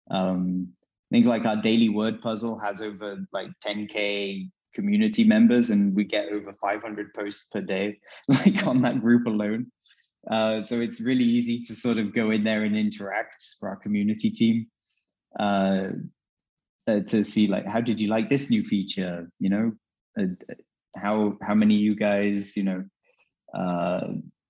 um, 0.09 0.69
think 1.13 1.27
like 1.27 1.45
our 1.45 1.57
daily 1.57 1.89
word 1.89 2.19
puzzle 2.21 2.57
has 2.57 2.81
over 2.81 3.23
like 3.31 3.47
10k 3.63 4.49
community 4.73 5.23
members 5.23 5.69
and 5.69 5.95
we 5.95 6.03
get 6.03 6.29
over 6.29 6.51
500 6.51 7.13
posts 7.13 7.49
per 7.51 7.61
day 7.61 7.99
like 8.27 8.65
on 8.65 8.81
that 8.81 8.99
group 8.99 9.27
alone. 9.27 9.67
Uh, 10.31 10.63
so 10.63 10.79
it's 10.81 11.01
really 11.01 11.23
easy 11.23 11.59
to 11.59 11.75
sort 11.75 11.99
of 11.99 12.15
go 12.15 12.31
in 12.31 12.43
there 12.43 12.63
and 12.63 12.75
interact 12.75 13.45
for 13.59 13.69
our 13.69 13.75
community 13.75 14.31
team 14.31 14.65
uh, 15.39 15.89
uh, 16.87 17.01
to 17.01 17.23
see 17.23 17.45
like 17.45 17.67
how 17.67 17.79
did 17.79 17.99
you 17.99 18.07
like 18.07 18.27
this 18.31 18.49
new 18.49 18.63
feature? 18.63 19.29
You 19.39 19.49
know 19.49 19.71
uh, 20.19 20.53
how 20.95 21.37
how 21.43 21.53
many 21.53 21.75
you 21.75 21.95
guys 21.95 22.57
you 22.57 22.63
know 22.63 22.83
uh, 23.53 24.07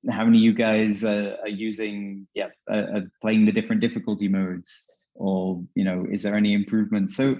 how 0.09 0.23
many 0.23 0.37
you 0.37 0.53
guys 0.53 1.03
are 1.03 1.47
using 1.47 2.25
yeah 2.35 2.49
playing 3.21 3.43
the 3.43 3.51
different 3.51 3.81
difficulty 3.81 4.29
modes 4.29 5.02
or 5.15 5.61
you 5.75 5.83
know 5.83 6.05
is 6.11 6.23
there 6.23 6.35
any 6.35 6.53
improvement 6.53 7.11
so 7.11 7.35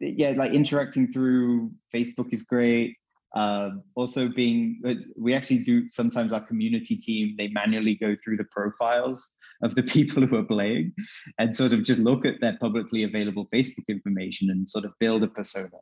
yeah, 0.00 0.30
like 0.30 0.52
interacting 0.52 1.06
through 1.08 1.70
Facebook 1.94 2.32
is 2.32 2.42
great. 2.42 2.96
Uh, 3.34 3.70
also 3.94 4.28
being, 4.28 4.80
uh, 4.84 4.94
we 5.16 5.34
actually 5.34 5.58
do 5.58 5.88
sometimes 5.88 6.32
our 6.32 6.44
community 6.44 6.96
team, 6.96 7.34
they 7.38 7.48
manually 7.48 7.94
go 7.94 8.16
through 8.16 8.36
the 8.36 8.46
profiles 8.50 9.36
of 9.62 9.74
the 9.74 9.82
people 9.94 10.26
who 10.26 10.36
are 10.36 10.44
playing 10.44 10.92
and 11.38 11.54
sort 11.54 11.72
of 11.72 11.84
just 11.84 12.00
look 12.00 12.24
at 12.24 12.40
their 12.40 12.56
publicly 12.60 13.04
available 13.04 13.46
Facebook 13.54 13.86
information 13.88 14.50
and 14.50 14.68
sort 14.68 14.84
of 14.84 14.92
build 14.98 15.22
a 15.22 15.28
persona 15.28 15.78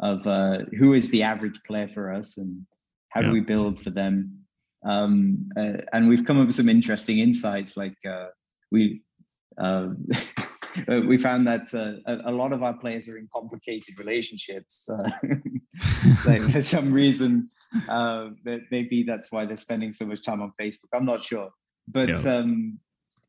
of 0.00 0.26
uh, 0.26 0.58
who 0.78 0.92
is 0.92 1.10
the 1.10 1.22
average 1.22 1.60
player 1.66 1.88
for 1.92 2.12
us 2.12 2.38
and 2.38 2.64
how 3.08 3.20
yeah. 3.20 3.26
do 3.26 3.32
we 3.32 3.40
build 3.40 3.80
for 3.80 3.90
them. 3.90 4.38
Um, 4.84 5.48
uh, 5.58 5.78
and 5.92 6.08
we've 6.08 6.24
come 6.24 6.40
up 6.40 6.46
with 6.46 6.56
some 6.56 6.68
interesting 6.68 7.18
insights 7.18 7.76
like 7.76 7.96
uh, 8.08 8.28
we, 8.70 9.02
uh, 9.58 9.88
Uh, 10.88 11.00
we 11.06 11.18
found 11.18 11.46
that 11.46 11.72
uh, 11.74 12.00
a, 12.10 12.30
a, 12.30 12.32
lot 12.32 12.52
of 12.52 12.62
our 12.62 12.74
players 12.74 13.08
are 13.08 13.18
in 13.18 13.28
complicated 13.32 13.98
relationships. 13.98 14.88
Uh, 14.88 15.10
for 16.50 16.60
some 16.60 16.92
reason, 16.92 17.50
uh, 17.88 18.28
that 18.44 18.60
maybe 18.70 19.02
that's 19.02 19.32
why 19.32 19.44
they're 19.44 19.56
spending 19.56 19.92
so 19.92 20.06
much 20.06 20.22
time 20.22 20.40
on 20.40 20.52
Facebook. 20.60 20.88
I'm 20.92 21.04
not 21.04 21.22
sure, 21.22 21.50
but 21.88 22.22
yeah. 22.24 22.36
um, 22.36 22.78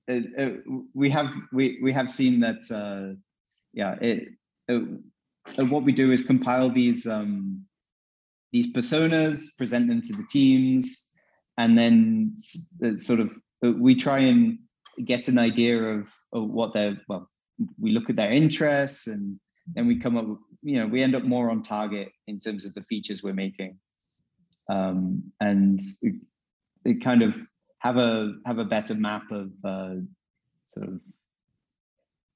uh, 0.10 0.20
uh, 0.38 0.50
we 0.94 1.10
have 1.10 1.30
we 1.52 1.80
we 1.82 1.92
have 1.94 2.10
seen 2.10 2.40
that. 2.42 3.18
yeah, 3.74 3.96
it, 4.02 4.28
what 5.58 5.84
we 5.84 5.92
do 5.92 6.12
is 6.12 6.24
compile 6.24 6.70
these 6.70 7.08
um, 7.08 7.66
these 8.52 8.72
personas, 8.74 9.58
present 9.58 9.88
them 9.88 10.02
to 10.04 10.14
the 10.14 10.26
teams, 10.30 11.14
and 11.58 11.78
then 11.78 12.34
sort 12.98 13.20
of 13.20 13.36
we 13.62 13.96
try 13.96 14.20
and 14.20 14.60
get 15.06 15.28
an 15.28 15.38
idea 15.38 15.82
of, 15.82 16.12
of 16.34 16.50
what 16.50 16.74
they're 16.74 16.98
well 17.08 17.30
we 17.80 17.92
look 17.92 18.10
at 18.10 18.16
their 18.16 18.32
interests 18.32 19.08
and 19.08 19.40
then 19.76 19.88
we 19.88 20.00
come 20.00 20.18
up 20.18 20.26
you 20.62 20.80
know 20.80 20.88
we 20.88 21.02
end 21.02 21.16
up 21.16 21.24
more 21.24 21.50
on 21.50 21.64
target 21.64 22.12
in 22.28 22.40
terms 22.40 22.66
of 22.66 22.74
the 22.74 22.84
features 22.84 23.24
we're 23.24 23.34
making 23.34 23.78
um, 24.70 25.24
and 25.40 25.80
it, 26.02 26.16
it, 26.86 27.04
kind 27.04 27.22
of 27.22 27.42
have 27.80 27.98
a 27.98 28.34
have 28.46 28.58
a 28.58 28.66
better 28.66 28.96
map 28.96 29.24
of 29.32 29.52
uh, 29.66 29.96
sort 30.68 30.88
of 30.88 31.00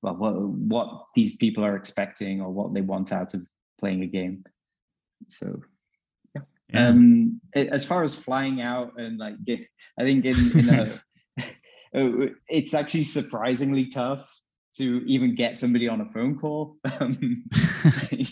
well 0.02 0.16
what 0.16 0.34
what 0.34 1.06
these 1.16 1.36
people 1.36 1.64
are 1.64 1.76
expecting 1.76 2.42
or 2.42 2.52
what 2.52 2.74
they 2.74 2.82
want 2.82 3.12
out 3.12 3.34
of 3.34 3.46
playing 3.80 4.04
a 4.04 4.08
game 4.08 4.44
so 5.30 5.60
yeah, 6.36 6.42
yeah. 6.70 6.88
um 6.88 7.40
as 7.56 7.86
far 7.86 8.04
as 8.04 8.16
flying 8.16 8.62
out 8.62 8.94
and 8.98 9.18
like 9.18 9.36
i 10.00 10.04
think 10.04 10.26
in, 10.26 10.60
in 10.60 10.70
a 10.70 10.92
it's 11.96 12.74
actually 12.74 13.06
surprisingly 13.06 13.88
tough 13.88 14.30
to 14.78 15.02
even 15.08 15.36
get 15.36 15.56
somebody 15.56 15.88
on 15.88 16.02
a 16.02 16.06
phone 16.06 16.38
call. 16.38 16.78
Um, 17.00 17.44
like, 17.86 18.28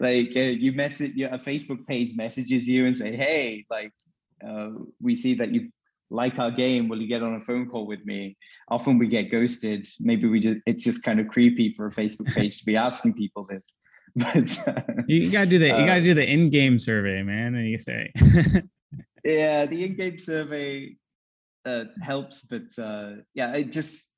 like 0.00 0.36
uh, 0.36 0.40
you 0.40 0.72
message, 0.72 1.14
your 1.14 1.30
a 1.30 1.38
Facebook 1.38 1.86
page 1.86 2.16
messages 2.16 2.68
you 2.68 2.86
and 2.86 2.96
say, 2.96 3.14
"Hey, 3.14 3.64
like 3.70 3.92
uh, 4.46 4.70
we 5.00 5.14
see 5.14 5.34
that 5.34 5.52
you 5.52 5.70
like 6.10 6.38
our 6.38 6.50
game. 6.50 6.88
Will 6.88 7.00
you 7.00 7.08
get 7.08 7.22
on 7.22 7.34
a 7.34 7.40
phone 7.40 7.68
call 7.68 7.86
with 7.86 8.04
me?" 8.04 8.36
Often 8.68 8.98
we 8.98 9.08
get 9.08 9.30
ghosted. 9.30 9.88
Maybe 10.00 10.28
we 10.28 10.40
just 10.40 10.60
it's 10.66 10.84
just 10.84 11.02
kind 11.02 11.20
of 11.20 11.28
creepy 11.28 11.72
for 11.72 11.86
a 11.86 11.92
Facebook 11.92 12.34
page 12.34 12.58
to 12.58 12.66
be 12.66 12.76
asking 12.76 13.14
people 13.14 13.44
this. 13.44 13.72
But 14.16 14.68
uh, 14.68 14.82
you 15.08 15.30
gotta 15.30 15.50
do 15.50 15.58
the 15.58 15.66
you 15.66 15.86
gotta 15.86 16.00
uh, 16.00 16.00
do 16.00 16.14
the 16.14 16.28
in-game 16.28 16.78
survey, 16.78 17.24
man. 17.24 17.56
And 17.56 17.66
you 17.66 17.80
say, 17.80 18.12
yeah, 19.24 19.66
the 19.66 19.84
in-game 19.84 20.20
survey 20.20 20.94
uh, 21.64 21.84
helps, 22.02 22.46
but 22.46 22.82
uh, 22.82 23.12
yeah, 23.34 23.54
it 23.54 23.72
just 23.72 24.10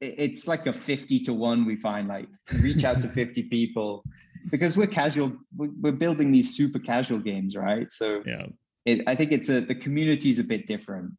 it's 0.00 0.46
like 0.46 0.66
a 0.66 0.72
50 0.72 1.20
to 1.20 1.32
1 1.32 1.64
we 1.64 1.76
find 1.76 2.08
like 2.08 2.28
reach 2.60 2.84
out 2.84 3.00
to 3.00 3.08
50 3.22 3.44
people 3.44 4.04
because 4.50 4.76
we're 4.76 4.86
casual 4.86 5.32
we're 5.56 5.92
building 5.92 6.30
these 6.30 6.54
super 6.54 6.78
casual 6.78 7.18
games 7.18 7.56
right? 7.56 7.90
So 7.90 8.22
yeah. 8.26 8.46
it, 8.84 9.02
i 9.06 9.14
think 9.14 9.32
it's 9.32 9.48
a 9.48 9.60
the 9.60 9.74
community 9.74 10.30
is 10.30 10.38
a 10.38 10.44
bit 10.44 10.66
different. 10.66 11.12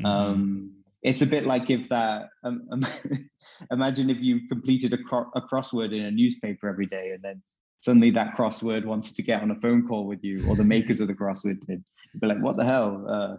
Mm-hmm. 0.00 0.06
um 0.06 0.72
it's 1.02 1.22
a 1.22 1.26
bit 1.26 1.46
like 1.46 1.70
if 1.70 1.88
that 1.88 2.28
um, 2.42 2.66
um, 2.72 2.86
imagine 3.70 4.10
if 4.10 4.20
you 4.20 4.48
completed 4.48 4.92
a, 4.92 4.98
cro- 4.98 5.30
a 5.36 5.40
crossword 5.40 5.94
in 5.96 6.04
a 6.04 6.10
newspaper 6.10 6.68
every 6.68 6.86
day 6.86 7.12
and 7.14 7.22
then 7.22 7.40
suddenly 7.80 8.10
that 8.10 8.36
crossword 8.36 8.84
wanted 8.84 9.14
to 9.14 9.22
get 9.22 9.42
on 9.42 9.52
a 9.52 9.60
phone 9.60 9.86
call 9.86 10.06
with 10.06 10.22
you 10.24 10.38
or 10.48 10.56
the 10.56 10.64
makers 10.64 11.00
of 11.00 11.06
the 11.06 11.14
crossword 11.14 11.64
did. 11.66 11.86
Be 12.20 12.26
like 12.26 12.42
what 12.42 12.56
the 12.56 12.64
hell? 12.64 13.06
Uh, 13.08 13.36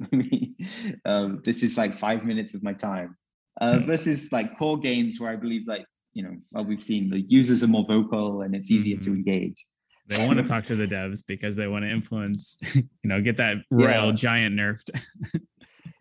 um, 1.04 1.40
this 1.44 1.62
is 1.62 1.76
like 1.76 1.94
five 1.94 2.24
minutes 2.24 2.54
of 2.54 2.62
my 2.62 2.72
time 2.72 3.16
uh, 3.60 3.78
hmm. 3.78 3.84
versus 3.84 4.32
like 4.32 4.56
core 4.56 4.78
games 4.78 5.20
where 5.20 5.30
I 5.30 5.36
believe 5.36 5.66
like 5.66 5.84
you 6.12 6.22
know 6.24 6.36
well 6.52 6.64
we've 6.64 6.82
seen 6.82 7.08
the 7.08 7.20
users 7.20 7.62
are 7.62 7.68
more 7.68 7.84
vocal 7.86 8.42
and 8.42 8.54
it's 8.54 8.70
easier 8.70 8.96
mm-hmm. 8.96 9.12
to 9.12 9.16
engage. 9.16 9.64
They 10.08 10.26
want 10.26 10.38
to 10.38 10.44
talk 10.52 10.64
to 10.64 10.76
the 10.76 10.86
devs 10.86 11.22
because 11.26 11.56
they 11.56 11.68
want 11.68 11.84
to 11.84 11.90
influence, 11.90 12.58
you 12.74 12.84
know, 13.04 13.20
get 13.20 13.36
that 13.36 13.58
rail 13.70 14.06
yeah. 14.06 14.12
giant 14.12 14.56
nerfed. 14.56 14.90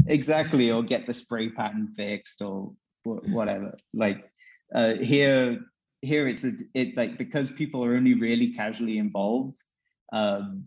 exactly, 0.08 0.72
or 0.72 0.84
get 0.84 1.06
the 1.06 1.14
spray 1.14 1.50
pattern 1.50 1.94
fixed 1.96 2.42
or 2.42 2.74
whatever. 3.04 3.76
Like 3.94 4.26
uh, 4.74 4.96
here, 4.96 5.60
here 6.02 6.28
it's 6.28 6.44
a, 6.44 6.52
it 6.74 6.98
like 6.98 7.18
because 7.18 7.52
people 7.52 7.84
are 7.86 7.96
only 7.96 8.16
really 8.16 8.54
casually 8.54 8.98
involved. 8.98 9.58
Um, 10.12 10.66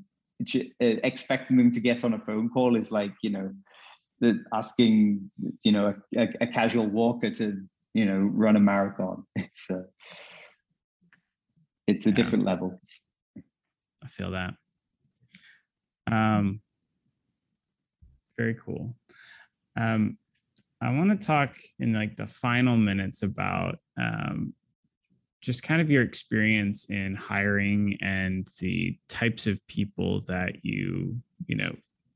expecting 0.81 1.57
them 1.57 1.71
to 1.73 1.81
get 1.81 2.05
on 2.05 2.15
a 2.15 2.19
phone 2.19 2.49
call 2.49 2.77
is 2.77 2.91
like 2.91 3.13
you 3.23 3.31
know 3.31 3.51
the 4.21 4.43
asking 4.55 5.31
you 5.65 5.73
know 5.73 5.95
a, 6.17 6.29
a, 6.41 6.47
casual 6.47 6.87
walker 6.87 7.31
to 7.31 7.61
you 7.95 8.07
know 8.07 8.19
run 8.19 8.57
a 8.57 8.61
marathon. 8.61 9.25
It's 9.37 9.71
a 9.71 9.83
it's 11.89 12.07
a 12.07 12.11
yeah. 12.11 12.17
different 12.17 12.45
level. 12.45 12.81
I 14.03 14.07
feel 14.07 14.31
that. 14.31 14.55
Um, 16.11 16.61
very 18.37 18.55
cool. 18.55 18.97
Um, 19.77 20.19
I 20.81 20.93
want 20.93 21.11
to 21.11 21.27
talk 21.27 21.55
in 21.79 21.93
like 21.93 22.17
the 22.17 22.27
final 22.27 22.77
minutes 22.77 23.23
about 23.23 23.77
um, 24.01 24.55
just 25.43 25.63
kind 25.63 25.83
of 25.83 25.91
your 25.91 26.03
experience 26.03 26.87
in 26.89 27.15
hiring 27.15 27.99
and 28.01 28.49
the 28.61 28.97
types 29.09 29.47
of 29.47 29.65
people 29.67 30.21
that 30.29 30.65
you 30.65 31.17
you 31.47 31.57
know 31.57 31.75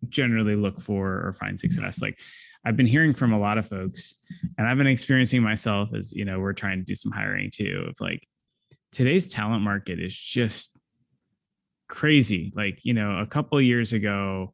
generally 0.09 0.55
look 0.55 0.81
for 0.81 1.27
or 1.27 1.33
find 1.33 1.59
success. 1.59 2.01
Like 2.01 2.19
i've 2.65 2.77
been 2.77 2.87
hearing 2.87 3.15
from 3.15 3.33
a 3.33 3.39
lot 3.39 3.59
of 3.59 3.69
folks 3.69 4.17
and 4.59 4.67
i've 4.67 4.77
been 4.77 4.89
experiencing 4.89 5.41
myself 5.41 5.91
as 5.95 6.11
you 6.13 6.25
know 6.25 6.41
we're 6.41 6.53
trying 6.53 6.79
to 6.81 6.85
do 6.85 6.97
some 6.97 7.13
hiring 7.13 7.49
too 7.49 7.87
of 7.89 7.95
like 8.01 8.27
today's 8.91 9.33
talent 9.33 9.63
market 9.63 10.01
is 10.01 10.17
just 10.17 10.77
crazy. 11.89 12.53
Like 12.57 12.85
you 12.85 12.95
know 12.95 13.19
a 13.19 13.27
couple 13.27 13.61
years 13.61 13.93
ago 13.93 14.53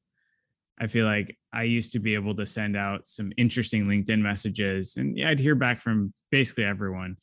i 0.78 0.86
feel 0.86 1.06
like 1.06 1.36
i 1.52 1.62
used 1.62 1.92
to 1.92 1.98
be 1.98 2.14
able 2.14 2.34
to 2.34 2.46
send 2.46 2.76
out 2.76 3.06
some 3.06 3.32
interesting 3.36 3.84
linkedin 3.84 4.20
messages 4.20 4.96
and 4.96 5.18
i'd 5.24 5.38
hear 5.38 5.54
back 5.54 5.78
from 5.80 6.12
basically 6.32 6.64
everyone. 6.64 7.16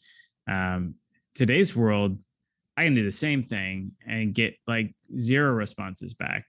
Um, 0.47 0.95
today's 1.39 1.73
world 1.73 2.17
i 2.75 2.83
can 2.83 2.93
do 2.93 3.05
the 3.05 3.11
same 3.11 3.43
thing 3.43 3.93
and 4.05 4.33
get 4.33 4.55
like 4.67 4.93
zero 5.17 5.53
responses 5.53 6.13
back. 6.13 6.43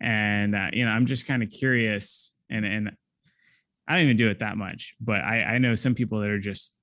And 0.00 0.54
uh, 0.54 0.70
you 0.72 0.84
know 0.84 0.92
i'm 0.92 1.06
just 1.06 1.26
kind 1.26 1.42
of 1.42 1.50
curious 1.50 2.32
and 2.48 2.64
and 2.64 2.92
i 3.88 3.94
don't 3.94 4.04
even 4.04 4.16
do 4.16 4.30
it 4.30 4.38
that 4.38 4.56
much 4.56 4.94
but 5.00 5.22
i 5.22 5.54
i 5.54 5.58
know 5.58 5.74
some 5.74 5.96
people 5.96 6.20
that 6.20 6.30
are 6.30 6.38
just 6.38 6.76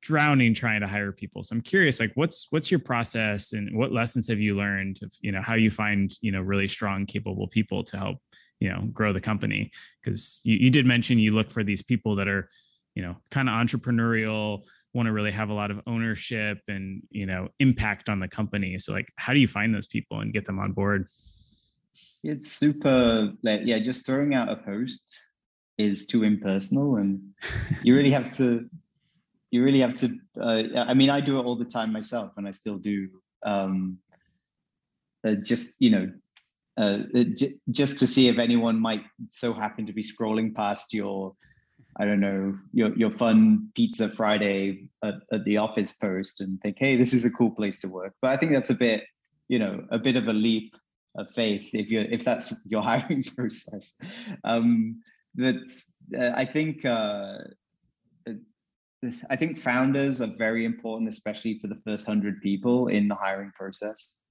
drowning 0.00 0.54
trying 0.54 0.80
to 0.80 0.86
hire 0.88 1.12
people. 1.12 1.42
So 1.42 1.54
i'm 1.54 1.60
curious 1.60 2.00
like 2.00 2.12
what's 2.14 2.48
what's 2.50 2.70
your 2.70 2.80
process 2.80 3.52
and 3.52 3.76
what 3.76 3.92
lessons 3.92 4.28
have 4.28 4.40
you 4.40 4.56
learned 4.56 4.98
of 5.02 5.12
you 5.20 5.32
know 5.32 5.42
how 5.42 5.54
you 5.54 5.70
find 5.70 6.10
you 6.20 6.32
know 6.32 6.40
really 6.40 6.68
strong 6.68 7.06
capable 7.06 7.48
people 7.48 7.84
to 7.84 7.96
help 7.96 8.18
you 8.60 8.68
know 8.68 8.82
grow 8.92 9.12
the 9.12 9.20
company? 9.20 9.70
Because 10.02 10.40
you, 10.44 10.56
you 10.56 10.70
did 10.70 10.86
mention 10.86 11.18
you 11.18 11.32
look 11.32 11.50
for 11.50 11.64
these 11.64 11.82
people 11.82 12.16
that 12.16 12.28
are 12.28 12.48
you 12.94 13.02
know 13.02 13.16
kind 13.30 13.48
of 13.48 13.54
entrepreneurial 13.54 14.62
want 14.94 15.06
to 15.06 15.12
really 15.12 15.30
have 15.30 15.50
a 15.50 15.54
lot 15.54 15.70
of 15.70 15.80
ownership 15.86 16.58
and 16.68 17.02
you 17.10 17.26
know 17.26 17.48
impact 17.60 18.08
on 18.08 18.20
the 18.20 18.28
company. 18.28 18.78
So 18.78 18.92
like 18.92 19.08
how 19.16 19.32
do 19.32 19.38
you 19.38 19.48
find 19.48 19.74
those 19.74 19.86
people 19.86 20.20
and 20.20 20.32
get 20.32 20.44
them 20.44 20.58
on 20.58 20.72
board? 20.72 21.06
It's 22.24 22.50
super 22.52 23.32
like 23.42 23.60
yeah 23.64 23.78
just 23.78 24.06
throwing 24.06 24.34
out 24.34 24.48
a 24.48 24.56
post 24.56 25.02
is 25.78 26.06
too 26.06 26.24
impersonal 26.24 26.96
and 26.96 27.20
you 27.82 27.94
really 27.94 28.10
have 28.10 28.36
to 28.36 28.68
you 29.50 29.62
really 29.62 29.80
have 29.80 29.94
to 29.94 30.08
uh, 30.42 30.62
i 30.88 30.92
mean 30.92 31.08
i 31.08 31.20
do 31.20 31.38
it 31.38 31.44
all 31.44 31.56
the 31.56 31.64
time 31.64 31.92
myself 31.92 32.32
and 32.36 32.46
i 32.46 32.50
still 32.50 32.76
do 32.76 33.08
um 33.46 33.96
uh, 35.24 35.34
just 35.34 35.80
you 35.80 35.90
know 35.90 36.10
uh, 36.76 36.98
uh 37.14 37.24
j- 37.34 37.54
just 37.70 37.98
to 37.98 38.06
see 38.06 38.28
if 38.28 38.38
anyone 38.38 38.78
might 38.78 39.02
so 39.30 39.52
happen 39.52 39.86
to 39.86 39.92
be 39.92 40.02
scrolling 40.02 40.54
past 40.54 40.92
your 40.92 41.34
i 41.98 42.04
don't 42.04 42.20
know 42.20 42.56
your 42.72 42.96
your 42.96 43.10
fun 43.10 43.68
pizza 43.74 44.08
friday 44.08 44.88
at, 45.04 45.14
at 45.32 45.44
the 45.44 45.56
office 45.56 45.92
post 45.92 46.40
and 46.40 46.60
think 46.60 46.76
hey 46.78 46.96
this 46.96 47.12
is 47.12 47.24
a 47.24 47.30
cool 47.30 47.50
place 47.50 47.78
to 47.78 47.88
work 47.88 48.14
but 48.22 48.30
i 48.30 48.36
think 48.36 48.52
that's 48.52 48.70
a 48.70 48.74
bit 48.74 49.04
you 49.48 49.58
know 49.58 49.84
a 49.90 49.98
bit 49.98 50.16
of 50.16 50.28
a 50.28 50.32
leap 50.32 50.74
of 51.18 51.28
faith 51.34 51.70
if 51.74 51.90
you 51.90 52.00
if 52.00 52.24
that's 52.24 52.64
your 52.66 52.82
hiring 52.90 53.22
process. 53.22 53.94
Um, 54.44 55.02
that 55.34 55.56
uh, 56.18 56.30
I 56.34 56.44
think 56.44 56.84
uh, 56.84 57.38
I 59.30 59.36
think 59.36 59.58
founders 59.58 60.20
are 60.20 60.26
very 60.38 60.64
important, 60.64 61.08
especially 61.08 61.58
for 61.58 61.68
the 61.68 61.80
first 61.86 62.06
hundred 62.06 62.40
people 62.40 62.88
in 62.88 63.08
the 63.08 63.14
hiring 63.14 63.52
process. 63.54 64.24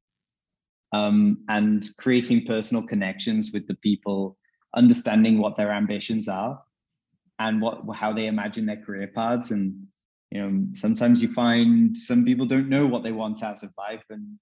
Um, 0.93 1.43
and 1.49 1.85
creating 1.97 2.45
personal 2.45 2.81
connections 2.81 3.51
with 3.51 3.67
the 3.67 3.75
people, 3.75 4.37
understanding 4.73 5.37
what 5.37 5.57
their 5.57 5.71
ambitions 5.71 6.29
are, 6.29 6.61
and 7.39 7.61
what 7.61 7.83
how 7.95 8.13
they 8.13 8.27
imagine 8.27 8.65
their 8.65 8.83
career 8.83 9.07
paths. 9.07 9.51
And 9.51 9.87
you 10.31 10.41
know, 10.41 10.65
sometimes 10.73 11.21
you 11.21 11.31
find 11.31 11.95
some 11.95 12.25
people 12.25 12.45
don't 12.45 12.69
know 12.69 12.85
what 12.85 13.03
they 13.03 13.11
want 13.11 13.43
out 13.43 13.63
of 13.63 13.71
life, 13.77 14.03
and 14.09 14.37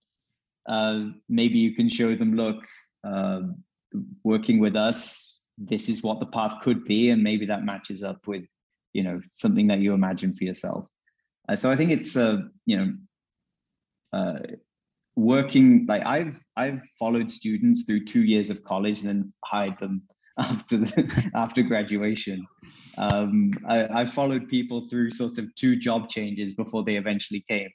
uh, 0.67 1.05
maybe 1.29 1.59
you 1.59 1.75
can 1.75 1.89
show 1.89 2.15
them, 2.15 2.35
look, 2.35 2.65
uh, 3.03 3.41
working 4.23 4.59
with 4.59 4.75
us, 4.75 5.51
this 5.57 5.89
is 5.89 6.03
what 6.03 6.19
the 6.19 6.25
path 6.25 6.61
could 6.61 6.83
be, 6.85 7.09
and 7.09 7.23
maybe 7.23 7.45
that 7.45 7.63
matches 7.63 8.03
up 8.03 8.27
with, 8.27 8.43
you 8.93 9.03
know, 9.03 9.21
something 9.31 9.67
that 9.67 9.79
you 9.79 9.93
imagine 9.93 10.33
for 10.33 10.43
yourself. 10.43 10.87
Uh, 11.47 11.55
so 11.55 11.69
I 11.69 11.75
think 11.75 11.91
it's, 11.91 12.17
uh, 12.17 12.37
you 12.65 12.77
know, 12.77 12.93
uh, 14.11 14.39
working 15.15 15.85
like 15.87 16.05
I've 16.05 16.41
I've 16.57 16.81
followed 16.99 17.31
students 17.31 17.83
through 17.83 18.05
two 18.05 18.23
years 18.23 18.49
of 18.49 18.63
college 18.63 18.99
and 19.01 19.09
then 19.09 19.33
hired 19.45 19.77
them 19.79 20.03
after 20.39 20.77
the, 20.77 21.31
after 21.33 21.61
graduation. 21.61 22.45
Um, 22.97 23.53
I, 23.67 24.01
I, 24.01 24.05
followed 24.05 24.49
people 24.49 24.87
through 24.89 25.11
sort 25.11 25.37
of 25.37 25.53
two 25.55 25.77
job 25.77 26.09
changes 26.09 26.53
before 26.53 26.83
they 26.83 26.97
eventually 26.97 27.43
came, 27.47 27.69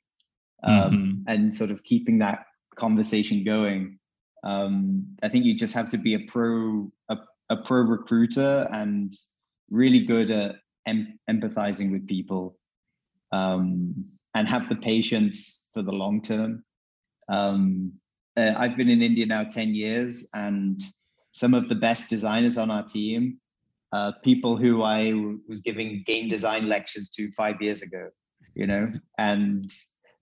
um, 0.62 0.74
mm-hmm. 0.74 1.22
and 1.26 1.54
sort 1.54 1.70
of 1.70 1.82
keeping 1.84 2.18
that 2.18 2.44
conversation 2.76 3.44
going. 3.44 3.98
Um, 4.44 5.06
I 5.22 5.28
think 5.30 5.46
you 5.46 5.54
just 5.54 5.72
have 5.72 5.90
to 5.90 5.98
be 5.98 6.14
a 6.14 6.20
pro 6.20 6.90
a, 7.08 7.16
a 7.48 7.56
pro 7.56 7.80
recruiter 7.80 8.68
and 8.70 9.12
really 9.70 10.04
good 10.04 10.30
at 10.30 10.56
em- 10.86 11.18
empathizing 11.30 11.90
with 11.90 12.06
people 12.06 12.58
um, 13.32 14.04
and 14.34 14.48
have 14.48 14.68
the 14.68 14.76
patience 14.76 15.70
for 15.72 15.82
the 15.82 15.92
long 15.92 16.20
term. 16.20 16.62
Um, 17.28 17.92
uh, 18.36 18.54
I've 18.56 18.76
been 18.76 18.88
in 18.88 19.02
India 19.02 19.26
now 19.26 19.44
10 19.44 19.74
years, 19.74 20.28
and 20.34 20.80
some 21.32 21.54
of 21.54 21.68
the 21.68 21.74
best 21.74 22.10
designers 22.10 22.58
on 22.58 22.70
our 22.70 22.84
team, 22.84 23.38
uh, 23.92 24.12
people 24.22 24.56
who 24.56 24.82
I 24.82 25.10
w- 25.10 25.40
was 25.48 25.60
giving 25.60 26.02
game 26.06 26.28
design 26.28 26.68
lectures 26.68 27.08
to 27.10 27.30
five 27.32 27.60
years 27.60 27.82
ago, 27.82 28.08
you 28.54 28.66
know, 28.66 28.92
and 29.18 29.70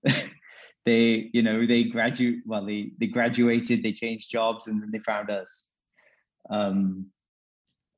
they 0.87 1.31
you 1.33 1.43
know 1.43 1.67
they 1.67 1.85
graduate 1.85 2.41
well 2.47 2.65
they 2.65 2.93
they 2.99 3.07
graduated 3.07 3.83
they 3.83 3.93
changed 3.93 4.31
jobs 4.31 4.67
and 4.67 4.81
then 4.83 4.91
they 4.91 4.99
found 5.01 5.31
us. 5.31 5.75
Um, 6.51 7.07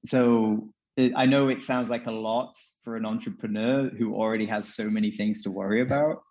so 0.05 0.73
it, 0.97 1.13
i 1.15 1.27
know 1.27 1.49
it 1.49 1.63
sounds 1.63 1.91
like 1.91 2.07
a 2.07 2.11
lot 2.11 2.57
for 2.83 2.97
an 2.97 3.07
entrepreneur 3.07 3.91
who 3.91 4.15
already 4.15 4.47
has 4.47 4.75
so 4.75 4.85
many 4.91 5.11
things 5.11 5.43
to 5.43 5.51
worry 5.51 5.83
about. 5.83 6.23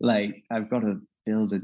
Like 0.00 0.42
i've 0.50 0.70
got 0.70 0.80
to 0.80 1.00
build 1.26 1.52
a 1.52 1.60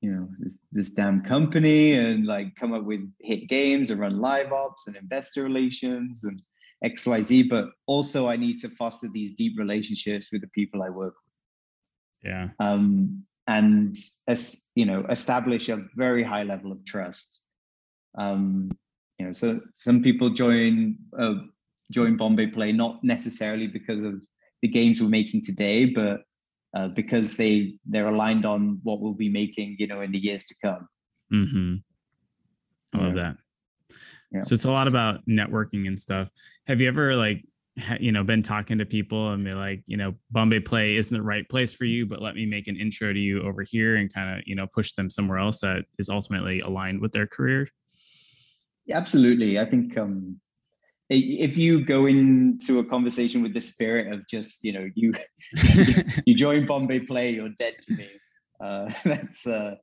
you 0.00 0.10
know 0.10 0.28
this, 0.38 0.56
this 0.72 0.90
damn 0.90 1.22
company 1.22 1.94
and 1.94 2.26
like 2.26 2.54
come 2.54 2.72
up 2.72 2.84
with 2.84 3.00
hit 3.20 3.48
games 3.48 3.90
and 3.90 4.00
run 4.00 4.20
live 4.20 4.52
ops 4.52 4.86
and 4.86 4.96
investor 4.96 5.42
relations 5.42 6.24
and 6.24 6.40
xyz 6.84 7.48
but 7.48 7.70
also 7.86 8.28
i 8.28 8.36
need 8.36 8.58
to 8.58 8.68
foster 8.68 9.08
these 9.08 9.32
deep 9.34 9.58
relationships 9.58 10.30
with 10.30 10.40
the 10.40 10.48
people 10.48 10.82
i 10.82 10.88
work 10.88 11.14
with. 11.14 12.30
Yeah. 12.30 12.48
Um 12.60 13.24
and 13.48 13.96
as 14.28 14.70
you 14.76 14.84
know 14.84 15.04
establish 15.08 15.68
a 15.68 15.84
very 15.96 16.22
high 16.22 16.44
level 16.44 16.70
of 16.70 16.84
trust. 16.84 17.44
Um, 18.16 18.70
you 19.18 19.26
know 19.26 19.32
so 19.32 19.60
some 19.74 20.02
people 20.02 20.30
join 20.30 20.96
uh, 21.18 21.34
join 21.90 22.16
bombay 22.16 22.46
play 22.46 22.72
not 22.72 23.02
necessarily 23.02 23.66
because 23.66 24.04
of 24.04 24.22
the 24.62 24.68
games 24.68 25.00
we're 25.00 25.08
making 25.08 25.42
today 25.42 25.86
but 25.86 26.22
uh, 26.74 26.88
because 26.88 27.36
they 27.36 27.74
they're 27.86 28.08
aligned 28.08 28.44
on 28.44 28.78
what 28.82 29.00
we'll 29.00 29.14
be 29.14 29.28
making 29.28 29.76
you 29.78 29.86
know 29.86 30.00
in 30.00 30.12
the 30.12 30.18
years 30.18 30.44
to 30.44 30.54
come 30.62 30.88
mm-hmm. 31.32 31.74
i 32.94 33.02
love 33.02 33.16
yeah. 33.16 33.22
that 33.22 33.36
yeah. 34.32 34.40
so 34.40 34.52
it's 34.52 34.64
a 34.64 34.70
lot 34.70 34.88
about 34.88 35.26
networking 35.26 35.86
and 35.86 35.98
stuff 35.98 36.30
have 36.66 36.80
you 36.80 36.88
ever 36.88 37.14
like 37.14 37.44
you 38.00 38.12
know 38.12 38.24
been 38.24 38.42
talking 38.42 38.78
to 38.78 38.86
people 38.86 39.32
and 39.32 39.44
be 39.44 39.52
like 39.52 39.82
you 39.86 39.96
know 39.96 40.14
bombay 40.30 40.60
play 40.60 40.96
isn't 40.96 41.16
the 41.16 41.22
right 41.22 41.48
place 41.48 41.72
for 41.72 41.84
you 41.84 42.06
but 42.06 42.20
let 42.20 42.34
me 42.34 42.44
make 42.44 42.68
an 42.68 42.76
intro 42.76 43.12
to 43.12 43.18
you 43.18 43.42
over 43.42 43.62
here 43.62 43.96
and 43.96 44.12
kind 44.12 44.36
of 44.36 44.42
you 44.46 44.54
know 44.54 44.66
push 44.66 44.92
them 44.92 45.08
somewhere 45.08 45.38
else 45.38 45.60
that 45.60 45.84
is 45.98 46.08
ultimately 46.08 46.60
aligned 46.60 47.00
with 47.00 47.12
their 47.12 47.26
career 47.26 47.66
yeah, 48.86 48.96
absolutely 48.96 49.58
i 49.58 49.64
think 49.64 49.96
um 49.96 50.40
if 51.10 51.56
you 51.56 51.84
go 51.84 52.06
into 52.06 52.78
a 52.80 52.84
conversation 52.84 53.42
with 53.42 53.54
the 53.54 53.60
spirit 53.60 54.12
of 54.12 54.26
just 54.28 54.64
you 54.64 54.72
know 54.72 54.88
you 54.94 55.12
you 56.26 56.34
join 56.34 56.66
bombay 56.66 57.00
play 57.00 57.30
you're 57.30 57.48
dead 57.58 57.74
to 57.80 57.94
me 57.94 58.06
uh 58.60 58.90
that's 59.04 59.46
uh, 59.46 59.74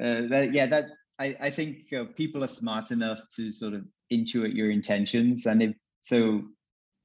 uh 0.00 0.22
that 0.28 0.52
yeah 0.52 0.66
that 0.66 0.84
i 1.18 1.36
i 1.40 1.50
think 1.50 1.92
uh, 1.92 2.04
people 2.14 2.44
are 2.44 2.48
smart 2.48 2.90
enough 2.90 3.20
to 3.34 3.50
sort 3.50 3.72
of 3.72 3.84
intuit 4.12 4.54
your 4.54 4.70
intentions 4.70 5.46
and 5.46 5.62
if 5.62 5.74
so 6.00 6.42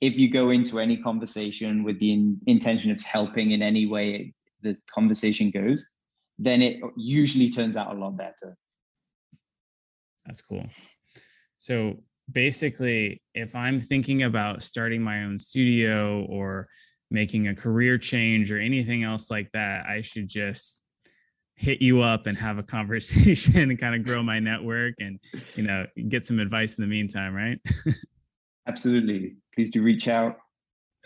if 0.02 0.18
you 0.18 0.30
go 0.30 0.50
into 0.50 0.80
any 0.80 0.98
conversation 0.98 1.84
with 1.84 2.00
the 2.00 2.14
in, 2.14 2.40
intention 2.48 2.92
of 2.92 3.02
helping 3.02 3.52
in 3.52 3.62
any 3.62 3.86
way 3.86 4.34
the 4.62 4.76
conversation 4.94 5.52
goes, 5.52 5.86
then 6.38 6.62
it 6.62 6.82
usually 6.98 7.50
turns 7.50 7.78
out 7.78 7.96
a 7.96 8.00
lot 8.00 8.18
better. 8.18 8.58
That's 10.26 10.42
cool. 10.42 10.66
So 11.58 11.98
basically, 12.32 13.22
if 13.34 13.56
I'm 13.56 13.80
thinking 13.80 14.24
about 14.24 14.64
starting 14.64 15.02
my 15.02 15.24
own 15.24 15.38
studio 15.38 16.26
or 16.30 16.68
making 17.12 17.48
a 17.48 17.56
career 17.56 17.98
change 17.98 18.52
or 18.52 18.60
anything 18.60 19.04
else 19.04 19.30
like 19.30 19.52
that, 19.54 19.86
I 19.86 20.02
should 20.02 20.28
just 20.28 20.82
hit 21.56 21.82
you 21.82 22.02
up 22.02 22.28
and 22.28 22.38
have 22.38 22.58
a 22.58 22.64
conversation 22.78 23.70
and 23.70 23.80
kind 23.80 23.96
of 23.96 24.04
grow 24.04 24.22
my 24.22 24.40
network 24.40 24.96
and 25.00 25.20
you 25.56 25.64
know 25.64 25.86
get 26.10 26.26
some 26.26 26.40
advice 26.40 26.78
in 26.78 26.84
the 26.84 26.88
meantime 26.88 27.34
right? 27.34 27.60
Absolutely. 28.68 29.36
Please 29.54 29.70
do 29.70 29.82
reach 29.82 30.08
out. 30.08 30.38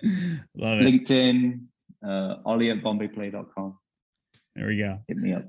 Love 0.03 0.79
it. 0.79 0.87
Linkedin 0.87 1.61
uh 2.05 2.35
ollie 2.45 2.71
at 2.71 2.81
bombayplay.com 2.81 3.77
there 4.55 4.67
we 4.67 4.77
go. 4.77 4.99
Hit 5.07 5.17
me 5.17 5.33
up 5.33 5.43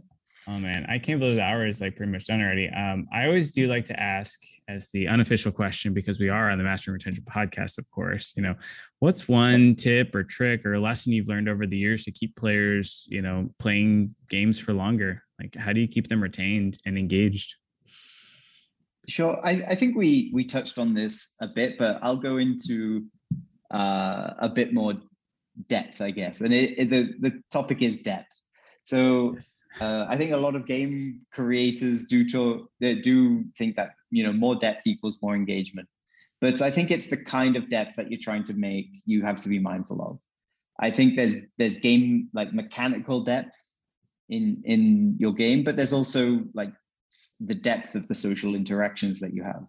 Oh 0.48 0.58
man, 0.58 0.86
I 0.88 0.98
can't 0.98 1.20
believe 1.20 1.36
the 1.36 1.42
hour 1.42 1.66
is 1.66 1.80
like 1.80 1.96
pretty 1.96 2.10
much 2.10 2.24
done 2.24 2.40
already. 2.40 2.68
Um, 2.70 3.06
I 3.12 3.26
always 3.26 3.50
do 3.50 3.68
like 3.68 3.84
to 3.86 4.00
ask 4.00 4.40
as 4.68 4.90
the 4.90 5.06
unofficial 5.06 5.52
question 5.52 5.92
because 5.92 6.18
we 6.18 6.30
are 6.30 6.50
on 6.50 6.56
the 6.56 6.64
Master 6.64 6.92
Retention 6.92 7.24
podcast, 7.24 7.76
of 7.76 7.88
course. 7.90 8.32
You 8.36 8.42
know, 8.42 8.54
what's 9.00 9.28
one 9.28 9.74
tip 9.74 10.14
or 10.14 10.24
trick 10.24 10.64
or 10.64 10.78
lesson 10.78 11.12
you've 11.12 11.28
learned 11.28 11.48
over 11.48 11.66
the 11.66 11.76
years 11.76 12.04
to 12.04 12.10
keep 12.10 12.36
players, 12.36 13.06
you 13.10 13.20
know, 13.20 13.50
playing 13.58 14.14
games 14.30 14.58
for 14.58 14.72
longer? 14.72 15.22
Like, 15.38 15.54
how 15.54 15.72
do 15.72 15.80
you 15.80 15.88
keep 15.88 16.08
them 16.08 16.22
retained 16.22 16.78
and 16.86 16.98
engaged? 16.98 17.56
Sure, 19.08 19.38
I, 19.44 19.62
I 19.68 19.74
think 19.74 19.96
we 19.96 20.30
we 20.32 20.44
touched 20.44 20.78
on 20.78 20.94
this 20.94 21.34
a 21.40 21.48
bit, 21.48 21.78
but 21.78 21.98
I'll 22.02 22.16
go 22.16 22.38
into 22.38 23.04
uh, 23.70 24.30
a 24.38 24.48
bit 24.48 24.72
more 24.72 24.94
depth, 25.68 26.00
I 26.00 26.12
guess. 26.12 26.40
And 26.40 26.54
it, 26.54 26.78
it, 26.78 26.90
the 26.90 27.14
the 27.20 27.42
topic 27.52 27.82
is 27.82 28.02
depth. 28.02 28.39
So 28.84 29.36
uh, 29.80 30.06
I 30.08 30.16
think 30.16 30.32
a 30.32 30.36
lot 30.36 30.54
of 30.54 30.66
game 30.66 31.20
creators 31.32 32.06
do 32.06 32.28
to, 32.30 32.68
they 32.80 32.96
do 32.96 33.44
think 33.56 33.76
that 33.76 33.92
you 34.10 34.24
know 34.24 34.32
more 34.32 34.56
depth 34.56 34.86
equals 34.86 35.18
more 35.22 35.34
engagement, 35.34 35.88
but 36.40 36.60
I 36.62 36.70
think 36.70 36.90
it's 36.90 37.08
the 37.08 37.22
kind 37.22 37.56
of 37.56 37.70
depth 37.70 37.96
that 37.96 38.10
you're 38.10 38.20
trying 38.20 38.44
to 38.44 38.54
make 38.54 38.88
you 39.06 39.22
have 39.22 39.36
to 39.38 39.48
be 39.48 39.58
mindful 39.58 40.02
of. 40.02 40.18
I 40.80 40.90
think 40.90 41.16
there's 41.16 41.36
there's 41.58 41.78
game 41.78 42.28
like 42.32 42.52
mechanical 42.52 43.20
depth 43.20 43.56
in 44.28 44.62
in 44.64 45.16
your 45.18 45.32
game, 45.32 45.62
but 45.62 45.76
there's 45.76 45.92
also 45.92 46.42
like 46.54 46.72
the 47.40 47.54
depth 47.54 47.94
of 47.94 48.08
the 48.08 48.14
social 48.14 48.54
interactions 48.54 49.20
that 49.20 49.34
you 49.34 49.42
have. 49.42 49.66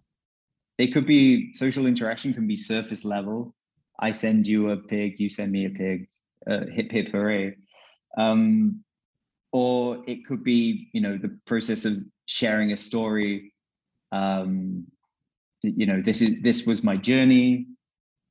They 0.78 0.88
could 0.88 1.06
be 1.06 1.52
social 1.54 1.86
interaction 1.86 2.32
can 2.32 2.46
be 2.46 2.56
surface 2.56 3.04
level. 3.04 3.54
I 4.00 4.12
send 4.12 4.46
you 4.46 4.70
a 4.70 4.76
pig, 4.76 5.20
you 5.20 5.28
send 5.28 5.52
me 5.52 5.66
a 5.66 5.70
pig. 5.70 6.08
Uh, 6.44 6.66
hip 6.72 6.90
hip 6.90 7.08
hooray! 7.12 7.56
Um, 8.18 8.82
or 9.52 10.02
it 10.06 10.24
could 10.26 10.42
be 10.42 10.88
you 10.92 11.00
know 11.00 11.16
the 11.18 11.38
process 11.46 11.84
of 11.84 11.92
sharing 12.26 12.72
a 12.72 12.76
story 12.78 13.52
um 14.12 14.86
you 15.62 15.86
know 15.86 16.00
this 16.02 16.20
is 16.20 16.40
this 16.42 16.66
was 16.66 16.82
my 16.82 16.96
journey. 16.96 17.66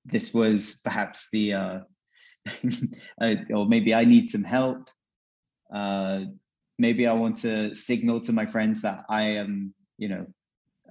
This 0.06 0.34
was 0.34 0.82
perhaps 0.84 1.30
the 1.32 1.54
uh, 1.54 1.80
or 3.54 3.66
maybe 3.66 3.94
i 3.94 4.04
need 4.04 4.30
some 4.30 4.44
help. 4.44 4.90
Uh 5.74 6.26
maybe 6.78 7.08
i 7.08 7.14
want 7.14 7.38
to 7.38 7.74
signal 7.76 8.20
to 8.20 8.34
my 8.34 8.46
friends 8.46 8.82
that 8.82 9.06
i 9.10 9.22
am 9.22 9.74
you 9.98 10.10
know 10.10 10.26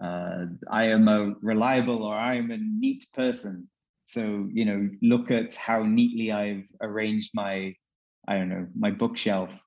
uh 0.03 0.47
i 0.71 0.85
am 0.85 1.09
a 1.09 1.35
reliable 1.43 2.05
or 2.05 2.15
i 2.15 2.35
am 2.35 2.51
a 2.51 2.59
neat 2.59 3.07
person. 3.13 3.69
So 4.07 4.49
you 4.53 4.65
know 4.65 4.89
look 5.03 5.31
at 5.31 5.55
how 5.55 5.83
neatly 5.83 6.33
i've 6.33 6.67
arranged 6.81 7.31
my 7.35 7.75
i 8.29 8.37
don't 8.37 8.49
know 8.49 8.67
my 8.77 8.91
bookshelf 8.91 9.61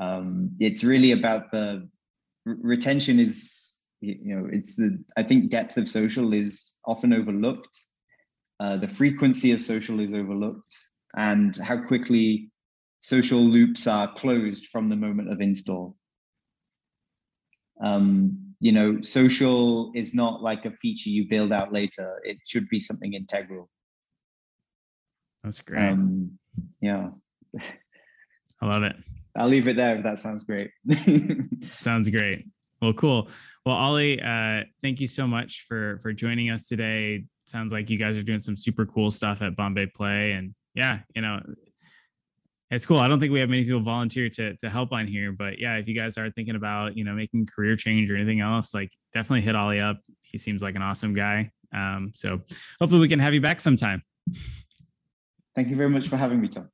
um, 0.00 0.50
it's 0.58 0.84
really 0.84 1.12
about 1.12 1.50
the 1.50 1.88
retention 2.44 3.20
is 3.20 3.88
you 4.00 4.34
know 4.34 4.48
it's 4.50 4.74
the 4.76 4.98
i 5.16 5.22
think 5.22 5.50
depth 5.50 5.76
of 5.76 5.88
social 5.88 6.32
is 6.32 6.78
often 6.86 7.12
overlooked. 7.12 7.78
Uh, 8.58 8.76
the 8.76 8.88
frequency 8.88 9.50
of 9.52 9.60
social 9.60 9.98
is 10.00 10.12
overlooked 10.12 10.76
and 11.16 11.56
how 11.58 11.76
quickly 11.76 12.50
social 13.00 13.40
loops 13.40 13.86
are 13.86 14.12
closed 14.14 14.66
from 14.66 14.88
the 14.88 14.96
moment 14.96 15.30
of 15.30 15.40
install. 15.40 15.96
Um, 17.80 18.54
you 18.60 18.70
know 18.70 19.00
social 19.00 19.90
is 19.94 20.14
not 20.14 20.42
like 20.42 20.64
a 20.64 20.70
feature 20.70 21.10
you 21.10 21.28
build 21.28 21.52
out 21.52 21.72
later. 21.72 22.20
It 22.24 22.38
should 22.46 22.68
be 22.68 22.78
something 22.78 23.14
integral. 23.14 23.68
That's 25.42 25.60
great. 25.60 25.82
Um, 25.82 26.38
yeah. 26.80 27.10
I 28.60 28.66
love 28.66 28.84
it 28.84 28.96
I'll 29.36 29.48
leave 29.48 29.68
it 29.68 29.76
there 29.76 29.96
if 29.96 30.02
that 30.02 30.18
sounds 30.18 30.44
great. 30.44 30.70
sounds 31.78 32.10
great. 32.10 32.46
Well, 32.80 32.92
cool. 32.92 33.28
Well, 33.64 33.76
Ollie, 33.76 34.20
uh, 34.20 34.64
thank 34.82 35.00
you 35.00 35.06
so 35.06 35.26
much 35.26 35.64
for 35.68 35.98
for 36.00 36.12
joining 36.12 36.50
us 36.50 36.68
today. 36.68 37.24
Sounds 37.46 37.72
like 37.72 37.88
you 37.90 37.98
guys 37.98 38.18
are 38.18 38.22
doing 38.22 38.40
some 38.40 38.56
super 38.56 38.84
cool 38.86 39.10
stuff 39.10 39.40
at 39.40 39.56
Bombay 39.56 39.86
Play, 39.86 40.32
and 40.32 40.54
yeah, 40.74 41.00
you 41.14 41.22
know, 41.22 41.40
it's 42.70 42.84
cool. 42.84 42.98
I 42.98 43.08
don't 43.08 43.20
think 43.20 43.32
we 43.32 43.40
have 43.40 43.48
many 43.48 43.64
people 43.64 43.80
volunteer 43.80 44.28
to 44.30 44.56
to 44.56 44.68
help 44.68 44.92
on 44.92 45.06
here, 45.06 45.32
but 45.32 45.58
yeah, 45.58 45.76
if 45.76 45.86
you 45.86 45.94
guys 45.94 46.18
are 46.18 46.30
thinking 46.30 46.56
about 46.56 46.96
you 46.96 47.04
know 47.04 47.12
making 47.12 47.46
career 47.46 47.76
change 47.76 48.10
or 48.10 48.16
anything 48.16 48.40
else, 48.40 48.74
like 48.74 48.90
definitely 49.12 49.42
hit 49.42 49.54
Ollie 49.54 49.80
up. 49.80 49.98
He 50.22 50.38
seems 50.38 50.62
like 50.62 50.74
an 50.74 50.82
awesome 50.82 51.14
guy. 51.14 51.50
Um, 51.74 52.10
so 52.14 52.40
hopefully 52.80 53.00
we 53.00 53.08
can 53.08 53.18
have 53.18 53.32
you 53.32 53.40
back 53.40 53.60
sometime. 53.60 54.02
Thank 55.54 55.68
you 55.68 55.76
very 55.76 55.90
much 55.90 56.08
for 56.08 56.16
having 56.16 56.40
me, 56.40 56.48
Tom. 56.48 56.68